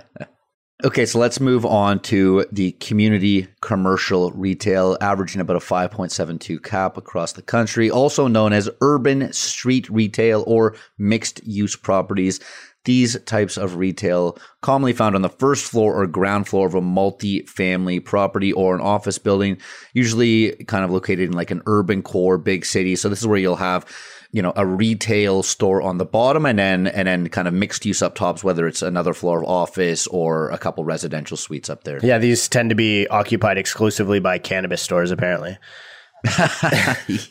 Okay, 0.85 1.07
so 1.07 1.21
let's 1.21 1.39
move 1.39 1.65
on 1.65 2.01
to 2.01 2.45
the 2.51 2.73
community 2.73 3.47
commercial 3.61 4.33
retail, 4.33 4.99
averaging 5.01 5.41
about 5.41 5.55
a 5.55 5.61
5.72 5.61 6.61
cap 6.61 6.97
across 6.97 7.35
the 7.35 7.43
country, 7.43 7.89
also 7.89 8.27
known 8.27 8.53
as 8.53 8.69
urban 8.81 9.33
street 9.33 9.89
retail 9.89 10.43
or 10.45 10.75
mixed 10.99 11.41
use 11.47 11.77
properties. 11.77 12.41
These 12.85 13.21
types 13.27 13.57
of 13.57 13.77
retail 13.77 14.37
commonly 14.61 14.93
found 14.93 15.15
on 15.15 15.23
the 15.23 15.29
first 15.29 15.67
floor 15.67 15.95
or 15.95 16.05
ground 16.09 16.49
floor 16.49 16.67
of 16.67 16.75
a 16.75 16.81
multi-family 16.81 18.01
property 18.01 18.53
or 18.53 18.75
an 18.75 18.81
office 18.81 19.19
building, 19.19 19.59
usually 19.93 20.51
kind 20.67 20.85
of 20.85 20.91
located 20.91 21.29
in 21.29 21.33
like 21.33 21.53
an 21.53 21.63
urban 21.67 22.03
core, 22.03 22.39
big 22.39 22.65
city. 22.65 22.97
So 22.97 23.09
this 23.09 23.21
is 23.21 23.27
where 23.29 23.39
you'll 23.39 23.55
have 23.55 23.87
you 24.33 24.43
know 24.43 24.53
a 24.57 24.67
retail 24.67 25.43
store 25.43 25.83
on 25.83 25.99
the 25.99 26.05
bottom 26.05 26.47
and 26.47 26.59
then 26.59 26.87
and 26.87 27.07
then 27.07 27.29
kind 27.29 27.47
of 27.47 27.55
mixed 27.55 27.85
use 27.87 28.03
up 28.03 28.15
tops 28.15 28.43
whether 28.43 28.67
it's 28.67 28.83
another 28.83 29.15
floor 29.15 29.43
of 29.43 29.49
office 29.49 30.07
or 30.09 30.51
a 30.51 30.59
couple 30.59 30.85
residential 30.85 31.37
suites 31.37 31.71
up 31.71 31.85
there. 31.85 32.01
Yeah 32.03 32.19
these 32.19 32.49
tend 32.49 32.71
to 32.71 32.77
be 32.77 33.07
occupied 33.09 33.59
exclusively 33.59 34.21
by 34.21 34.39
cannabis 34.39 34.83
stores 34.83 35.11
apparently. 35.11 35.59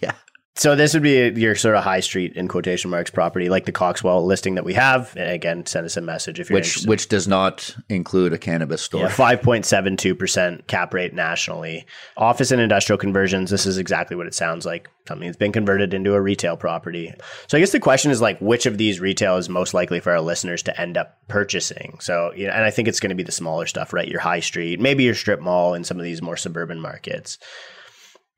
Yeah 0.01 0.13
so 0.55 0.75
this 0.75 0.93
would 0.93 1.01
be 1.01 1.29
your 1.29 1.55
sort 1.55 1.75
of 1.75 1.83
high 1.83 2.01
street 2.01 2.33
in 2.33 2.49
quotation 2.49 2.91
marks 2.91 3.09
property, 3.09 3.47
like 3.47 3.65
the 3.65 3.71
Coxwell 3.71 4.25
listing 4.25 4.55
that 4.55 4.65
we 4.65 4.73
have. 4.73 5.15
And 5.15 5.31
again, 5.31 5.65
send 5.65 5.85
us 5.85 5.95
a 5.95 6.01
message 6.01 6.41
if 6.41 6.49
you're 6.49 6.57
which 6.57 6.67
interested. 6.67 6.89
which 6.89 7.07
does 7.07 7.27
not 7.27 7.75
include 7.87 8.33
a 8.33 8.37
cannabis 8.37 8.81
store. 8.81 9.09
five 9.09 9.41
point 9.41 9.65
seven 9.65 9.95
two 9.95 10.13
percent 10.13 10.67
cap 10.67 10.93
rate 10.93 11.13
nationally. 11.13 11.85
Office 12.17 12.51
and 12.51 12.59
industrial 12.61 12.97
conversions. 12.97 13.49
This 13.49 13.65
is 13.65 13.77
exactly 13.77 14.17
what 14.17 14.27
it 14.27 14.33
sounds 14.33 14.65
like. 14.65 14.89
Something 15.07 15.27
that's 15.27 15.37
been 15.37 15.53
converted 15.53 15.93
into 15.93 16.13
a 16.13 16.21
retail 16.21 16.57
property. 16.57 17.13
So 17.47 17.57
I 17.57 17.61
guess 17.61 17.71
the 17.71 17.79
question 17.79 18.11
is 18.11 18.21
like, 18.21 18.39
which 18.39 18.65
of 18.65 18.77
these 18.77 18.99
retail 18.99 19.37
is 19.37 19.47
most 19.47 19.73
likely 19.73 19.99
for 19.99 20.11
our 20.11 20.21
listeners 20.21 20.61
to 20.63 20.79
end 20.79 20.97
up 20.97 21.17
purchasing? 21.29 21.97
So 22.01 22.33
you 22.35 22.47
know, 22.47 22.53
and 22.53 22.65
I 22.65 22.71
think 22.71 22.89
it's 22.89 22.99
going 22.99 23.09
to 23.09 23.15
be 23.15 23.23
the 23.23 23.31
smaller 23.31 23.67
stuff, 23.67 23.93
right? 23.93 24.07
Your 24.07 24.19
high 24.19 24.41
street, 24.41 24.81
maybe 24.81 25.05
your 25.05 25.15
strip 25.15 25.39
mall, 25.39 25.73
in 25.73 25.85
some 25.85 25.97
of 25.97 26.03
these 26.03 26.21
more 26.21 26.37
suburban 26.37 26.81
markets 26.81 27.37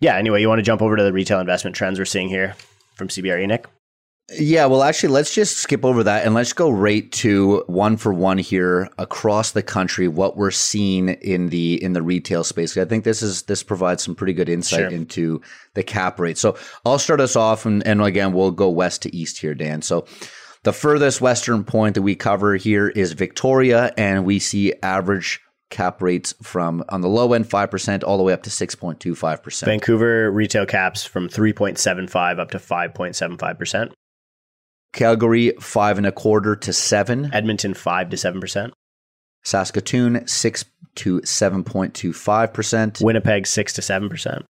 yeah, 0.03 0.17
anyway, 0.17 0.41
you 0.41 0.49
want 0.49 0.59
to 0.59 0.63
jump 0.63 0.81
over 0.81 0.97
to 0.97 1.03
the 1.03 1.13
retail 1.13 1.39
investment 1.39 1.77
trends 1.77 1.97
we're 1.97 2.03
seeing 2.03 2.27
here 2.27 2.55
from 2.95 3.07
CBRE, 3.07 3.47
Nick? 3.47 3.67
Yeah, 4.37 4.65
well, 4.65 4.83
actually, 4.83 5.13
let's 5.13 5.33
just 5.33 5.57
skip 5.57 5.85
over 5.85 6.03
that 6.03 6.25
and 6.25 6.35
let's 6.35 6.51
go 6.51 6.69
right 6.69 7.09
to 7.13 7.63
one 7.67 7.95
for 7.95 8.13
one 8.13 8.37
here 8.37 8.89
across 8.97 9.51
the 9.51 9.63
country. 9.63 10.09
What 10.09 10.35
we're 10.35 10.51
seeing 10.51 11.09
in 11.09 11.49
the 11.49 11.81
in 11.81 11.93
the 11.93 12.01
retail 12.01 12.43
space. 12.43 12.75
I 12.77 12.83
think 12.83 13.05
this 13.05 13.21
is 13.21 13.43
this 13.43 13.63
provides 13.63 14.03
some 14.03 14.15
pretty 14.15 14.33
good 14.33 14.49
insight 14.49 14.79
sure. 14.79 14.89
into 14.89 15.41
the 15.73 15.83
cap 15.83 16.19
rate. 16.19 16.37
So 16.37 16.57
I'll 16.85 16.99
start 16.99 17.21
us 17.21 17.37
off, 17.37 17.65
and, 17.65 17.85
and 17.87 18.01
again, 18.01 18.33
we'll 18.33 18.51
go 18.51 18.69
west 18.69 19.03
to 19.03 19.15
east 19.15 19.39
here, 19.39 19.55
Dan. 19.55 19.81
So 19.81 20.05
the 20.63 20.73
furthest 20.73 21.21
western 21.21 21.63
point 21.63 21.95
that 21.95 22.01
we 22.01 22.15
cover 22.15 22.55
here 22.55 22.89
is 22.89 23.13
Victoria, 23.13 23.93
and 23.97 24.25
we 24.25 24.39
see 24.39 24.73
average 24.83 25.39
cap 25.69 26.01
rates 26.01 26.33
from 26.41 26.83
on 26.89 27.01
the 27.01 27.09
low 27.09 27.33
end 27.33 27.45
5% 27.45 28.03
all 28.03 28.17
the 28.17 28.23
way 28.23 28.33
up 28.33 28.43
to 28.43 28.49
6.25%. 28.49 29.65
Vancouver 29.65 30.31
retail 30.31 30.65
caps 30.65 31.03
from 31.03 31.27
3.75 31.27 32.39
up 32.39 32.51
to 32.51 32.59
5.75%. 32.59 33.91
Calgary 34.93 35.53
five 35.59 35.97
and 35.97 36.05
a 36.05 36.11
quarter 36.11 36.55
to 36.55 36.71
seven. 36.71 37.33
Edmonton 37.33 37.73
five 37.73 38.11
to 38.11 38.17
seven 38.17 38.39
percent. 38.39 38.73
Saskatoon 39.43 40.27
six 40.27 40.65
to 40.95 41.19
seven 41.25 41.63
point 41.63 41.95
two 41.95 42.13
five 42.13 42.53
percent. 42.53 43.01
Winnipeg 43.01 43.47
six 43.47 43.73
to 43.73 43.81
seven 43.81 44.07
percent 44.07 44.45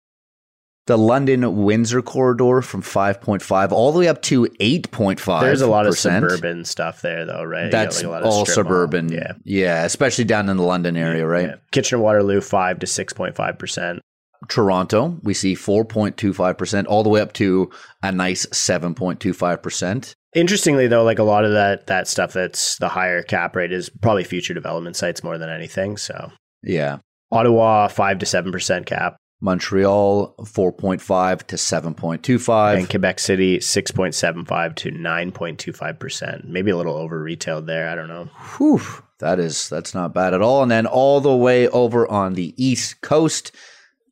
the 0.90 0.98
London 0.98 1.64
Windsor 1.64 2.02
corridor 2.02 2.64
from 2.64 2.82
5.5 2.82 3.72
all 3.72 3.92
the 3.92 4.00
way 4.00 4.08
up 4.08 4.24
to 4.24 4.48
8.5. 4.60 5.42
There's 5.42 5.62
a 5.62 5.68
lot 5.68 5.86
of 5.86 5.96
suburban 5.96 6.66
stuff 6.66 7.04
there, 7.04 7.28
though, 7.28 7.44
right? 7.44 7.70
That's 7.70 8.04
like 8.04 8.26
all 8.26 8.44
suburban. 8.48 9.12
Yeah. 9.12 9.34
Yeah. 9.44 9.84
Especially 9.86 10.24
down 10.24 10.50
in 10.50 10.58
the 10.58 10.64
London 10.64 10.98
area, 10.98 11.28
right? 11.28 11.50
Yeah. 11.50 11.56
Kitchener 11.72 12.02
Waterloo, 12.02 12.42
5 12.42 12.80
to 12.80 12.88
6.5%. 12.88 14.00
Toronto, 14.48 15.20
we 15.22 15.36
see 15.36 15.54
4.25% 15.54 16.86
all 16.88 17.04
the 17.04 17.10
way 17.10 17.22
up 17.22 17.34
to 17.34 17.70
a 18.02 18.12
nice 18.12 18.48
7.25%. 18.48 20.14
Interestingly 20.34 20.88
though, 20.88 21.04
like 21.04 21.20
a 21.20 21.24
lot 21.24 21.46
of 21.46 21.52
that 21.52 21.86
that 21.86 22.08
stuff 22.08 22.34
that's 22.34 22.78
the 22.78 22.90
higher 22.90 23.22
cap 23.22 23.56
rate 23.56 23.72
is 23.72 23.90
probably 23.90 24.24
future 24.24 24.56
development 24.56 24.96
sites 24.96 25.24
more 25.24 25.38
than 25.38 25.50
anything, 25.50 25.98
so. 25.98 26.32
Yeah. 26.64 26.98
Ottawa 27.32 27.90
5 27.90 28.20
to 28.20 28.26
7% 28.26 28.88
cap. 28.88 29.18
Montreal 29.42 30.36
4.5 30.40 31.44
to 31.44 31.56
7.25 31.56 32.78
and 32.78 32.90
Quebec 32.90 33.20
City 33.20 33.60
6.75 33.60 34.76
to 34.76 34.92
9.25%. 34.92 36.44
Maybe 36.46 36.72
a 36.72 36.78
little 36.78 36.96
over 36.96 37.22
retailed 37.22 37.66
there, 37.66 37.90
I 37.90 37.96
don't 37.96 38.10
know. 38.10 38.26
Whew, 38.58 38.82
that 39.20 39.40
is 39.40 39.70
that's 39.70 39.94
not 39.94 40.14
bad 40.14 40.34
at 40.34 40.42
all. 40.42 40.62
And 40.62 40.72
then 40.72 40.86
all 40.86 41.22
the 41.22 41.36
way 41.36 41.68
over 41.70 42.10
on 42.10 42.34
the 42.34 42.54
East 42.62 43.02
Coast, 43.02 43.52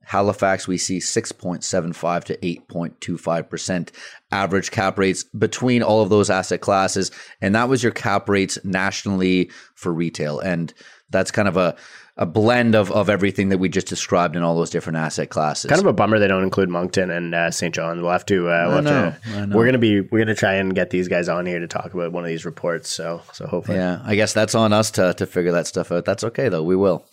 Halifax 0.07 0.69
we 0.69 0.77
see 0.77 0.99
6.75 0.99 2.23
to 2.23 2.37
8.25% 2.37 3.89
average 4.31 4.71
cap 4.71 4.97
rates 4.97 5.25
between 5.25 5.83
all 5.83 6.01
of 6.01 6.09
those 6.09 6.29
asset 6.29 6.61
classes 6.61 7.11
and 7.41 7.53
that 7.53 7.67
was 7.67 7.83
your 7.83 7.91
cap 7.91 8.29
rates 8.29 8.57
nationally 8.63 9.51
for 9.75 9.91
retail 9.91 10.39
and 10.39 10.73
that's 11.09 11.29
kind 11.31 11.49
of 11.49 11.57
a 11.57 11.75
a 12.17 12.25
blend 12.25 12.75
of, 12.75 12.91
of 12.91 13.09
everything 13.09 13.49
that 13.49 13.59
we 13.59 13.69
just 13.69 13.87
described 13.87 14.35
in 14.35 14.41
all 14.41 14.55
those 14.55 14.71
different 14.71 14.97
asset 14.97 15.29
classes. 15.29 15.69
Kind 15.69 15.79
of 15.79 15.85
a 15.85 15.93
bummer 15.93 16.17
they 16.17 16.27
don't 16.27 16.43
include 16.43 16.69
Moncton 16.69 17.11
and 17.11 17.35
uh, 17.35 17.51
St. 17.51 17.73
John. 17.73 18.01
We'll 18.01 18.11
have 18.11 18.25
to. 18.25 18.49
Uh, 18.49 18.69
we'll 18.69 18.81
know, 18.81 19.11
have 19.11 19.49
to 19.49 19.55
we're 19.55 19.65
gonna 19.65 19.77
be 19.77 20.01
we're 20.01 20.19
gonna 20.19 20.35
try 20.35 20.55
and 20.55 20.73
get 20.73 20.89
these 20.89 21.07
guys 21.07 21.29
on 21.29 21.45
here 21.45 21.59
to 21.59 21.67
talk 21.67 21.93
about 21.93 22.11
one 22.11 22.23
of 22.23 22.29
these 22.29 22.45
reports. 22.45 22.89
So 22.89 23.21
so 23.33 23.45
hopefully, 23.45 23.77
yeah. 23.77 24.01
I 24.03 24.15
guess 24.15 24.33
that's 24.33 24.55
on 24.55 24.73
us 24.73 24.91
to 24.91 25.13
to 25.13 25.25
figure 25.25 25.51
that 25.51 25.67
stuff 25.67 25.91
out. 25.91 26.05
That's 26.05 26.23
okay 26.23 26.49
though. 26.49 26.63
We 26.63 26.75
will. 26.75 27.05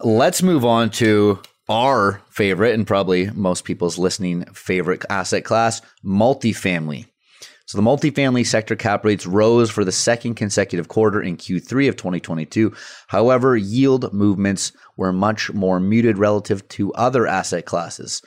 Let's 0.00 0.42
move 0.42 0.64
on 0.64 0.90
to 0.90 1.40
our 1.68 2.22
favorite 2.30 2.74
and 2.74 2.86
probably 2.86 3.30
most 3.30 3.64
people's 3.64 3.98
listening 3.98 4.44
favorite 4.46 5.04
asset 5.10 5.44
class, 5.44 5.82
multifamily. 6.04 7.06
So 7.68 7.76
the 7.76 7.84
multifamily 7.84 8.46
sector 8.46 8.74
cap 8.74 9.04
rates 9.04 9.26
rose 9.26 9.70
for 9.70 9.84
the 9.84 9.92
second 9.92 10.36
consecutive 10.36 10.88
quarter 10.88 11.20
in 11.20 11.36
Q3 11.36 11.90
of 11.90 11.96
2022. 11.96 12.74
However, 13.08 13.58
yield 13.58 14.10
movements 14.14 14.72
were 14.96 15.12
much 15.12 15.52
more 15.52 15.78
muted 15.78 16.16
relative 16.16 16.66
to 16.68 16.94
other 16.94 17.26
asset 17.26 17.66
classes. 17.66 18.22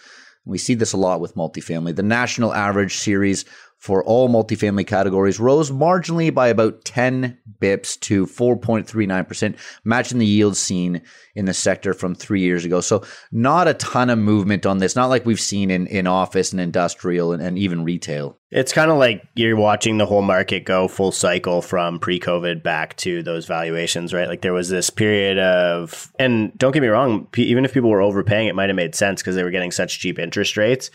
We 0.46 0.60
see 0.60 0.76
this 0.76 0.94
a 0.94 0.98
lot 0.98 1.22
with 1.22 1.34
multifamily. 1.34 1.96
The 1.96 2.04
national 2.04 2.54
average 2.54 2.98
series 2.98 3.44
for 3.82 4.04
all 4.04 4.30
multifamily 4.30 4.86
categories 4.86 5.40
rose 5.40 5.72
marginally 5.72 6.32
by 6.32 6.50
about 6.50 6.86
10 6.86 7.36
bips 7.60 8.00
to 8.00 8.28
4.39%, 8.28 9.58
matching 9.84 10.20
the 10.20 10.26
yield 10.26 10.56
seen 10.56 11.02
in 11.34 11.46
the 11.46 11.54
sector 11.56 11.96
from 11.96 12.14
three 12.14 12.42
years 12.42 12.64
ago. 12.64 12.80
So, 12.80 13.04
not 13.32 13.68
a 13.68 13.74
ton 13.74 14.12
of 14.12 14.20
movement 14.20 14.68
on 14.68 14.78
this, 14.78 14.96
not 14.96 15.08
like 15.08 15.26
we've 15.26 15.40
seen 15.40 15.72
in, 15.72 15.88
in 15.88 16.06
office 16.06 16.52
and 16.52 16.62
industrial 16.62 17.32
and, 17.32 17.42
and 17.42 17.58
even 17.58 17.84
retail. 17.84 18.38
It's 18.52 18.72
kind 18.72 18.92
of 18.92 18.98
like 18.98 19.24
you're 19.34 19.56
watching 19.56 19.98
the 19.98 20.06
whole 20.06 20.22
market 20.22 20.64
go 20.64 20.88
full 20.88 21.12
cycle 21.12 21.64
from 21.64 21.98
pre 21.98 22.20
COVID 22.20 22.62
back 22.62 22.96
to 22.98 23.24
those 23.24 23.48
valuations, 23.48 24.14
right? 24.14 24.28
Like 24.28 24.42
there 24.42 24.54
was 24.54 24.70
this 24.70 24.92
period 24.92 25.40
of, 25.40 26.12
and 26.20 26.56
don't 26.56 26.72
get 26.72 26.84
me 26.84 26.88
wrong, 26.88 27.28
even 27.36 27.66
if 27.66 27.74
people 27.74 27.90
were 27.90 28.02
overpaying, 28.02 28.48
it 28.48 28.54
might 28.54 28.70
have 28.70 28.76
made 28.76 28.94
sense 28.94 29.24
because 29.24 29.36
they 29.36 29.44
were 29.44 29.50
getting 29.50 29.72
such 29.72 30.00
cheap 30.00 30.20
interest 30.20 30.56
rates 30.56 30.92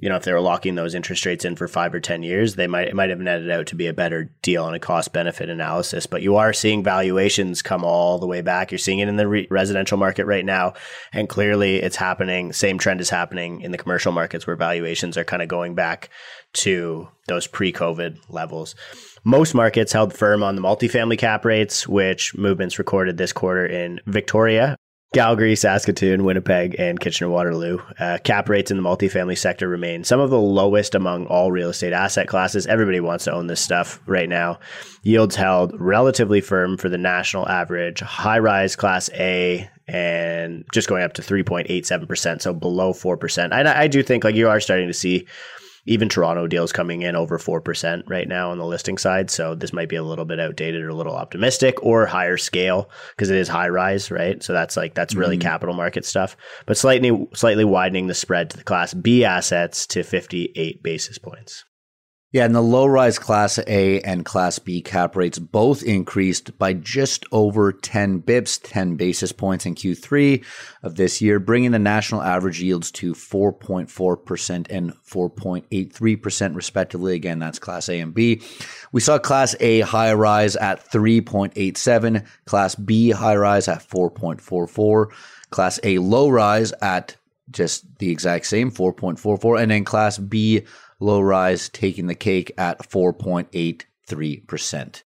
you 0.00 0.08
know, 0.08 0.14
if 0.14 0.22
they 0.22 0.32
were 0.32 0.40
locking 0.40 0.76
those 0.76 0.94
interest 0.94 1.26
rates 1.26 1.44
in 1.44 1.56
for 1.56 1.66
five 1.66 1.92
or 1.92 1.98
10 1.98 2.22
years, 2.22 2.54
they 2.54 2.68
might, 2.68 2.86
it 2.86 2.94
might 2.94 3.10
have 3.10 3.18
netted 3.18 3.50
out 3.50 3.66
to 3.66 3.74
be 3.74 3.88
a 3.88 3.92
better 3.92 4.30
deal 4.42 4.64
on 4.64 4.72
a 4.72 4.78
cost 4.78 5.12
benefit 5.12 5.48
analysis. 5.50 6.06
But 6.06 6.22
you 6.22 6.36
are 6.36 6.52
seeing 6.52 6.84
valuations 6.84 7.62
come 7.62 7.84
all 7.84 8.18
the 8.18 8.26
way 8.26 8.40
back. 8.40 8.70
You're 8.70 8.78
seeing 8.78 9.00
it 9.00 9.08
in 9.08 9.16
the 9.16 9.26
re- 9.26 9.48
residential 9.50 9.98
market 9.98 10.26
right 10.26 10.44
now. 10.44 10.74
And 11.12 11.28
clearly 11.28 11.76
it's 11.76 11.96
happening. 11.96 12.52
Same 12.52 12.78
trend 12.78 13.00
is 13.00 13.10
happening 13.10 13.60
in 13.60 13.72
the 13.72 13.78
commercial 13.78 14.12
markets 14.12 14.46
where 14.46 14.56
valuations 14.56 15.16
are 15.16 15.24
kind 15.24 15.42
of 15.42 15.48
going 15.48 15.74
back 15.74 16.10
to 16.54 17.08
those 17.26 17.48
pre 17.48 17.72
COVID 17.72 18.18
levels. 18.28 18.76
Most 19.24 19.52
markets 19.52 19.92
held 19.92 20.14
firm 20.14 20.44
on 20.44 20.54
the 20.54 20.62
multifamily 20.62 21.18
cap 21.18 21.44
rates, 21.44 21.88
which 21.88 22.36
movements 22.36 22.78
recorded 22.78 23.16
this 23.16 23.32
quarter 23.32 23.66
in 23.66 24.00
Victoria, 24.06 24.76
Calgary, 25.14 25.56
Saskatoon, 25.56 26.24
Winnipeg, 26.24 26.76
and 26.78 27.00
Kitchener 27.00 27.30
Waterloo. 27.30 27.78
Uh, 27.98 28.18
cap 28.24 28.48
rates 28.48 28.70
in 28.70 28.76
the 28.76 28.82
multifamily 28.82 29.38
sector 29.38 29.66
remain 29.66 30.04
some 30.04 30.20
of 30.20 30.28
the 30.28 30.38
lowest 30.38 30.94
among 30.94 31.26
all 31.26 31.50
real 31.50 31.70
estate 31.70 31.94
asset 31.94 32.28
classes. 32.28 32.66
Everybody 32.66 33.00
wants 33.00 33.24
to 33.24 33.32
own 33.32 33.46
this 33.46 33.60
stuff 33.60 34.02
right 34.06 34.28
now. 34.28 34.58
Yields 35.02 35.34
held 35.34 35.72
relatively 35.80 36.42
firm 36.42 36.76
for 36.76 36.90
the 36.90 36.98
national 36.98 37.48
average. 37.48 38.00
High 38.00 38.38
rise 38.38 38.76
class 38.76 39.08
A 39.14 39.70
and 39.86 40.66
just 40.74 40.88
going 40.88 41.02
up 41.02 41.14
to 41.14 41.22
3.87%, 41.22 42.42
so 42.42 42.52
below 42.52 42.92
4%. 42.92 43.52
I, 43.52 43.84
I 43.84 43.88
do 43.88 44.02
think 44.02 44.24
like 44.24 44.34
you 44.34 44.50
are 44.50 44.60
starting 44.60 44.88
to 44.88 44.94
see 44.94 45.26
even 45.88 46.08
Toronto 46.08 46.46
deals 46.46 46.70
coming 46.70 47.02
in 47.02 47.16
over 47.16 47.38
4% 47.38 48.02
right 48.06 48.28
now 48.28 48.50
on 48.50 48.58
the 48.58 48.66
listing 48.66 48.98
side. 48.98 49.30
So 49.30 49.54
this 49.54 49.72
might 49.72 49.88
be 49.88 49.96
a 49.96 50.02
little 50.02 50.26
bit 50.26 50.38
outdated 50.38 50.82
or 50.82 50.90
a 50.90 50.94
little 50.94 51.16
optimistic 51.16 51.82
or 51.82 52.06
higher 52.06 52.36
scale 52.36 52.90
because 53.16 53.30
it 53.30 53.38
is 53.38 53.48
high 53.48 53.68
rise, 53.68 54.10
right? 54.10 54.42
So 54.42 54.52
that's 54.52 54.76
like, 54.76 54.94
that's 54.94 55.14
really 55.14 55.36
mm-hmm. 55.36 55.48
capital 55.48 55.74
market 55.74 56.04
stuff, 56.04 56.36
but 56.66 56.76
slightly, 56.76 57.26
slightly 57.34 57.64
widening 57.64 58.06
the 58.06 58.14
spread 58.14 58.50
to 58.50 58.56
the 58.58 58.64
class 58.64 58.92
B 58.92 59.24
assets 59.24 59.86
to 59.88 60.02
58 60.02 60.82
basis 60.82 61.18
points. 61.18 61.64
Yeah, 62.30 62.44
and 62.44 62.54
the 62.54 62.60
low 62.60 62.84
rise 62.84 63.18
Class 63.18 63.58
A 63.66 64.02
and 64.02 64.22
Class 64.22 64.58
B 64.58 64.82
cap 64.82 65.16
rates 65.16 65.38
both 65.38 65.82
increased 65.82 66.58
by 66.58 66.74
just 66.74 67.24
over 67.32 67.72
10 67.72 68.20
bips, 68.20 68.60
10 68.62 68.96
basis 68.96 69.32
points 69.32 69.64
in 69.64 69.74
Q3 69.74 70.44
of 70.82 70.96
this 70.96 71.22
year, 71.22 71.40
bringing 71.40 71.70
the 71.70 71.78
national 71.78 72.22
average 72.22 72.60
yields 72.60 72.90
to 72.90 73.14
4.4% 73.14 74.66
and 74.68 74.92
4.83%, 75.06 76.54
respectively. 76.54 77.14
Again, 77.14 77.38
that's 77.38 77.58
Class 77.58 77.88
A 77.88 77.98
and 77.98 78.12
B. 78.12 78.42
We 78.92 79.00
saw 79.00 79.18
Class 79.18 79.56
A 79.60 79.80
high 79.80 80.12
rise 80.12 80.54
at 80.56 80.86
3.87, 80.90 82.26
Class 82.44 82.74
B 82.74 83.10
high 83.10 83.36
rise 83.36 83.68
at 83.68 83.78
4.44, 83.78 85.06
Class 85.48 85.80
A 85.82 85.96
low 85.96 86.28
rise 86.28 86.74
at 86.82 87.16
just 87.50 87.86
the 88.00 88.10
exact 88.10 88.44
same 88.44 88.70
4.44, 88.70 89.62
and 89.62 89.70
then 89.70 89.84
Class 89.84 90.18
B 90.18 90.66
low 91.00 91.20
rise 91.20 91.68
taking 91.68 92.06
the 92.06 92.14
cake 92.14 92.52
at 92.58 92.88
4.83%. 92.88 95.02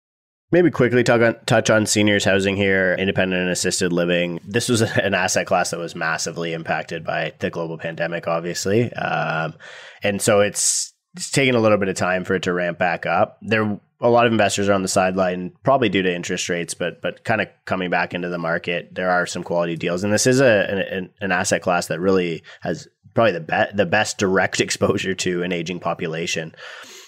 Maybe 0.53 0.71
quickly 0.71 1.03
on, 1.09 1.35
touch 1.45 1.71
on 1.71 1.87
seniors 1.87 2.25
housing 2.25 2.55
here, 2.57 2.95
independent 2.99 3.43
and 3.43 3.51
assisted 3.51 3.93
living. 3.93 4.39
This 4.47 4.69
was 4.69 4.81
an 4.83 5.15
asset 5.15 5.47
class 5.47 5.71
that 5.71 5.79
was 5.79 5.97
massively 5.97 6.53
impacted 6.53 7.05
by 7.05 7.33
the 7.41 7.51
global 7.51 7.79
pandemic, 7.79 8.29
obviously, 8.29 8.93
um, 8.93 9.55
and 10.03 10.23
so 10.23 10.41
it's 10.41 10.93
it's 11.17 11.31
taking 11.31 11.55
a 11.55 11.61
little 11.61 11.79
bit 11.79 11.89
of 11.89 11.97
time 11.97 12.25
for 12.25 12.35
it 12.35 12.43
to 12.43 12.53
ramp 12.53 12.79
back 12.79 13.07
up. 13.07 13.39
There, 13.41 13.81
a 14.01 14.11
lot 14.11 14.27
of 14.27 14.33
investors 14.33 14.69
are 14.69 14.75
on 14.75 14.83
the 14.83 14.89
sideline, 14.89 15.53
probably 15.65 15.89
due 15.89 16.03
to 16.03 16.15
interest 16.15 16.49
rates, 16.49 16.75
but 16.75 17.01
but 17.01 17.25
kind 17.25 17.41
of 17.41 17.49
coming 17.65 17.91
back 17.91 18.15
into 18.15 18.29
the 18.29 18.39
market. 18.39 18.95
There 18.95 19.11
are 19.11 19.27
some 19.27 19.43
quality 19.43 19.77
deals, 19.77 20.05
and 20.05 20.13
this 20.13 20.27
is 20.27 20.41
a 20.41 20.87
an, 20.93 21.11
an 21.21 21.33
asset 21.33 21.63
class 21.63 21.87
that 21.87 22.01
really 22.01 22.43
has 22.61 22.87
probably 23.17 23.33
the 23.33 23.41
be- 23.41 23.77
the 23.77 23.87
best 23.87 24.19
direct 24.19 24.61
exposure 24.67 25.15
to 25.15 25.43
an 25.43 25.51
aging 25.51 25.81
population. 25.81 26.55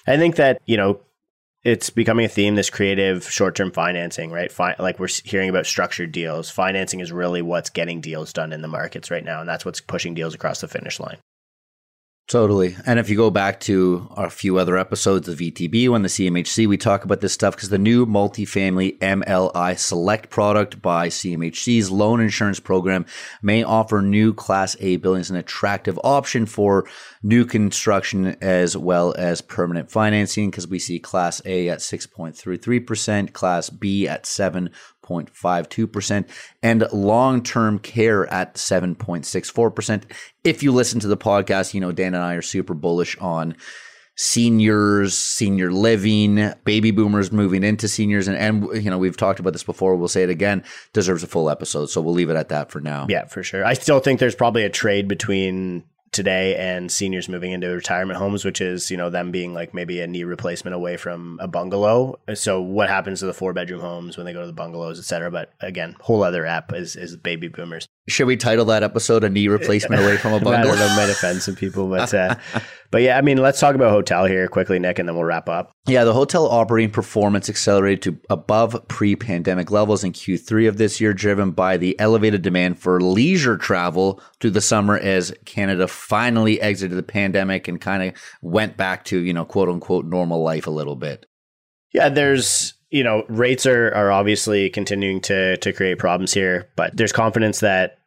I 0.08 0.16
think 0.16 0.36
that 0.36 0.60
you 0.66 0.76
know 0.76 1.00
it's 1.62 1.90
becoming 1.90 2.24
a 2.24 2.28
theme 2.28 2.54
this 2.54 2.70
creative 2.70 3.24
short-term 3.24 3.70
financing 3.72 4.30
right? 4.30 4.50
Fi- 4.50 4.76
like 4.78 4.98
we're 4.98 5.08
hearing 5.24 5.50
about 5.50 5.66
structured 5.66 6.10
deals. 6.10 6.50
Financing 6.50 7.00
is 7.00 7.12
really 7.12 7.42
what's 7.42 7.70
getting 7.70 8.00
deals 8.00 8.32
done 8.32 8.52
in 8.52 8.62
the 8.62 8.68
markets 8.68 9.10
right 9.10 9.24
now 9.24 9.40
and 9.40 9.48
that's 9.48 9.64
what's 9.64 9.80
pushing 9.80 10.14
deals 10.14 10.34
across 10.34 10.60
the 10.60 10.68
finish 10.68 10.98
line 10.98 11.18
Totally. 12.28 12.76
And 12.84 12.98
if 12.98 13.08
you 13.08 13.16
go 13.16 13.30
back 13.30 13.58
to 13.60 14.06
a 14.14 14.28
few 14.28 14.58
other 14.58 14.76
episodes 14.76 15.28
of 15.28 15.38
VTB 15.38 15.88
when 15.88 16.02
the 16.02 16.08
CMHC, 16.08 16.66
we 16.66 16.76
talk 16.76 17.04
about 17.04 17.22
this 17.22 17.32
stuff 17.32 17.56
because 17.56 17.70
the 17.70 17.78
new 17.78 18.04
multifamily 18.04 18.98
MLI 18.98 19.78
Select 19.78 20.28
product 20.28 20.82
by 20.82 21.08
CMHC's 21.08 21.90
loan 21.90 22.20
insurance 22.20 22.60
program 22.60 23.06
may 23.40 23.62
offer 23.62 24.02
new 24.02 24.34
Class 24.34 24.76
A 24.80 24.98
buildings 24.98 25.30
an 25.30 25.36
attractive 25.36 25.98
option 26.04 26.44
for 26.44 26.86
new 27.22 27.46
construction 27.46 28.36
as 28.42 28.76
well 28.76 29.14
as 29.16 29.40
permanent 29.40 29.90
financing 29.90 30.50
because 30.50 30.68
we 30.68 30.78
see 30.78 30.98
Class 30.98 31.40
A 31.46 31.70
at 31.70 31.78
6.33%, 31.78 33.32
Class 33.32 33.70
B 33.70 34.06
at 34.06 34.26
7 34.26 34.68
6.52%, 35.08 36.28
and 36.62 36.86
long 36.92 37.42
term 37.42 37.78
care 37.78 38.26
at 38.32 38.54
7.64%. 38.54 40.02
If 40.44 40.62
you 40.62 40.72
listen 40.72 41.00
to 41.00 41.08
the 41.08 41.16
podcast, 41.16 41.74
you 41.74 41.80
know, 41.80 41.92
Dan 41.92 42.14
and 42.14 42.22
I 42.24 42.34
are 42.34 42.42
super 42.42 42.74
bullish 42.74 43.16
on 43.18 43.56
seniors, 44.16 45.16
senior 45.16 45.70
living, 45.70 46.52
baby 46.64 46.90
boomers 46.90 47.30
moving 47.30 47.62
into 47.62 47.86
seniors. 47.86 48.26
And, 48.26 48.36
and, 48.36 48.82
you 48.82 48.90
know, 48.90 48.98
we've 48.98 49.16
talked 49.16 49.38
about 49.38 49.52
this 49.52 49.62
before. 49.62 49.94
We'll 49.94 50.08
say 50.08 50.24
it 50.24 50.30
again, 50.30 50.64
deserves 50.92 51.22
a 51.22 51.28
full 51.28 51.48
episode. 51.48 51.86
So 51.86 52.00
we'll 52.00 52.14
leave 52.14 52.28
it 52.28 52.36
at 52.36 52.48
that 52.48 52.72
for 52.72 52.80
now. 52.80 53.06
Yeah, 53.08 53.26
for 53.26 53.44
sure. 53.44 53.64
I 53.64 53.74
still 53.74 54.00
think 54.00 54.18
there's 54.18 54.34
probably 54.34 54.64
a 54.64 54.70
trade 54.70 55.06
between 55.06 55.84
today 56.18 56.56
and 56.56 56.90
seniors 56.90 57.28
moving 57.28 57.52
into 57.52 57.68
retirement 57.68 58.18
homes, 58.18 58.44
which 58.44 58.60
is, 58.60 58.90
you 58.90 58.96
know, 58.96 59.08
them 59.08 59.30
being 59.30 59.54
like 59.54 59.72
maybe 59.72 60.00
a 60.00 60.06
knee 60.08 60.24
replacement 60.24 60.74
away 60.74 60.96
from 60.96 61.38
a 61.40 61.46
bungalow. 61.46 62.18
So 62.34 62.60
what 62.60 62.88
happens 62.88 63.20
to 63.20 63.26
the 63.26 63.32
four 63.32 63.52
bedroom 63.52 63.80
homes 63.80 64.16
when 64.16 64.26
they 64.26 64.32
go 64.32 64.40
to 64.40 64.46
the 64.48 64.52
bungalows, 64.52 64.98
et 64.98 65.04
cetera? 65.04 65.30
But 65.30 65.52
again, 65.60 65.94
whole 66.00 66.24
other 66.24 66.44
app 66.44 66.74
is, 66.74 66.96
is 66.96 67.16
baby 67.16 67.46
boomers. 67.46 67.86
Should 68.08 68.26
we 68.26 68.36
title 68.36 68.64
that 68.66 68.82
episode 68.82 69.22
a 69.24 69.28
knee 69.28 69.48
replacement 69.48 70.02
away 70.02 70.16
from 70.16 70.32
a 70.32 70.40
bungalow? 70.44 70.74
that 70.74 70.96
might 70.96 71.10
offend 71.10 71.42
some 71.42 71.54
people, 71.54 71.88
but 71.88 72.12
uh, 72.12 72.34
but 72.90 73.02
yeah, 73.02 73.18
I 73.18 73.20
mean, 73.20 73.38
let's 73.38 73.60
talk 73.60 73.74
about 73.74 73.90
hotel 73.90 74.24
here 74.24 74.48
quickly, 74.48 74.78
Nick, 74.78 74.98
and 74.98 75.08
then 75.08 75.14
we'll 75.14 75.24
wrap 75.24 75.48
up. 75.48 75.72
Yeah, 75.86 76.04
the 76.04 76.12
hotel 76.12 76.46
operating 76.46 76.90
performance 76.90 77.48
accelerated 77.48 78.02
to 78.02 78.20
above 78.30 78.76
pre-pandemic 78.88 79.70
levels 79.70 80.04
in 80.04 80.12
Q3 80.12 80.68
of 80.68 80.78
this 80.78 81.00
year, 81.00 81.12
driven 81.12 81.50
by 81.50 81.76
the 81.76 81.98
elevated 82.00 82.42
demand 82.42 82.78
for 82.78 83.00
leisure 83.00 83.56
travel 83.56 84.20
through 84.40 84.50
the 84.50 84.60
summer 84.60 84.96
as 84.98 85.34
Canada 85.44 85.86
finally 85.86 86.60
exited 86.60 86.96
the 86.96 87.02
pandemic 87.02 87.68
and 87.68 87.80
kind 87.80 88.02
of 88.02 88.14
went 88.42 88.76
back 88.76 89.04
to 89.04 89.18
you 89.18 89.32
know 89.32 89.44
quote 89.44 89.68
unquote 89.68 90.06
normal 90.06 90.42
life 90.42 90.66
a 90.66 90.70
little 90.70 90.96
bit. 90.96 91.26
Yeah, 91.92 92.08
there's 92.08 92.74
you 92.90 93.04
know 93.04 93.24
rates 93.28 93.66
are 93.66 93.92
are 93.94 94.10
obviously 94.10 94.70
continuing 94.70 95.20
to 95.22 95.56
to 95.58 95.72
create 95.72 95.98
problems 95.98 96.32
here, 96.32 96.70
but 96.76 96.96
there's 96.96 97.12
confidence 97.12 97.60
that 97.60 97.97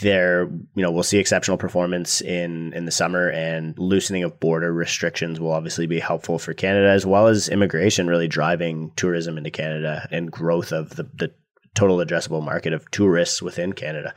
there 0.00 0.44
you 0.74 0.82
know 0.82 0.90
we'll 0.90 1.02
see 1.02 1.18
exceptional 1.18 1.56
performance 1.56 2.20
in 2.20 2.72
in 2.72 2.84
the 2.84 2.90
summer 2.90 3.28
and 3.30 3.78
loosening 3.78 4.24
of 4.24 4.40
border 4.40 4.72
restrictions 4.72 5.40
will 5.40 5.52
obviously 5.52 5.86
be 5.86 6.00
helpful 6.00 6.38
for 6.38 6.54
Canada 6.54 6.88
as 6.88 7.06
well 7.06 7.26
as 7.26 7.48
immigration 7.48 8.06
really 8.06 8.28
driving 8.28 8.92
tourism 8.96 9.38
into 9.38 9.50
Canada 9.50 10.06
and 10.10 10.30
growth 10.30 10.72
of 10.72 10.90
the, 10.96 11.04
the 11.14 11.32
total 11.74 11.98
addressable 11.98 12.44
market 12.44 12.72
of 12.72 12.90
tourists 12.90 13.40
within 13.40 13.72
Canada. 13.72 14.14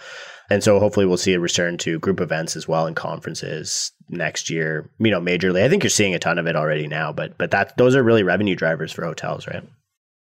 And 0.49 0.63
so 0.63 0.79
hopefully 0.79 1.05
we'll 1.05 1.17
see 1.17 1.33
a 1.33 1.39
return 1.39 1.77
to 1.79 1.99
group 1.99 2.19
events 2.19 2.55
as 2.55 2.67
well 2.67 2.87
and 2.87 2.95
conferences 2.95 3.91
next 4.09 4.49
year, 4.49 4.89
you 4.99 5.11
know, 5.11 5.21
majorly. 5.21 5.63
I 5.63 5.69
think 5.69 5.83
you're 5.83 5.89
seeing 5.89 6.15
a 6.15 6.19
ton 6.19 6.39
of 6.39 6.47
it 6.47 6.55
already 6.55 6.87
now, 6.87 7.13
but 7.13 7.37
but 7.37 7.51
that 7.51 7.77
those 7.77 7.95
are 7.95 8.03
really 8.03 8.23
revenue 8.23 8.55
drivers 8.55 8.91
for 8.91 9.05
hotels, 9.05 9.47
right? 9.47 9.63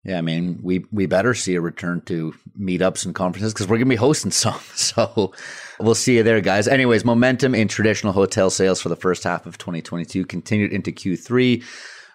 Yeah, 0.04 0.18
I 0.18 0.22
mean, 0.22 0.60
we 0.62 0.86
we 0.92 1.06
better 1.06 1.34
see 1.34 1.56
a 1.56 1.62
return 1.62 2.02
to 2.08 2.34
meetups 2.60 3.06
and 3.06 3.16
conferences 3.16 3.54
because 3.54 3.68
we're 3.68 3.78
going 3.78 3.88
to 3.88 3.90
be 3.90 3.96
hosting 3.96 4.32
some. 4.32 4.60
So 4.76 5.34
we'll 5.80 5.96
see 5.96 6.18
you 6.18 6.24
there, 6.24 6.42
guys. 6.42 6.68
Anyways, 6.68 7.06
momentum 7.06 7.56
in 7.56 7.68
traditional 7.68 8.14
hotel 8.14 8.50
sales 8.50 8.82
for 8.82 8.90
the 8.90 8.96
first 8.98 9.24
half 9.24 9.46
of 9.46 9.58
2022 9.58 10.26
continued 10.26 10.74
into 10.74 10.92
Q3 10.92 11.64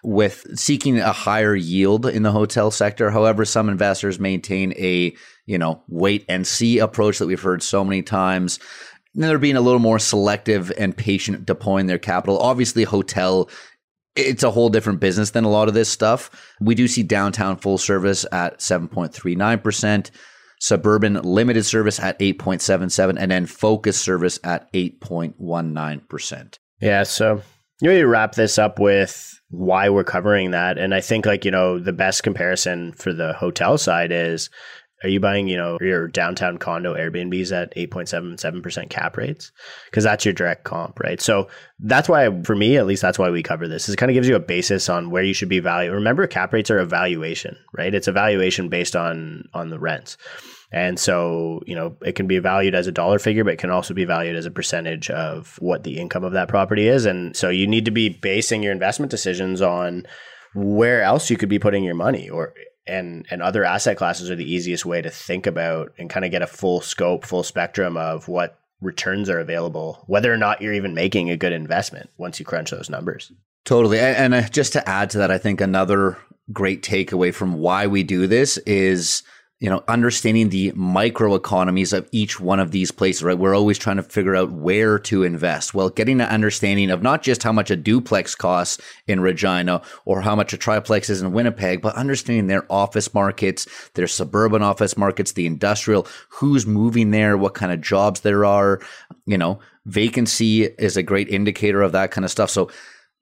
with 0.03 0.45
seeking 0.57 0.99
a 0.99 1.11
higher 1.11 1.55
yield 1.55 2.05
in 2.05 2.23
the 2.23 2.31
hotel 2.31 2.71
sector. 2.71 3.09
However, 3.11 3.43
some 3.43 3.69
investors 3.69 4.19
maintain 4.19 4.73
a, 4.77 5.15
you 5.45 5.57
know, 5.57 5.81
wait 5.87 6.25
and 6.29 6.45
see 6.47 6.79
approach 6.79 7.19
that 7.19 7.27
we've 7.27 7.41
heard 7.41 7.63
so 7.63 7.83
many 7.83 8.01
times. 8.01 8.59
And 9.15 9.23
they're 9.23 9.39
being 9.39 9.57
a 9.57 9.61
little 9.61 9.79
more 9.79 9.99
selective 9.99 10.71
and 10.77 10.95
patient 10.95 11.45
deploying 11.45 11.87
their 11.87 11.97
capital. 11.97 12.37
Obviously, 12.37 12.83
hotel 12.83 13.49
it's 14.19 14.43
a 14.43 14.51
whole 14.51 14.69
different 14.69 14.99
business 14.99 15.31
than 15.31 15.43
a 15.43 15.49
lot 15.49 15.67
of 15.67 15.73
this 15.73 15.89
stuff. 15.89 16.29
We 16.59 16.75
do 16.75 16.87
see 16.87 17.03
downtown 17.03 17.57
full 17.57 17.77
service 17.77 18.25
at 18.31 18.59
7.39%, 18.59 20.11
suburban 20.59 21.21
limited 21.21 21.63
service 21.63 21.99
at 21.99 22.19
8.77, 22.19 23.17
and 23.19 23.31
then 23.31 23.45
focus 23.45 23.99
service 23.99 24.39
at 24.43 24.71
8.19%. 24.73 26.57
Yeah. 26.81 27.03
So 27.03 27.41
you 27.81 27.91
need 27.91 27.99
to 27.99 28.07
wrap 28.07 28.35
this 28.35 28.57
up 28.57 28.79
with 28.79 29.39
why 29.49 29.89
we're 29.89 30.03
covering 30.03 30.51
that. 30.51 30.77
And 30.77 30.93
I 30.93 31.01
think, 31.01 31.25
like, 31.25 31.43
you 31.45 31.51
know, 31.51 31.79
the 31.79 31.93
best 31.93 32.23
comparison 32.23 32.93
for 32.93 33.13
the 33.13 33.33
hotel 33.33 33.77
side 33.77 34.11
is 34.11 34.49
Are 35.03 35.09
you 35.09 35.19
buying, 35.19 35.47
you 35.47 35.57
know, 35.57 35.77
your 35.79 36.07
downtown 36.07 36.57
condo 36.57 36.93
Airbnbs 36.93 37.51
at 37.51 37.75
8.77% 37.75 38.89
cap 38.89 39.15
rates? 39.15 39.51
Because 39.85 40.03
that's 40.03 40.25
your 40.25 40.33
direct 40.33 40.65
comp, 40.65 40.99
right? 40.99 41.21
So 41.21 41.47
that's 41.79 42.09
why, 42.09 42.41
for 42.43 42.55
me, 42.55 42.77
at 42.77 42.85
least 42.85 43.01
that's 43.01 43.19
why 43.19 43.29
we 43.29 43.41
cover 43.41 43.67
this. 43.67 43.87
Is 43.87 43.93
it 43.93 43.97
kind 43.97 44.09
of 44.09 44.13
gives 44.13 44.27
you 44.27 44.35
a 44.35 44.39
basis 44.39 44.89
on 44.89 45.09
where 45.09 45.23
you 45.23 45.33
should 45.33 45.49
be 45.49 45.59
valued. 45.59 45.93
Remember, 45.93 46.27
cap 46.27 46.51
rates 46.51 46.69
are 46.69 46.79
a 46.79 46.85
valuation, 46.85 47.55
right? 47.73 47.93
It's 47.93 48.07
a 48.07 48.11
valuation 48.11 48.69
based 48.69 48.95
on 48.95 49.45
on 49.53 49.69
the 49.69 49.79
rents. 49.79 50.17
And 50.71 50.99
so, 50.99 51.61
you 51.65 51.75
know, 51.75 51.95
it 52.01 52.13
can 52.13 52.27
be 52.27 52.37
valued 52.39 52.75
as 52.75 52.85
a 52.85 52.91
dollar 52.91 53.17
figure, 53.17 53.43
but 53.43 53.53
it 53.53 53.59
can 53.59 53.71
also 53.71 53.93
be 53.93 54.05
valued 54.05 54.35
as 54.35 54.45
a 54.45 54.51
percentage 54.51 55.09
of 55.09 55.55
what 55.59 55.83
the 55.83 55.97
income 55.97 56.23
of 56.23 56.33
that 56.33 56.47
property 56.47 56.87
is. 56.87 57.05
And 57.05 57.35
so 57.35 57.49
you 57.49 57.65
need 57.65 57.85
to 57.85 57.91
be 57.91 58.09
basing 58.09 58.61
your 58.61 58.71
investment 58.71 59.09
decisions 59.09 59.61
on 59.61 60.05
where 60.53 61.01
else 61.01 61.29
you 61.29 61.37
could 61.37 61.49
be 61.49 61.59
putting 61.59 61.83
your 61.83 61.95
money 61.95 62.29
or 62.29 62.53
and 62.89 63.25
and 63.29 63.41
other 63.41 63.63
asset 63.63 63.97
classes 63.97 64.29
are 64.29 64.35
the 64.35 64.51
easiest 64.51 64.85
way 64.85 65.01
to 65.01 65.09
think 65.09 65.47
about 65.47 65.93
and 65.97 66.09
kind 66.09 66.25
of 66.25 66.31
get 66.31 66.41
a 66.41 66.47
full 66.47 66.81
scope, 66.81 67.25
full 67.25 67.43
spectrum 67.43 67.95
of 67.95 68.27
what 68.27 68.59
returns 68.81 69.29
are 69.29 69.39
available, 69.39 70.03
whether 70.07 70.33
or 70.33 70.37
not 70.37 70.61
you're 70.61 70.73
even 70.73 70.93
making 70.93 71.29
a 71.29 71.37
good 71.37 71.53
investment 71.53 72.09
once 72.17 72.39
you 72.39 72.45
crunch 72.45 72.71
those 72.71 72.89
numbers. 72.89 73.31
Totally. 73.65 73.99
And, 73.99 74.33
and 74.33 74.45
uh, 74.45 74.49
just 74.49 74.73
to 74.73 74.89
add 74.89 75.09
to 75.11 75.17
that, 75.19 75.31
I 75.31 75.37
think 75.37 75.61
another 75.61 76.17
great 76.51 76.81
takeaway 76.81 77.33
from 77.33 77.55
why 77.55 77.87
we 77.87 78.03
do 78.03 78.25
this 78.25 78.57
is 78.59 79.23
you 79.59 79.69
know, 79.69 79.83
understanding 79.89 80.49
the 80.49 80.71
micro 80.73 81.35
economies 81.35 81.91
of 81.91 82.07
each 82.13 82.39
one 82.39 82.61
of 82.61 82.71
these 82.71 82.91
places, 82.91 83.23
right? 83.23 83.37
We're 83.37 83.55
always 83.55 83.77
trying 83.77 83.97
to 83.97 84.03
figure 84.03 84.35
out 84.35 84.51
where 84.51 84.97
to 84.99 85.23
invest. 85.23 85.73
Well, 85.73 85.89
getting 85.89 86.21
an 86.21 86.29
understanding 86.29 86.89
of 86.89 87.03
not 87.03 87.23
just 87.23 87.43
how 87.43 87.51
much 87.51 87.69
a 87.69 87.75
duplex 87.75 88.35
costs 88.35 88.81
in 89.05 89.19
Regina 89.19 89.81
or 90.05 90.21
how 90.21 90.33
much 90.33 90.53
a 90.53 90.57
triplex 90.57 91.09
is 91.09 91.21
in 91.21 91.33
Winnipeg, 91.33 91.81
but 91.81 91.95
understanding 91.95 92.47
their 92.47 92.65
office 92.71 93.13
markets, 93.13 93.67
their 93.95 94.07
suburban 94.07 94.61
office 94.61 94.95
markets, 94.95 95.33
the 95.33 95.45
industrial, 95.45 96.07
who's 96.29 96.65
moving 96.65 97.11
there, 97.11 97.37
what 97.37 97.53
kind 97.53 97.73
of 97.73 97.81
jobs 97.81 98.21
there 98.21 98.45
are, 98.45 98.79
you 99.25 99.37
know, 99.37 99.59
vacancy 99.85 100.63
is 100.63 100.95
a 100.95 101.03
great 101.03 101.27
indicator 101.27 101.81
of 101.81 101.91
that 101.91 102.11
kind 102.11 102.23
of 102.23 102.31
stuff. 102.31 102.49
So, 102.49 102.69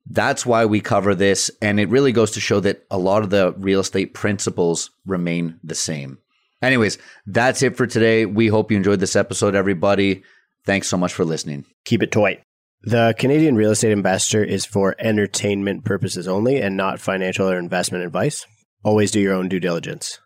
that's 0.09 0.45
why 0.45 0.63
we 0.63 0.79
cover 0.79 1.13
this. 1.13 1.51
And 1.61 1.81
it 1.81 1.89
really 1.89 2.13
goes 2.13 2.31
to 2.31 2.39
show 2.39 2.61
that 2.61 2.85
a 2.89 2.97
lot 2.97 3.23
of 3.23 3.29
the 3.29 3.53
real 3.57 3.81
estate 3.81 4.13
principles 4.13 4.89
remain 5.05 5.59
the 5.65 5.75
same. 5.75 6.19
Anyways, 6.61 6.97
that's 7.25 7.61
it 7.61 7.77
for 7.77 7.85
today. 7.85 8.25
We 8.25 8.47
hope 8.47 8.71
you 8.71 8.77
enjoyed 8.77 8.99
this 8.99 9.15
episode, 9.15 9.55
everybody. 9.55 10.23
Thanks 10.65 10.87
so 10.87 10.97
much 10.97 11.13
for 11.13 11.23
listening. 11.23 11.65
Keep 11.85 12.03
it 12.03 12.11
tight. 12.11 12.41
The 12.81 13.15
Canadian 13.17 13.55
real 13.55 13.71
estate 13.71 13.91
investor 13.91 14.43
is 14.43 14.65
for 14.65 14.95
entertainment 14.99 15.85
purposes 15.85 16.27
only 16.27 16.61
and 16.61 16.77
not 16.77 16.99
financial 16.99 17.49
or 17.49 17.57
investment 17.57 18.03
advice. 18.03 18.45
Always 18.83 19.11
do 19.11 19.19
your 19.19 19.33
own 19.33 19.49
due 19.49 19.59
diligence. 19.59 20.19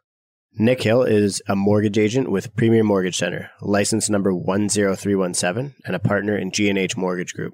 Nick 0.54 0.84
Hill 0.84 1.04
is 1.04 1.42
a 1.48 1.56
mortgage 1.56 1.98
agent 1.98 2.30
with 2.30 2.54
Premier 2.58 2.84
Mortgage 2.84 3.18
Center, 3.18 3.52
license 3.62 4.10
number 4.10 4.32
10317, 4.32 5.76
and 5.86 5.96
a 5.96 6.00
partner 6.00 6.38
in 6.38 6.52
G&H 6.52 6.98
Mortgage 6.98 7.34
Group. 7.34 7.54